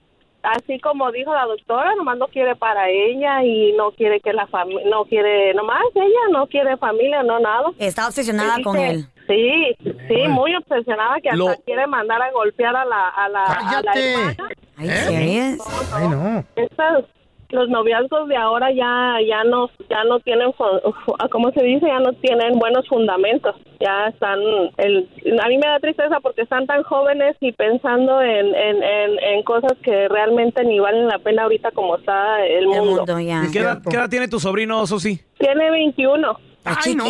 así 0.44 0.80
como 0.80 1.12
dijo 1.12 1.34
la 1.34 1.46
doctora, 1.46 1.96
nomás 1.96 2.18
no 2.18 2.28
quiere 2.28 2.56
para 2.56 2.90
ella 2.90 3.44
y 3.44 3.74
no 3.74 3.92
quiere 3.92 4.20
que 4.20 4.32
la 4.32 4.48
familia, 4.48 4.86
no 4.90 5.06
quiere, 5.06 5.54
nomás 5.54 5.84
ella 5.96 6.30
no 6.32 6.48
quiere 6.48 6.78
familia, 6.78 7.24
no 7.24 7.40
nada. 7.40 7.70
Está 7.78 8.08
obsesionada 8.08 8.62
con 8.64 8.78
él. 8.78 9.06
Sí, 9.30 9.76
sí, 10.08 10.28
muy 10.28 10.56
obsesionada 10.56 11.16
que 11.22 11.30
hasta 11.30 11.38
Lo- 11.38 11.56
quiere 11.66 11.86
mandar 11.88 12.22
a 12.22 12.32
golpear 12.32 12.76
a 12.76 12.84
la, 12.84 13.10
a 13.10 13.30
la, 13.30 13.44
a 13.46 13.64
la 13.64 13.82
¡Cállate! 13.84 14.14
hermana. 14.14 14.50
Ay, 14.78 14.90
serious? 14.90 15.94
Ay, 15.94 16.08
no. 16.10 16.44
Estas, 16.56 17.04
los 17.52 17.68
noviazgos 17.70 18.28
de 18.28 18.36
ahora 18.38 18.72
ya 18.72 19.18
ya 19.28 19.44
no 19.44 19.70
ya 19.90 20.04
no 20.04 20.20
tienen 20.20 20.54
fu- 20.54 20.64
cómo 21.32 21.52
se 21.52 21.64
dice 21.64 21.88
ya 21.88 22.00
no 22.00 22.14
tienen 22.14 22.60
buenos 22.60 22.88
fundamentos 22.88 23.56
ya 23.80 24.08
están 24.10 24.38
el 24.78 25.10
a 25.42 25.48
mí 25.48 25.58
me 25.58 25.66
da 25.68 25.80
tristeza 25.80 26.20
porque 26.22 26.44
están 26.44 26.68
tan 26.68 26.84
jóvenes 26.84 27.36
y 27.40 27.52
pensando 27.52 28.22
en 28.22 28.54
en, 28.54 28.84
en, 28.84 29.20
en 29.20 29.44
cosas 29.44 29.74
que 29.84 30.08
realmente 30.10 30.64
ni 30.64 30.80
valen 30.80 31.08
la 31.08 31.18
pena 31.18 31.42
ahorita 31.44 31.72
como 31.72 31.96
está 31.98 32.46
el 32.46 32.68
mundo, 32.68 33.04
¿Y 33.20 33.52
qué 33.52 33.60
edad, 33.62 33.80
qué 33.90 33.96
edad 33.96 34.10
tiene 34.12 34.28
tu 34.28 34.40
sobrino, 34.40 34.86
Susi? 34.86 35.20
tiene 35.40 35.72
21 35.72 36.40
Ay, 36.66 36.94
no, 36.94 37.06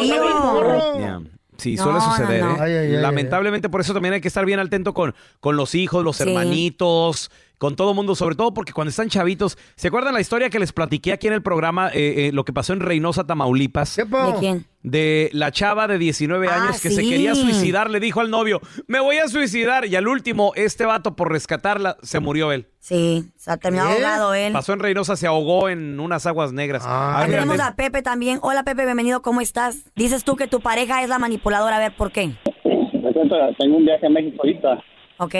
Ya. 0.99 1.19
Sí, 1.59 1.75
No, 1.75 1.83
suele 1.83 1.99
no, 1.99 2.05
suceder. 2.15 2.43
no. 2.43 2.51
¿eh? 2.51 2.57
Ay, 2.59 2.71
ay, 2.71 2.95
ay, 2.95 3.01
Lamentablemente 3.01 3.69
por 3.69 3.81
eso 3.81 3.93
también 3.93 4.13
hay 4.15 4.21
que 4.21 4.27
estar 4.29 4.45
bien 4.45 4.59
atento 4.59 4.93
con, 4.93 5.13
con 5.39 5.55
los 5.57 5.75
hijos, 5.75 6.03
los 6.03 6.17
Sí. 6.17 6.23
hermanitos, 6.23 7.29
con 7.59 7.75
todo 7.75 7.93
mundo, 7.93 8.15
sobre 8.15 8.35
todo 8.35 8.53
porque 8.53 8.71
cuando 8.71 8.89
están 8.89 9.09
chavitos, 9.09 9.57
¿se 9.75 9.89
acuerdan 9.89 10.13
la 10.13 10.21
historia 10.21 10.49
que 10.49 10.59
les 10.59 10.71
platiqué 10.71 11.11
aquí 11.11 11.27
en 11.27 11.33
el 11.33 11.43
programa, 11.43 11.89
eh, 11.89 12.27
eh, 12.27 12.31
lo 12.33 12.45
que 12.45 12.53
pasó 12.53 12.71
en 12.73 12.79
Reynosa, 12.79 13.27
Tamaulipas? 13.27 13.97
¿De 13.97 14.07
quién? 14.39 14.65
De 14.81 15.29
la 15.33 15.51
chava 15.51 15.87
de 15.89 15.97
19 15.97 16.47
Ah, 16.49 16.63
años 16.63 16.81
que 16.81 16.89
se 16.89 17.01
quería 17.03 17.35
suicidar, 17.35 17.89
le 17.89 17.99
dijo 17.99 18.21
al 18.21 18.31
novio, 18.31 18.61
me 18.87 19.01
voy 19.01 19.17
a 19.17 19.27
suicidar, 19.27 19.85
y 19.85 19.97
al 19.97 20.07
último, 20.07 20.53
este 20.55 20.85
vato 20.85 21.17
por 21.17 21.31
rescatarla, 21.33 21.97
se 22.01 22.21
murió 22.21 22.53
él. 22.53 22.67
Sí, 22.79 23.25
se 23.35 23.51
ha 23.51 23.57
terminado 23.57 23.89
ahogado 23.89 24.33
él. 24.33 24.53
Pasó 24.53 24.71
en 24.71 24.79
Reynosa, 24.79 25.17
se 25.17 25.27
ahogó 25.27 25.67
en 25.67 25.99
unas 25.99 26.25
aguas 26.25 26.53
negras. 26.53 26.85
A 26.85 27.19
Ahí 27.19 27.29
tenemos 27.29 27.59
a 27.59 27.75
Pepe 27.75 28.01
también. 28.01 28.39
Hola 28.41 28.63
Pepe, 28.63 28.85
bienvenido, 28.85 29.21
¿cómo 29.21 29.41
estás? 29.41 29.91
Dices 29.97 30.23
tú 30.23 30.37
que 30.37 30.47
tu 30.47 30.61
pareja 30.61 31.03
es 31.03 31.09
la 31.09 31.19
manipuladora, 31.19 31.75
a 31.75 31.79
ver, 31.79 31.93
¿por 31.97 32.13
qué? 32.13 32.27
Me 32.63 33.11
cuento, 33.13 33.35
tengo 33.57 33.75
un 33.75 33.85
viaje 33.85 34.05
a 34.05 34.09
México 34.09 34.37
ahorita 34.43 34.83
¿Ok? 35.17 35.35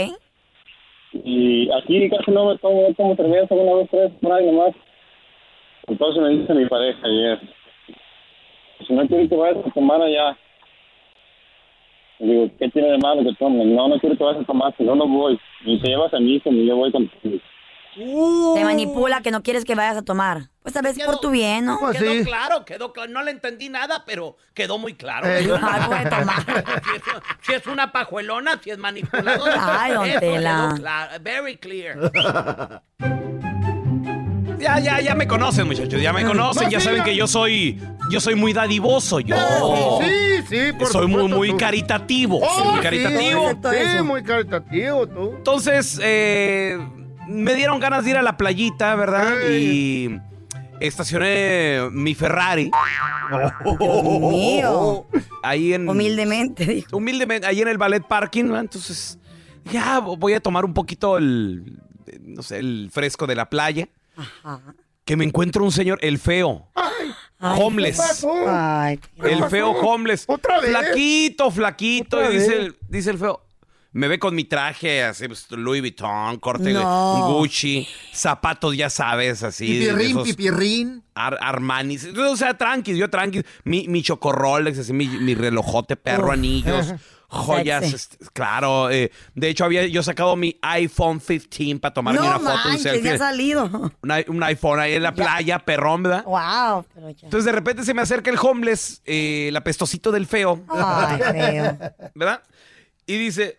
Y 1.13 1.69
aquí 1.71 2.09
casi 2.09 2.31
no 2.31 2.45
me 2.45 2.57
tomo, 2.57 2.87
no 2.87 2.93
tomo 2.93 3.15
cerveza, 3.15 3.55
una, 3.55 3.71
dos, 3.71 3.87
tres, 3.89 4.11
por 4.21 4.31
ahí 4.31 4.45
nomás. 4.45 4.75
Entonces 5.87 6.21
me 6.21 6.29
dice 6.29 6.53
mi 6.53 6.65
pareja 6.67 6.99
ayer, 7.03 7.39
si 8.85 8.93
no 8.93 9.07
quiero 9.07 9.27
que 9.27 9.35
vayas 9.35 9.65
a 9.65 9.71
tomar 9.71 10.01
allá. 10.01 10.37
Digo, 12.19 12.49
¿qué 12.59 12.69
tiene 12.69 12.89
de 12.91 12.97
malo 12.97 13.23
que 13.23 13.33
tome? 13.39 13.63
No, 13.65 13.87
no 13.87 13.97
quiero 13.99 14.17
que 14.17 14.23
vayas 14.23 14.41
a 14.41 14.45
tomar, 14.45 14.75
si 14.77 14.83
no, 14.83 14.95
no 14.95 15.07
voy. 15.07 15.39
Y 15.65 15.79
te 15.79 15.87
llevas 15.87 16.13
a 16.13 16.19
hijo, 16.19 16.51
y 16.51 16.65
yo 16.65 16.75
voy 16.75 16.91
contigo. 16.91 17.39
Te 17.95 18.63
manipula 18.63 19.21
que 19.21 19.31
no 19.31 19.41
quieres 19.43 19.65
que 19.65 19.75
vayas 19.75 19.97
a 19.97 20.01
tomar. 20.03 20.49
Pues 20.61 20.73
tal 20.73 20.83
vez 20.83 20.97
por 20.99 21.19
tu 21.19 21.31
bien, 21.31 21.65
¿no? 21.65 21.79
quedó 21.91 22.23
claro, 22.23 22.65
quedó 22.65 22.93
claro. 22.93 23.11
No 23.11 23.23
le 23.23 23.31
entendí 23.31 23.69
nada, 23.69 24.03
pero 24.05 24.37
quedó 24.53 24.77
muy 24.77 24.93
claro. 24.93 25.27
Eh, 25.27 25.43
si, 25.43 25.49
algo 25.51 25.95
de 25.95 26.09
tomar. 26.09 26.39
es, 26.95 27.01
si 27.41 27.53
es 27.53 27.65
una 27.67 27.91
pajuelona, 27.91 28.59
si 28.63 28.69
es 28.69 28.77
manipuladora. 28.77 29.81
Ay, 29.81 29.93
don 29.93 30.05
eso 30.07 30.19
Tela. 30.19 30.67
quedó 30.69 30.81
claro. 30.81 31.23
Very 31.23 31.57
clear. 31.57 31.97
Ya, 34.59 34.77
ya, 34.77 34.99
ya 34.99 35.15
me 35.15 35.25
conocen, 35.25 35.65
muchachos, 35.67 36.01
ya 36.01 36.11
me 36.11 36.25
conocen, 36.25 36.65
No, 36.65 36.69
ya 36.69 36.79
sí, 36.81 36.83
saben 36.85 36.99
ya. 36.99 37.05
que 37.05 37.15
yo 37.15 37.27
soy, 37.27 37.81
yo 38.11 38.19
soy 38.19 38.35
muy 38.35 38.51
dadivoso, 38.51 39.21
yo. 39.21 39.99
Sí, 40.03 40.43
sí, 40.49 40.73
por 40.73 40.89
soy 40.89 41.07
muy, 41.07 41.21
supuesto, 41.21 41.37
muy 41.37 41.49
tú. 41.51 41.57
caritativo, 41.57 42.39
Oh, 42.43 42.65
muy 42.65 42.75
sí, 42.75 42.79
caritativo. 42.83 43.51
Sí, 43.71 44.03
muy 44.03 44.21
caritativo, 44.21 45.07
tú. 45.07 45.33
Entonces, 45.37 45.97
eh, 46.03 46.77
me 47.29 47.53
dieron 47.55 47.79
ganas 47.79 48.03
de 48.03 48.11
ir 48.11 48.17
a 48.17 48.21
la 48.21 48.37
playita, 48.37 48.95
¿verdad? 48.95 49.33
Y 49.49 50.19
estacioné 50.79 51.89
mi 51.91 52.15
Ferrari. 52.15 52.71
Dios 53.79 54.03
mío. 54.03 55.05
Ahí 55.43 55.73
en... 55.73 55.87
Humildemente, 55.87 56.65
dijo. 56.65 56.97
Humildemente, 56.97 57.47
ahí 57.47 57.61
en 57.61 57.67
el 57.67 57.77
ballet 57.77 58.03
parking, 58.05 58.45
¿verdad? 58.45 58.61
Entonces, 58.61 59.19
ya 59.71 59.99
voy 59.99 60.33
a 60.33 60.39
tomar 60.39 60.65
un 60.65 60.73
poquito 60.73 61.17
el, 61.17 61.79
no 62.21 62.41
sé, 62.43 62.57
el 62.59 62.89
fresco 62.91 63.27
de 63.27 63.35
la 63.35 63.49
playa. 63.49 63.87
Ajá. 64.43 64.61
Que 65.05 65.15
me 65.15 65.25
encuentro 65.25 65.63
un 65.63 65.71
señor, 65.71 65.97
el 66.01 66.19
feo. 66.19 66.67
Ay, 66.75 67.13
homeless. 67.61 67.95
¿qué 67.97 68.01
pasó? 68.07 68.33
Ay, 68.47 68.97
¿qué 68.97 69.31
el 69.31 69.39
pasó? 69.39 69.49
feo 69.49 69.71
homeless. 69.71 70.25
¿Otra 70.27 70.59
vez? 70.59 70.69
Flaquito, 70.69 71.51
flaquito. 71.51 72.17
¿Otra 72.17 72.31
Y 72.31 72.37
dice 72.37 72.49
vez? 72.49 72.59
el, 72.59 72.77
dice 72.89 73.09
el 73.11 73.17
feo. 73.17 73.41
Me 73.91 74.07
ve 74.07 74.19
con 74.19 74.35
mi 74.35 74.43
traje 74.43 75.03
así, 75.03 75.27
pues, 75.27 75.49
Louis 75.49 75.81
Vuitton, 75.81 76.37
corte 76.37 76.71
No. 76.73 77.33
Gucci, 77.39 77.87
zapatos, 78.13 78.77
ya 78.77 78.87
sabes, 78.89 79.41
así. 79.41 79.65
Pipirrín, 79.79 80.09
esos 80.11 80.27
pipirrín. 80.27 81.03
Ar- 81.15 81.39
Armani. 81.41 81.97
O 82.29 82.37
sea, 82.37 82.55
tranqui, 82.55 82.95
yo 82.95 83.09
tranqui. 83.09 83.41
Mi, 83.63 83.87
mi 83.87 84.03
chocorrolex, 84.03 84.77
así, 84.77 84.93
mi, 84.93 85.07
mi 85.07 85.33
relojote, 85.33 85.95
perro, 85.95 86.27
Uf. 86.27 86.33
anillos, 86.33 86.93
joyas. 87.29 87.91
Este, 87.91 88.17
claro. 88.31 88.91
eh, 88.91 89.11
de 89.33 89.49
hecho, 89.49 89.65
había 89.65 89.83
yo 89.87 90.03
sacado 90.03 90.35
mi 90.35 90.55
iPhone 90.61 91.19
15 91.19 91.79
para 91.79 91.91
tomarme 91.91 92.19
no 92.19 92.27
una 92.27 92.37
foto, 92.39 92.69
un 92.69 92.77
selfie. 92.77 93.01
ya 93.03 93.13
ha 93.15 93.17
salido. 93.17 93.65
Un, 94.03 94.11
i- 94.11 94.25
un 94.29 94.43
iPhone 94.43 94.79
ahí 94.79 94.93
en 94.93 95.03
la 95.03 95.15
playa, 95.15 95.57
perrón, 95.57 96.03
¿verdad? 96.03 96.23
Wow. 96.25 96.85
Pero 96.93 97.09
ya. 97.09 97.23
Entonces 97.23 97.45
de 97.45 97.51
repente 97.53 97.83
se 97.83 97.95
me 97.95 98.03
acerca 98.03 98.29
el 98.29 98.37
homeless, 98.39 99.01
eh, 99.05 99.47
el 99.47 99.55
apestosito 99.55 100.11
del 100.11 100.27
feo. 100.27 100.63
Ay, 100.69 101.19
feo. 101.31 101.77
¿Verdad? 102.13 102.43
Y 103.07 103.17
dice, 103.17 103.58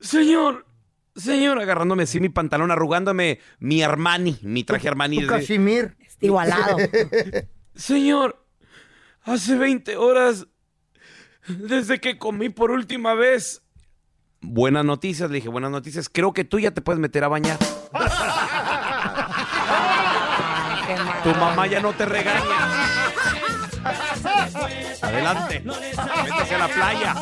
señor, 0.00 0.66
señor, 1.14 1.60
agarrándome 1.60 2.04
así 2.04 2.20
mi 2.20 2.28
pantalón, 2.28 2.70
arrugándome 2.70 3.40
mi 3.58 3.82
Armani, 3.82 4.38
mi 4.42 4.64
traje 4.64 4.88
Armani. 4.88 5.26
Casimir. 5.26 5.96
Igualado. 6.20 6.76
Señor, 7.74 8.44
hace 9.22 9.56
20 9.56 9.96
horas, 9.96 10.46
desde 11.48 11.98
que 11.98 12.18
comí 12.18 12.50
por 12.50 12.70
última 12.70 13.14
vez. 13.14 13.62
Buenas 14.42 14.84
noticias, 14.84 15.30
le 15.30 15.36
dije, 15.36 15.48
buenas 15.48 15.70
noticias. 15.70 16.08
Creo 16.10 16.32
que 16.32 16.44
tú 16.44 16.58
ya 16.58 16.72
te 16.72 16.82
puedes 16.82 17.00
meter 17.00 17.24
a 17.24 17.28
bañar. 17.28 17.58
Tu 21.22 21.30
mamá 21.34 21.66
ya 21.66 21.80
no 21.80 21.92
te 21.92 22.04
regaña. 22.04 22.42
Adelante. 25.02 25.60
Métese 25.60 26.54
a 26.54 26.58
la 26.58 26.68
playa. 26.68 27.14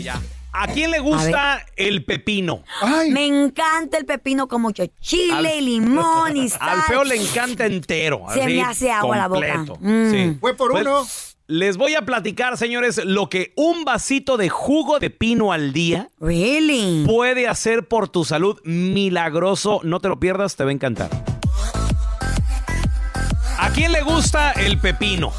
Ya. 0.00 0.20
¿A 0.60 0.66
quién 0.66 0.90
le 0.90 0.98
gusta 0.98 1.64
el 1.76 2.04
pepino? 2.04 2.64
Me 3.10 3.26
encanta 3.26 3.96
el 3.96 4.04
pepino 4.04 4.48
con 4.48 4.60
mucho 4.62 4.84
chile 5.00 5.32
Al- 5.34 5.46
y 5.46 5.60
limón 5.60 6.36
y 6.36 6.48
sal. 6.48 6.60
Al 6.68 6.82
feo 6.82 7.04
le 7.04 7.16
encanta 7.16 7.66
entero. 7.66 8.22
Se 8.32 8.42
así, 8.42 8.54
me 8.54 8.62
hace 8.62 8.90
agua 8.90 9.16
la 9.16 9.28
boca. 9.28 9.64
Mm. 9.80 10.10
Sí. 10.10 10.36
Fue 10.40 10.54
por 10.56 10.72
Pues, 10.72 10.82
uno. 10.84 11.06
Les 11.46 11.78
voy 11.78 11.94
a 11.94 12.02
platicar, 12.02 12.58
señores, 12.58 13.02
lo 13.04 13.30
que 13.30 13.54
un 13.56 13.84
vasito 13.84 14.36
de 14.36 14.50
jugo 14.50 14.98
de 14.98 15.08
pino 15.08 15.50
al 15.52 15.72
día 15.72 16.10
puede 16.18 17.48
hacer 17.48 17.88
por 17.88 18.08
tu 18.08 18.24
salud 18.26 18.60
milagroso. 18.64 19.80
No 19.82 20.00
te 20.00 20.08
lo 20.08 20.20
pierdas, 20.20 20.56
te 20.56 20.64
va 20.64 20.70
a 20.70 20.74
encantar. 20.74 21.08
¿A 23.58 23.70
quién 23.70 23.92
le 23.92 24.02
gusta 24.02 24.52
el 24.52 24.78
pepino? 24.78 25.32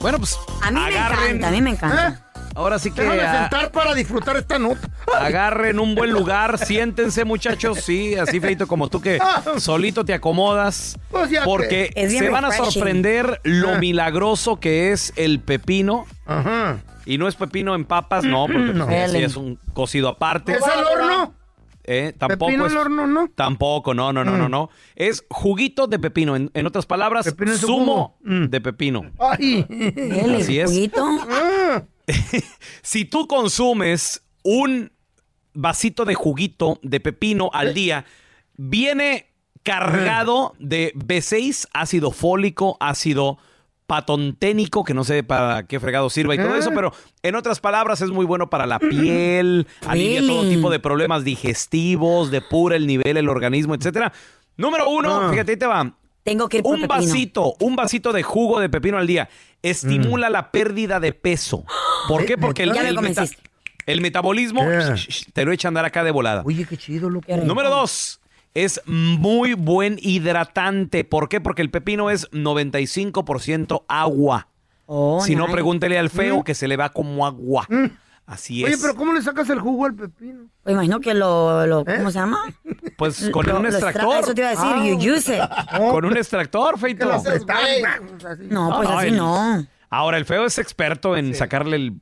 Bueno, 0.00 0.18
pues 0.18 0.36
A 0.62 0.70
mí 0.70 0.80
me 0.80 0.88
encanta, 0.96 1.48
a 1.48 1.50
mí 1.50 1.60
me 1.62 1.70
encanta. 1.70 2.25
Ahora 2.56 2.78
sí 2.78 2.90
que 2.90 3.02
Déjame 3.02 3.20
ah, 3.20 3.40
sentar 3.42 3.70
para 3.70 3.94
disfrutar 3.94 4.36
esta 4.38 4.58
nota. 4.58 4.88
agarren 5.20 5.78
un 5.78 5.94
buen 5.94 6.10
lugar, 6.10 6.56
siéntense 6.66 7.24
muchachos, 7.26 7.80
sí, 7.82 8.14
así 8.16 8.40
feito 8.40 8.66
como 8.66 8.88
tú 8.88 9.00
que 9.02 9.18
solito 9.58 10.04
te 10.06 10.14
acomodas, 10.14 10.98
Pues 11.10 11.28
ya 11.30 11.44
porque 11.44 11.90
que- 11.94 12.08
se 12.10 12.30
van 12.30 12.46
a 12.46 12.52
sorprender 12.52 13.40
lo 13.44 13.74
Ah. 13.74 13.78
milagroso 13.78 14.58
que 14.58 14.92
es 14.92 15.12
el 15.16 15.40
pepino. 15.40 16.06
Ajá. 16.24 16.78
Y 17.04 17.18
no 17.18 17.28
es 17.28 17.34
pepino 17.36 17.74
en 17.74 17.84
papas, 17.84 18.24
no, 18.24 18.46
porque 18.46 18.72
No. 18.72 18.86
pues, 18.86 19.12
sí 19.12 19.18
es 19.18 19.36
un 19.36 19.58
cocido 19.74 20.08
aparte. 20.08 20.52
¿Es 20.54 20.62
al 20.62 20.82
horno? 20.84 21.34
Eh, 21.84 22.14
tampoco 22.18 22.46
¿Pepino 22.46 22.66
es, 22.66 22.72
al 22.72 22.78
horno, 22.78 23.06
no? 23.06 23.28
Tampoco, 23.34 23.94
no, 23.94 24.12
no, 24.12 24.24
no, 24.24 24.36
no, 24.36 24.48
Mm. 24.48 24.50
no. 24.50 24.70
Es 24.96 25.24
juguito 25.30 25.86
de 25.86 25.98
pepino. 26.00 26.34
En, 26.34 26.50
en 26.52 26.66
otras 26.66 26.84
palabras, 26.84 27.26
Pepino 27.26 27.56
zumo 27.56 28.16
de 28.24 28.60
pepino. 28.60 29.02
Ay. 29.20 29.64
Así 30.40 30.58
es. 30.58 30.72
Ah. 30.98 31.82
Si 32.82 33.04
tú 33.04 33.26
consumes 33.26 34.22
un 34.42 34.92
vasito 35.54 36.04
de 36.04 36.14
juguito 36.14 36.78
de 36.82 37.00
pepino 37.00 37.50
al 37.52 37.74
día, 37.74 38.04
viene 38.56 39.26
cargado 39.62 40.54
de 40.58 40.92
B6, 40.94 41.68
ácido 41.72 42.10
fólico, 42.12 42.76
ácido 42.78 43.38
patonténico, 43.86 44.84
que 44.84 44.94
no 44.94 45.04
sé 45.04 45.22
para 45.22 45.66
qué 45.66 45.78
fregado 45.80 46.10
sirva 46.10 46.34
y 46.34 46.38
todo 46.38 46.54
eso, 46.56 46.70
pero 46.74 46.92
en 47.22 47.34
otras 47.36 47.60
palabras 47.60 48.00
es 48.00 48.10
muy 48.10 48.26
bueno 48.26 48.50
para 48.50 48.66
la 48.66 48.78
piel, 48.80 49.66
alivia 49.86 50.26
todo 50.26 50.48
tipo 50.48 50.70
de 50.70 50.80
problemas 50.80 51.24
digestivos, 51.24 52.30
depura 52.30 52.76
el 52.76 52.86
nivel, 52.86 53.16
el 53.16 53.28
organismo, 53.28 53.74
etcétera. 53.74 54.12
Número 54.56 54.88
uno, 54.88 55.20
Ah. 55.22 55.30
fíjate, 55.30 55.52
ahí 55.52 55.56
te 55.56 55.66
va. 55.66 55.92
Tengo 56.24 56.48
que 56.48 56.56
ir 56.58 56.62
por 56.64 56.74
Un 56.74 56.80
pepino. 56.82 57.00
vasito, 57.00 57.54
un 57.60 57.76
vasito 57.76 58.12
de 58.12 58.24
jugo 58.24 58.58
de 58.58 58.68
pepino 58.68 58.98
al 58.98 59.06
día 59.06 59.28
estimula 59.70 60.30
la 60.30 60.50
pérdida 60.50 61.00
de 61.00 61.12
peso. 61.12 61.64
¿Por 62.08 62.24
qué? 62.24 62.36
Porque 62.38 62.62
el, 62.64 62.70
meta- 63.00 63.26
metabolismo 64.00 64.62
te 65.32 65.44
lo 65.44 65.52
echa 65.52 65.68
a 65.68 65.70
andar 65.70 65.84
acá 65.84 66.04
de 66.04 66.10
volada. 66.10 66.42
Oye, 66.44 66.64
qué 66.64 66.76
chido, 66.76 67.08
loco. 67.10 67.34
Número 67.36 67.70
dos, 67.70 68.20
es 68.54 68.80
muy 68.86 69.54
buen 69.54 69.98
hidratante. 70.00 71.04
¿Por 71.04 71.28
qué? 71.28 71.40
Porque 71.40 71.62
el 71.62 71.70
pepino 71.70 72.10
es 72.10 72.30
95% 72.32 73.84
agua. 73.88 74.48
Oh, 74.86 75.20
si 75.20 75.34
no, 75.34 75.46
pregúntele 75.46 75.98
al 75.98 76.10
feo 76.10 76.38
Mm. 76.38 76.42
que 76.44 76.54
se 76.54 76.68
le 76.68 76.76
va 76.76 76.90
como 76.90 77.26
agua. 77.26 77.66
Así 78.26 78.64
Oye, 78.64 78.74
es. 78.74 78.80
pero 78.80 78.96
¿cómo 78.96 79.12
le 79.12 79.22
sacas 79.22 79.48
el 79.50 79.60
jugo 79.60 79.86
al 79.86 79.94
pepino? 79.94 80.46
Pues 80.64 80.72
imagino 80.72 80.98
que 80.98 81.14
lo, 81.14 81.64
lo 81.66 81.80
¿Eh? 81.82 81.94
¿cómo 81.98 82.10
se 82.10 82.18
llama? 82.18 82.42
Pues 82.98 83.30
con 83.30 83.46
Lo- 83.46 83.56
un 83.58 83.62
lo 83.62 83.68
extra- 83.68 83.90
extractor. 83.90 84.20
Eso 84.20 84.34
te 84.34 84.40
iba 84.40 84.50
a 84.50 84.82
decir, 84.82 84.98
you 85.00 85.14
use 85.14 85.36
it. 85.36 85.42
Con 85.92 86.04
un 86.04 86.16
extractor, 86.16 86.76
feito. 86.78 87.06
No, 88.50 88.76
pues 88.76 88.88
así 88.90 89.06
el- 89.08 89.16
no. 89.16 89.64
Ahora, 89.90 90.16
el 90.18 90.24
feo 90.24 90.44
es 90.44 90.58
experto 90.58 91.16
en 91.16 91.34
sacarle 91.34 91.76
el 91.76 91.92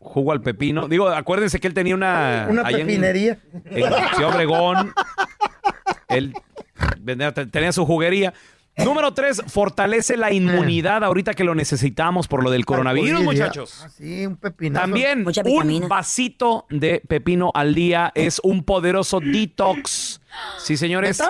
jugo 0.00 0.32
al 0.32 0.40
pepino. 0.40 0.88
Digo, 0.88 1.08
acuérdense 1.08 1.60
que 1.60 1.68
él 1.68 1.74
tenía 1.74 1.94
una... 1.94 2.46
Una 2.50 2.62
ahí 2.66 2.74
en- 2.80 2.86
pepinería. 2.86 3.38
En, 3.66 3.84
Ciudad 4.16 4.34
Obregón. 4.34 4.92
Él 6.08 6.32
vendía- 7.00 7.32
te- 7.32 7.46
tenía 7.46 7.70
su 7.72 7.84
juguería. 7.86 8.32
Número 8.84 9.12
tres, 9.12 9.42
fortalece 9.46 10.16
la 10.16 10.32
inmunidad 10.32 11.02
ahorita 11.04 11.34
que 11.34 11.44
lo 11.44 11.54
necesitamos 11.54 12.28
por 12.28 12.42
lo 12.44 12.50
del 12.50 12.64
coronavirus, 12.64 13.22
muchachos. 13.22 13.82
Ah, 13.84 13.88
sí, 13.88 14.26
un 14.26 14.36
pepinazo. 14.36 14.82
También 14.82 15.26
un 15.26 15.88
vasito 15.88 16.66
de 16.70 17.02
pepino 17.06 17.50
al 17.54 17.74
día 17.74 18.12
es 18.14 18.40
un 18.42 18.62
poderoso 18.64 19.20
detox. 19.20 20.20
Sí, 20.58 20.76
señores. 20.76 21.22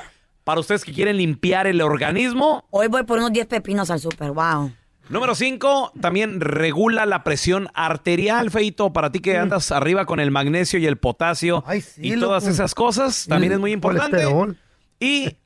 Para 0.45 0.61
ustedes 0.61 0.85
que 0.85 0.93
quieren 0.93 1.19
limpiar 1.19 1.67
el 1.67 1.81
organismo. 1.83 2.65
Hoy 2.71 2.89
voy 2.89 3.03
por 3.05 3.19
unos 3.19 3.33
10 3.33 3.47
pepinos 3.47 3.91
al 3.91 4.01
super, 4.01 4.31
wow. 4.33 4.73
Número 5.11 5.35
5, 5.35 5.93
también 6.01 6.41
regula 6.41 7.07
la 7.07 7.25
presión 7.25 7.69
arterial, 7.73 8.51
Feito. 8.51 8.93
Para 8.93 9.11
ti 9.11 9.21
que 9.21 9.39
andas 9.39 9.73
arriba 9.73 10.05
con 10.05 10.21
el 10.21 10.31
magnesio 10.31 10.79
y 10.79 10.87
el 10.87 10.99
potasio 10.99 11.65
y 11.97 12.19
todas 12.19 12.47
esas 12.47 12.75
cosas, 12.75 13.27
también 13.27 13.53
El 13.53 13.57
es 13.57 13.61
muy 13.61 13.73
importante. 13.73 14.17
colesterol. 14.19 14.57
Y 15.01 15.37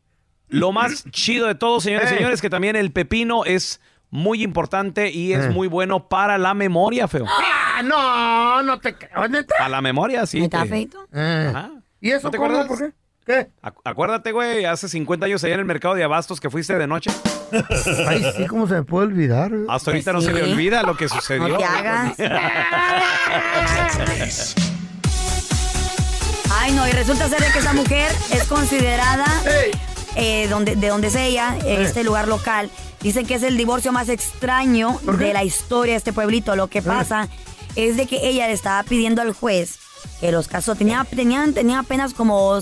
lo 0.53 0.71
más 0.73 1.05
chido 1.11 1.47
de 1.49 1.55
todo, 1.57 1.81
señores 1.81 2.11
y 2.13 2.15
señores, 2.15 2.41
que 2.41 2.51
también 2.51 2.77
el 2.77 2.93
pepino 2.93 3.45
es 3.45 3.81
muy 4.11 4.43
importante 4.43 5.11
y 5.11 5.33
es 5.33 5.51
muy 5.51 5.67
bueno 5.69 6.09
para 6.09 6.39
la 6.39 6.55
memoria, 6.55 7.09
feo. 7.09 7.25
Ah, 7.29 7.83
no, 7.83 8.63
no 8.63 8.79
te 8.79 8.95
creo. 8.95 9.11
Para 9.49 9.69
la 9.69 9.81
memoria, 9.81 10.27
sí. 10.27 10.41
¿Neta, 10.41 10.63
que- 10.65 10.69
feito? 10.69 10.99
Ajá. 11.13 11.71
¿Y 12.01 12.11
eso 12.11 12.27
¿No 12.27 12.31
te 12.31 12.37
acuerdas? 12.37 12.67
¿Por 12.67 12.79
qué? 12.79 12.93
¿Qué? 13.25 13.51
Acu- 13.63 13.81
Acuérdate, 13.85 14.33
güey, 14.33 14.65
hace 14.65 14.89
50 14.89 15.27
años 15.27 15.45
allá 15.45 15.55
en 15.55 15.61
el 15.61 15.67
mercado 15.67 15.95
de 15.95 16.03
abastos 16.03 16.41
que 16.41 16.51
fuiste 16.51 16.77
de 16.77 16.89
noche. 16.89 17.11
Ay, 18.09 18.25
sí, 18.37 18.47
¿cómo 18.49 18.67
se 18.67 18.75
me 18.75 18.83
puede 18.83 19.07
olvidar? 19.07 19.53
Hasta 19.69 19.93
ahorita 19.93 20.13
no 20.13 20.19
Pues 20.19 20.27
se 20.27 20.33
le 20.35 20.53
olvida 20.53 20.83
lo 20.83 20.97
que 20.97 21.09
sucedió. 21.09 21.47
No 21.49 21.57
te 21.59 21.65
hagas. 21.65 22.17
Ay, 26.55 26.73
no, 26.73 26.87
y 26.87 26.93
resulta 26.93 27.29
ser 27.29 27.39
que 27.53 27.59
esa 27.59 27.73
mujer 27.73 28.11
es 28.33 28.45
considerada, 28.45 29.25
eh, 30.17 30.47
donde, 30.49 30.77
de 30.77 30.89
donde 30.89 31.09
es 31.09 31.15
ella, 31.15 31.57
eh, 31.65 31.79
este 31.83 32.05
lugar 32.05 32.29
local, 32.29 32.71
dicen 33.01 33.27
que 33.27 33.35
es 33.35 33.43
el 33.43 33.57
divorcio 33.57 33.93
más 33.93 34.09
extraño 34.09 34.99
de 35.19 35.33
la 35.33 35.45
historia 35.45 35.95
de 35.95 35.99
este 35.99 36.13
pueblito. 36.13 36.57
Lo 36.57 36.69
que 36.69 36.83
pasa 36.83 37.29
es 37.77 37.97
de 37.97 38.07
que 38.07 38.29
ella 38.29 38.47
le 38.47 38.53
estaba 38.53 38.83
pidiendo 38.83 39.23
al 39.23 39.33
juez 39.33 39.79
que 40.21 40.33
los 40.33 40.49
casó. 40.49 40.75
Tenía, 40.75 41.05
tenían, 41.05 41.55
tenía 41.55 41.81
apenas 41.81 42.15
como 42.15 42.59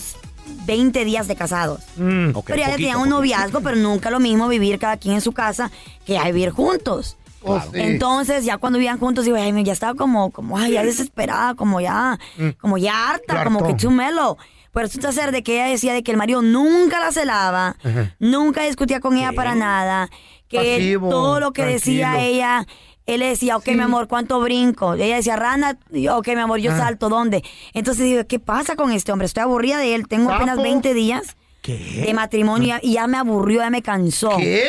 20 0.67 1.05
días 1.05 1.29
de 1.29 1.37
casados. 1.37 1.81
Mm. 1.97 2.31
Pero 2.31 2.33
ya 2.33 2.43
poquito, 2.43 2.77
tenían 2.77 2.97
un 2.97 3.03
poquito. 3.03 3.17
noviazgo, 3.17 3.61
pero 3.61 3.77
nunca 3.77 4.11
lo 4.11 4.21
mismo 4.21 4.49
vivir 4.49 4.79
cada 4.79 4.97
quien 4.97 5.15
en 5.15 5.21
su 5.21 5.33
casa 5.33 5.71
que 6.05 6.15
ya 6.15 6.25
vivir 6.25 6.51
juntos. 6.51 7.17
Oh. 7.43 7.61
Entonces, 7.73 8.45
ya 8.45 8.59
cuando 8.59 8.79
vivían 8.79 8.99
juntos, 8.99 9.25
digo, 9.25 9.37
ay, 9.37 9.65
ya 9.65 9.73
estaba 9.73 9.95
como, 9.95 10.31
como, 10.31 10.59
ay, 10.59 10.73
ya 10.73 10.85
desesperada, 10.85 11.55
como 11.55 11.81
ya, 11.81 12.19
como 12.61 12.77
ya 12.77 13.11
harta, 13.11 13.45
como 13.45 13.61
que 13.65 13.73
hartó. 13.73 14.39
Pues 14.73 14.87
resulta 14.87 15.11
ser 15.13 15.33
de 15.33 15.43
que 15.43 15.55
ella 15.55 15.67
decía 15.67 15.93
de 15.93 16.03
que 16.03 16.13
el 16.13 16.17
marido 16.17 16.43
nunca 16.43 17.01
la 17.01 17.11
celaba, 17.13 17.77
Ajá. 17.83 18.15
nunca 18.19 18.63
discutía 18.65 19.01
con 19.01 19.17
ella 19.17 19.33
para 19.33 19.55
nada, 19.55 20.09
que 20.49 20.59
Pasivo, 20.59 21.09
todo 21.11 21.41
lo 21.41 21.53
que 21.53 21.65
decía 21.65 22.21
ella, 22.21 22.67
él 23.07 23.21
decía, 23.21 23.57
ok, 23.57 23.67
mi 23.69 23.81
amor, 23.81 24.07
¿cuánto 24.07 24.39
brinco? 24.41 24.95
Ella 24.95 25.17
decía, 25.17 25.35
rana, 25.37 25.77
ok, 26.13 26.29
mi 26.29 26.41
amor, 26.41 26.61
yo 26.61 26.71
Ah. 26.73 26.79
salto, 26.79 27.09
¿dónde? 27.09 27.43
Entonces 27.75 28.05
digo, 28.05 28.25
¿qué 28.29 28.39
pasa 28.39 28.77
con 28.77 28.93
este 28.93 29.11
hombre? 29.11 29.27
Estoy 29.27 29.43
aburrida 29.43 29.79
de 29.79 29.95
él, 29.97 30.07
tengo 30.07 30.31
apenas 30.31 30.57
Sapo. 30.57 30.63
20 30.63 30.95
días 30.95 31.37
de 31.65 32.13
matrimonio 32.15 32.77
y 32.83 32.93
ya 32.95 33.07
me 33.09 33.17
aburrió, 33.19 33.61
ya 33.63 33.71
me 33.71 33.83
cansó. 33.83 34.37
¿Qué? 34.37 34.65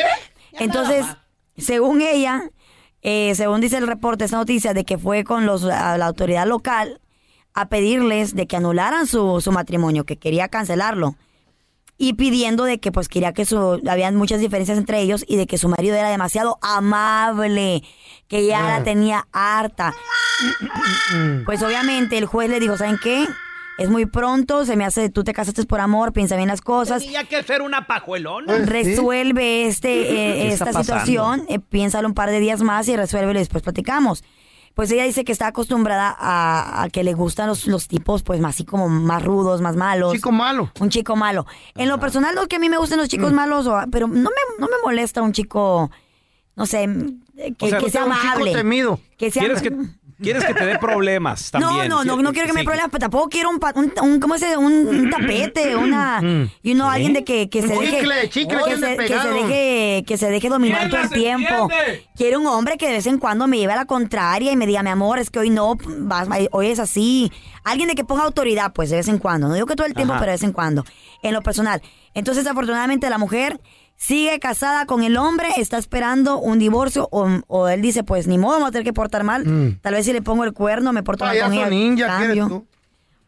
Entonces, 0.52 1.06
según 1.56 2.00
ella, 2.02 2.42
eh, 3.02 3.32
según 3.36 3.60
dice 3.60 3.76
el 3.78 3.86
reporte, 3.86 4.24
esta 4.24 4.36
noticia, 4.36 4.74
de 4.74 4.84
que 4.84 4.98
fue 4.98 5.22
con 5.24 5.46
los, 5.46 5.64
a 5.64 5.96
la 5.98 6.06
autoridad 6.06 6.46
local 6.46 7.00
a 7.54 7.68
pedirles 7.68 8.34
de 8.34 8.46
que 8.46 8.56
anularan 8.56 9.06
su, 9.06 9.40
su 9.40 9.52
matrimonio, 9.52 10.04
que 10.04 10.16
quería 10.16 10.48
cancelarlo. 10.48 11.16
Y 11.98 12.14
pidiendo 12.14 12.64
de 12.64 12.80
que 12.80 12.90
pues 12.90 13.08
quería 13.08 13.32
que 13.32 13.44
su, 13.44 13.80
habían 13.88 14.16
muchas 14.16 14.40
diferencias 14.40 14.78
entre 14.78 15.00
ellos 15.00 15.24
y 15.28 15.36
de 15.36 15.46
que 15.46 15.58
su 15.58 15.68
marido 15.68 15.94
era 15.94 16.10
demasiado 16.10 16.58
amable, 16.62 17.82
que 18.26 18.46
ya 18.46 18.62
la 18.62 18.82
tenía 18.82 19.26
harta. 19.32 19.94
Pues 21.44 21.62
obviamente 21.62 22.18
el 22.18 22.26
juez 22.26 22.50
le 22.50 22.58
dijo, 22.58 22.76
¿saben 22.76 22.98
qué? 23.00 23.28
Es 23.78 23.88
muy 23.88 24.06
pronto, 24.06 24.64
se 24.64 24.76
me 24.76 24.84
hace, 24.84 25.08
tú 25.08 25.24
te 25.24 25.32
casaste 25.32 25.64
por 25.64 25.80
amor, 25.80 26.12
piensa 26.12 26.36
bien 26.36 26.48
las 26.48 26.60
cosas. 26.60 27.02
Tenía 27.02 27.24
que 27.24 27.42
ser 27.42 27.62
una 27.62 27.86
pajuelona. 27.86 28.58
Resuelve 28.58 29.66
este, 29.66 30.10
eh, 30.10 30.42
¿Qué 30.42 30.48
está 30.48 30.70
esta 30.70 30.82
situación, 30.82 31.44
eh, 31.48 31.58
piénsalo 31.58 32.08
un 32.08 32.14
par 32.14 32.30
de 32.30 32.40
días 32.40 32.62
más 32.62 32.88
y 32.88 32.96
resuélvelo 32.96 33.38
y 33.38 33.42
después 33.42 33.62
platicamos. 33.62 34.24
Pues 34.74 34.90
ella 34.90 35.04
dice 35.04 35.24
que 35.24 35.32
está 35.32 35.48
acostumbrada 35.48 36.16
a, 36.18 36.82
a 36.84 36.88
que 36.88 37.04
le 37.04 37.12
gustan 37.12 37.46
los, 37.46 37.66
los 37.66 37.88
tipos, 37.88 38.22
pues 38.22 38.40
más 38.40 38.54
así 38.54 38.64
como 38.64 38.88
más 38.88 39.22
rudos, 39.22 39.60
más 39.60 39.76
malos. 39.76 40.12
Chico 40.14 40.32
malo. 40.32 40.70
Un 40.80 40.88
chico 40.88 41.14
malo. 41.14 41.46
En 41.74 41.88
lo 41.88 42.00
personal, 42.00 42.34
no 42.34 42.42
es 42.42 42.48
que 42.48 42.56
a 42.56 42.58
mí 42.58 42.68
me 42.70 42.78
gusten 42.78 42.98
los 42.98 43.08
chicos 43.08 43.32
malos, 43.32 43.66
o- 43.66 43.80
pero 43.90 44.06
no 44.06 44.14
me, 44.14 44.30
no 44.58 44.66
me 44.66 44.76
molesta 44.84 45.20
un 45.20 45.32
chico, 45.32 45.90
no 46.56 46.64
sé, 46.66 46.86
que, 47.58 47.66
O 47.66 47.68
sea, 47.68 47.78
que 47.80 47.90
sea 47.90 48.04
un 48.04 48.12
chico 48.12 48.24
amable. 48.28 48.52
temido. 48.54 48.98
Que 49.18 49.30
sea, 49.30 49.40
¿Quieres 49.42 49.60
que, 49.62 49.76
quieres 50.22 50.44
que 50.44 50.54
te 50.54 50.64
dé 50.64 50.78
problemas 50.78 51.50
también? 51.50 51.88
no, 51.88 52.04
no, 52.04 52.16
no, 52.16 52.22
no 52.22 52.32
quiero 52.32 52.46
que 52.48 52.52
me 52.54 52.60
Sí. 52.60 52.64
dé 52.64 52.70
problemas, 52.70 52.90
pero 52.90 53.00
tampoco 53.00 53.28
quiero 53.28 53.50
un, 53.50 53.58
pa- 53.58 53.72
un, 53.74 53.92
un- 54.02 54.20
¿cómo 54.20 54.38
se 54.38 54.46
dice? 54.46 54.56
Un, 54.56 54.72
un 54.88 55.10
tapete, 55.10 55.76
una, 55.76 56.20
y 56.62 56.72
uno, 56.72 56.90
alguien 56.90 57.12
de 57.12 57.24
que, 57.24 57.50
que 57.50 57.62
se 57.62 57.68
Un 57.76 57.80
deje, 57.84 57.98
chicle, 58.00 58.28
chicle 58.30 58.58
que, 58.64 58.72
ande 58.72 58.86
se, 58.86 58.96
que 58.96 59.02
se 59.02 59.08
pegado. 59.08 59.34
deje, 59.34 60.04
que 60.06 60.16
se 60.16 60.30
deje 60.30 60.48
dominar 60.48 60.88
todo 60.88 61.00
el 61.00 61.10
tiempo. 61.10 61.68
Quiero 62.16 62.40
un 62.40 62.46
hombre 62.46 62.76
que 62.78 62.86
de 62.86 62.92
vez 62.94 63.06
en 63.06 63.18
cuando 63.18 63.46
me 63.46 63.58
lleve 63.58 63.72
a 63.72 63.76
la 63.76 63.84
contraria 63.86 64.52
y 64.52 64.56
me 64.56 64.66
diga, 64.66 64.82
mi 64.82 64.90
amor, 64.90 65.18
es 65.18 65.30
que 65.30 65.40
hoy 65.40 65.50
no, 65.50 65.76
vas- 65.76 66.28
hoy 66.52 66.68
es 66.68 66.78
así. 66.78 67.30
Alguien 67.64 67.88
de 67.88 67.94
que 67.94 68.04
ponga 68.04 68.24
autoridad, 68.24 68.72
pues, 68.72 68.90
de 68.90 68.96
vez 68.96 69.08
en 69.08 69.18
cuando. 69.18 69.46
No 69.48 69.54
digo 69.54 69.66
que 69.66 69.76
todo 69.76 69.86
el 69.86 69.94
tiempo, 69.94 70.14
Ajá. 70.14 70.20
pero 70.20 70.30
de 70.32 70.34
vez 70.36 70.42
en 70.42 70.52
cuando. 70.52 70.84
En 71.22 71.32
lo 71.32 71.42
personal. 71.42 71.80
Entonces, 72.14 72.46
afortunadamente, 72.46 73.08
la 73.08 73.18
mujer 73.18 73.60
sigue 74.04 74.38
casada 74.40 74.84
con 74.86 75.02
el 75.04 75.16
hombre, 75.16 75.48
está 75.58 75.78
esperando 75.78 76.38
un 76.38 76.58
divorcio, 76.58 77.08
o, 77.12 77.28
o 77.46 77.68
él 77.68 77.80
dice, 77.82 78.02
pues, 78.02 78.26
ni 78.26 78.36
modo, 78.36 78.54
vamos 78.54 78.68
a 78.68 78.72
tener 78.72 78.84
que 78.84 78.92
portar 78.92 79.22
mal. 79.22 79.46
Mm. 79.46 79.78
Tal 79.80 79.94
vez 79.94 80.04
si 80.06 80.12
le 80.12 80.22
pongo 80.22 80.42
el 80.44 80.52
cuerno, 80.52 80.92
me 80.92 81.02
porto 81.04 81.24
mal 81.24 81.38
con 81.38 81.50
Payaso 81.50 81.60
ella. 81.68 81.70
ninja, 81.70 82.16
¿quieres 82.18 82.36
cambio. 82.38 82.48
tú? 82.48 82.66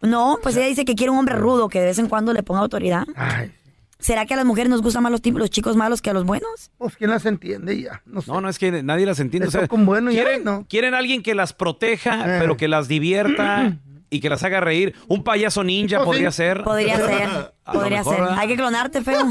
No, 0.09 0.39
pues 0.43 0.57
ella 0.57 0.67
dice 0.67 0.85
que 0.85 0.95
quiere 0.97 1.11
un 1.11 1.19
hombre 1.19 1.37
rudo, 1.37 1.69
que 1.69 1.79
de 1.81 1.87
vez 1.87 1.99
en 1.99 2.09
cuando 2.09 2.33
le 2.33 2.43
ponga 2.43 2.61
autoridad. 2.61 3.05
Ay. 3.15 3.53
¿Será 4.01 4.27
que 4.27 4.35
a 4.35 4.37
las 4.37 4.45
mujeres 4.45 4.69
nos 4.69 4.83
gustan 4.83 5.03
más 5.03 5.13
los, 5.13 5.23
tipos, 5.23 5.41
los 5.41 5.49
chicos 5.49 5.77
malos 5.77 6.03
que 6.03 6.11
a 6.11 6.13
los 6.13 6.25
buenos? 6.25 6.71
Pues 6.77 6.97
quién 6.97 7.09
las 7.11 7.25
entiende 7.25 7.81
ya. 7.81 8.03
No, 8.05 8.21
sé. 8.21 8.31
No, 8.31 8.41
no 8.43 8.49
es 8.51 8.59
que 8.59 8.83
nadie 8.83 9.07
las 9.07 9.19
entiende. 9.21 9.49
O 9.49 9.51
sea, 9.51 9.67
un 9.71 9.87
bueno 9.87 10.11
y 10.11 10.15
quieren, 10.15 10.45
no. 10.45 10.67
quieren 10.69 10.93
alguien 10.93 11.23
que 11.23 11.35
las 11.35 11.55
proteja, 11.55 12.37
Eh. 12.37 12.41
pero 12.41 12.57
que 12.59 12.69
las 12.69 12.87
divierta 12.89 13.79
y 14.11 14.21
que 14.21 14.29
las 14.29 14.43
haga 14.43 14.61
reír. 14.61 14.95
Un 15.09 15.23
payaso 15.25 15.65
ninja 15.65 16.03
Oh, 16.03 16.05
podría 16.05 16.33
sí. 16.33 16.37
ser. 16.39 16.65
Podría 16.65 16.97
ser, 16.97 17.53
podría 17.73 17.99
mejor, 17.99 18.15
ser. 18.15 18.23
¿verdad? 18.25 18.39
Hay 18.41 18.49
que 18.49 18.57
clonarte, 18.57 19.01
feo. 19.03 19.21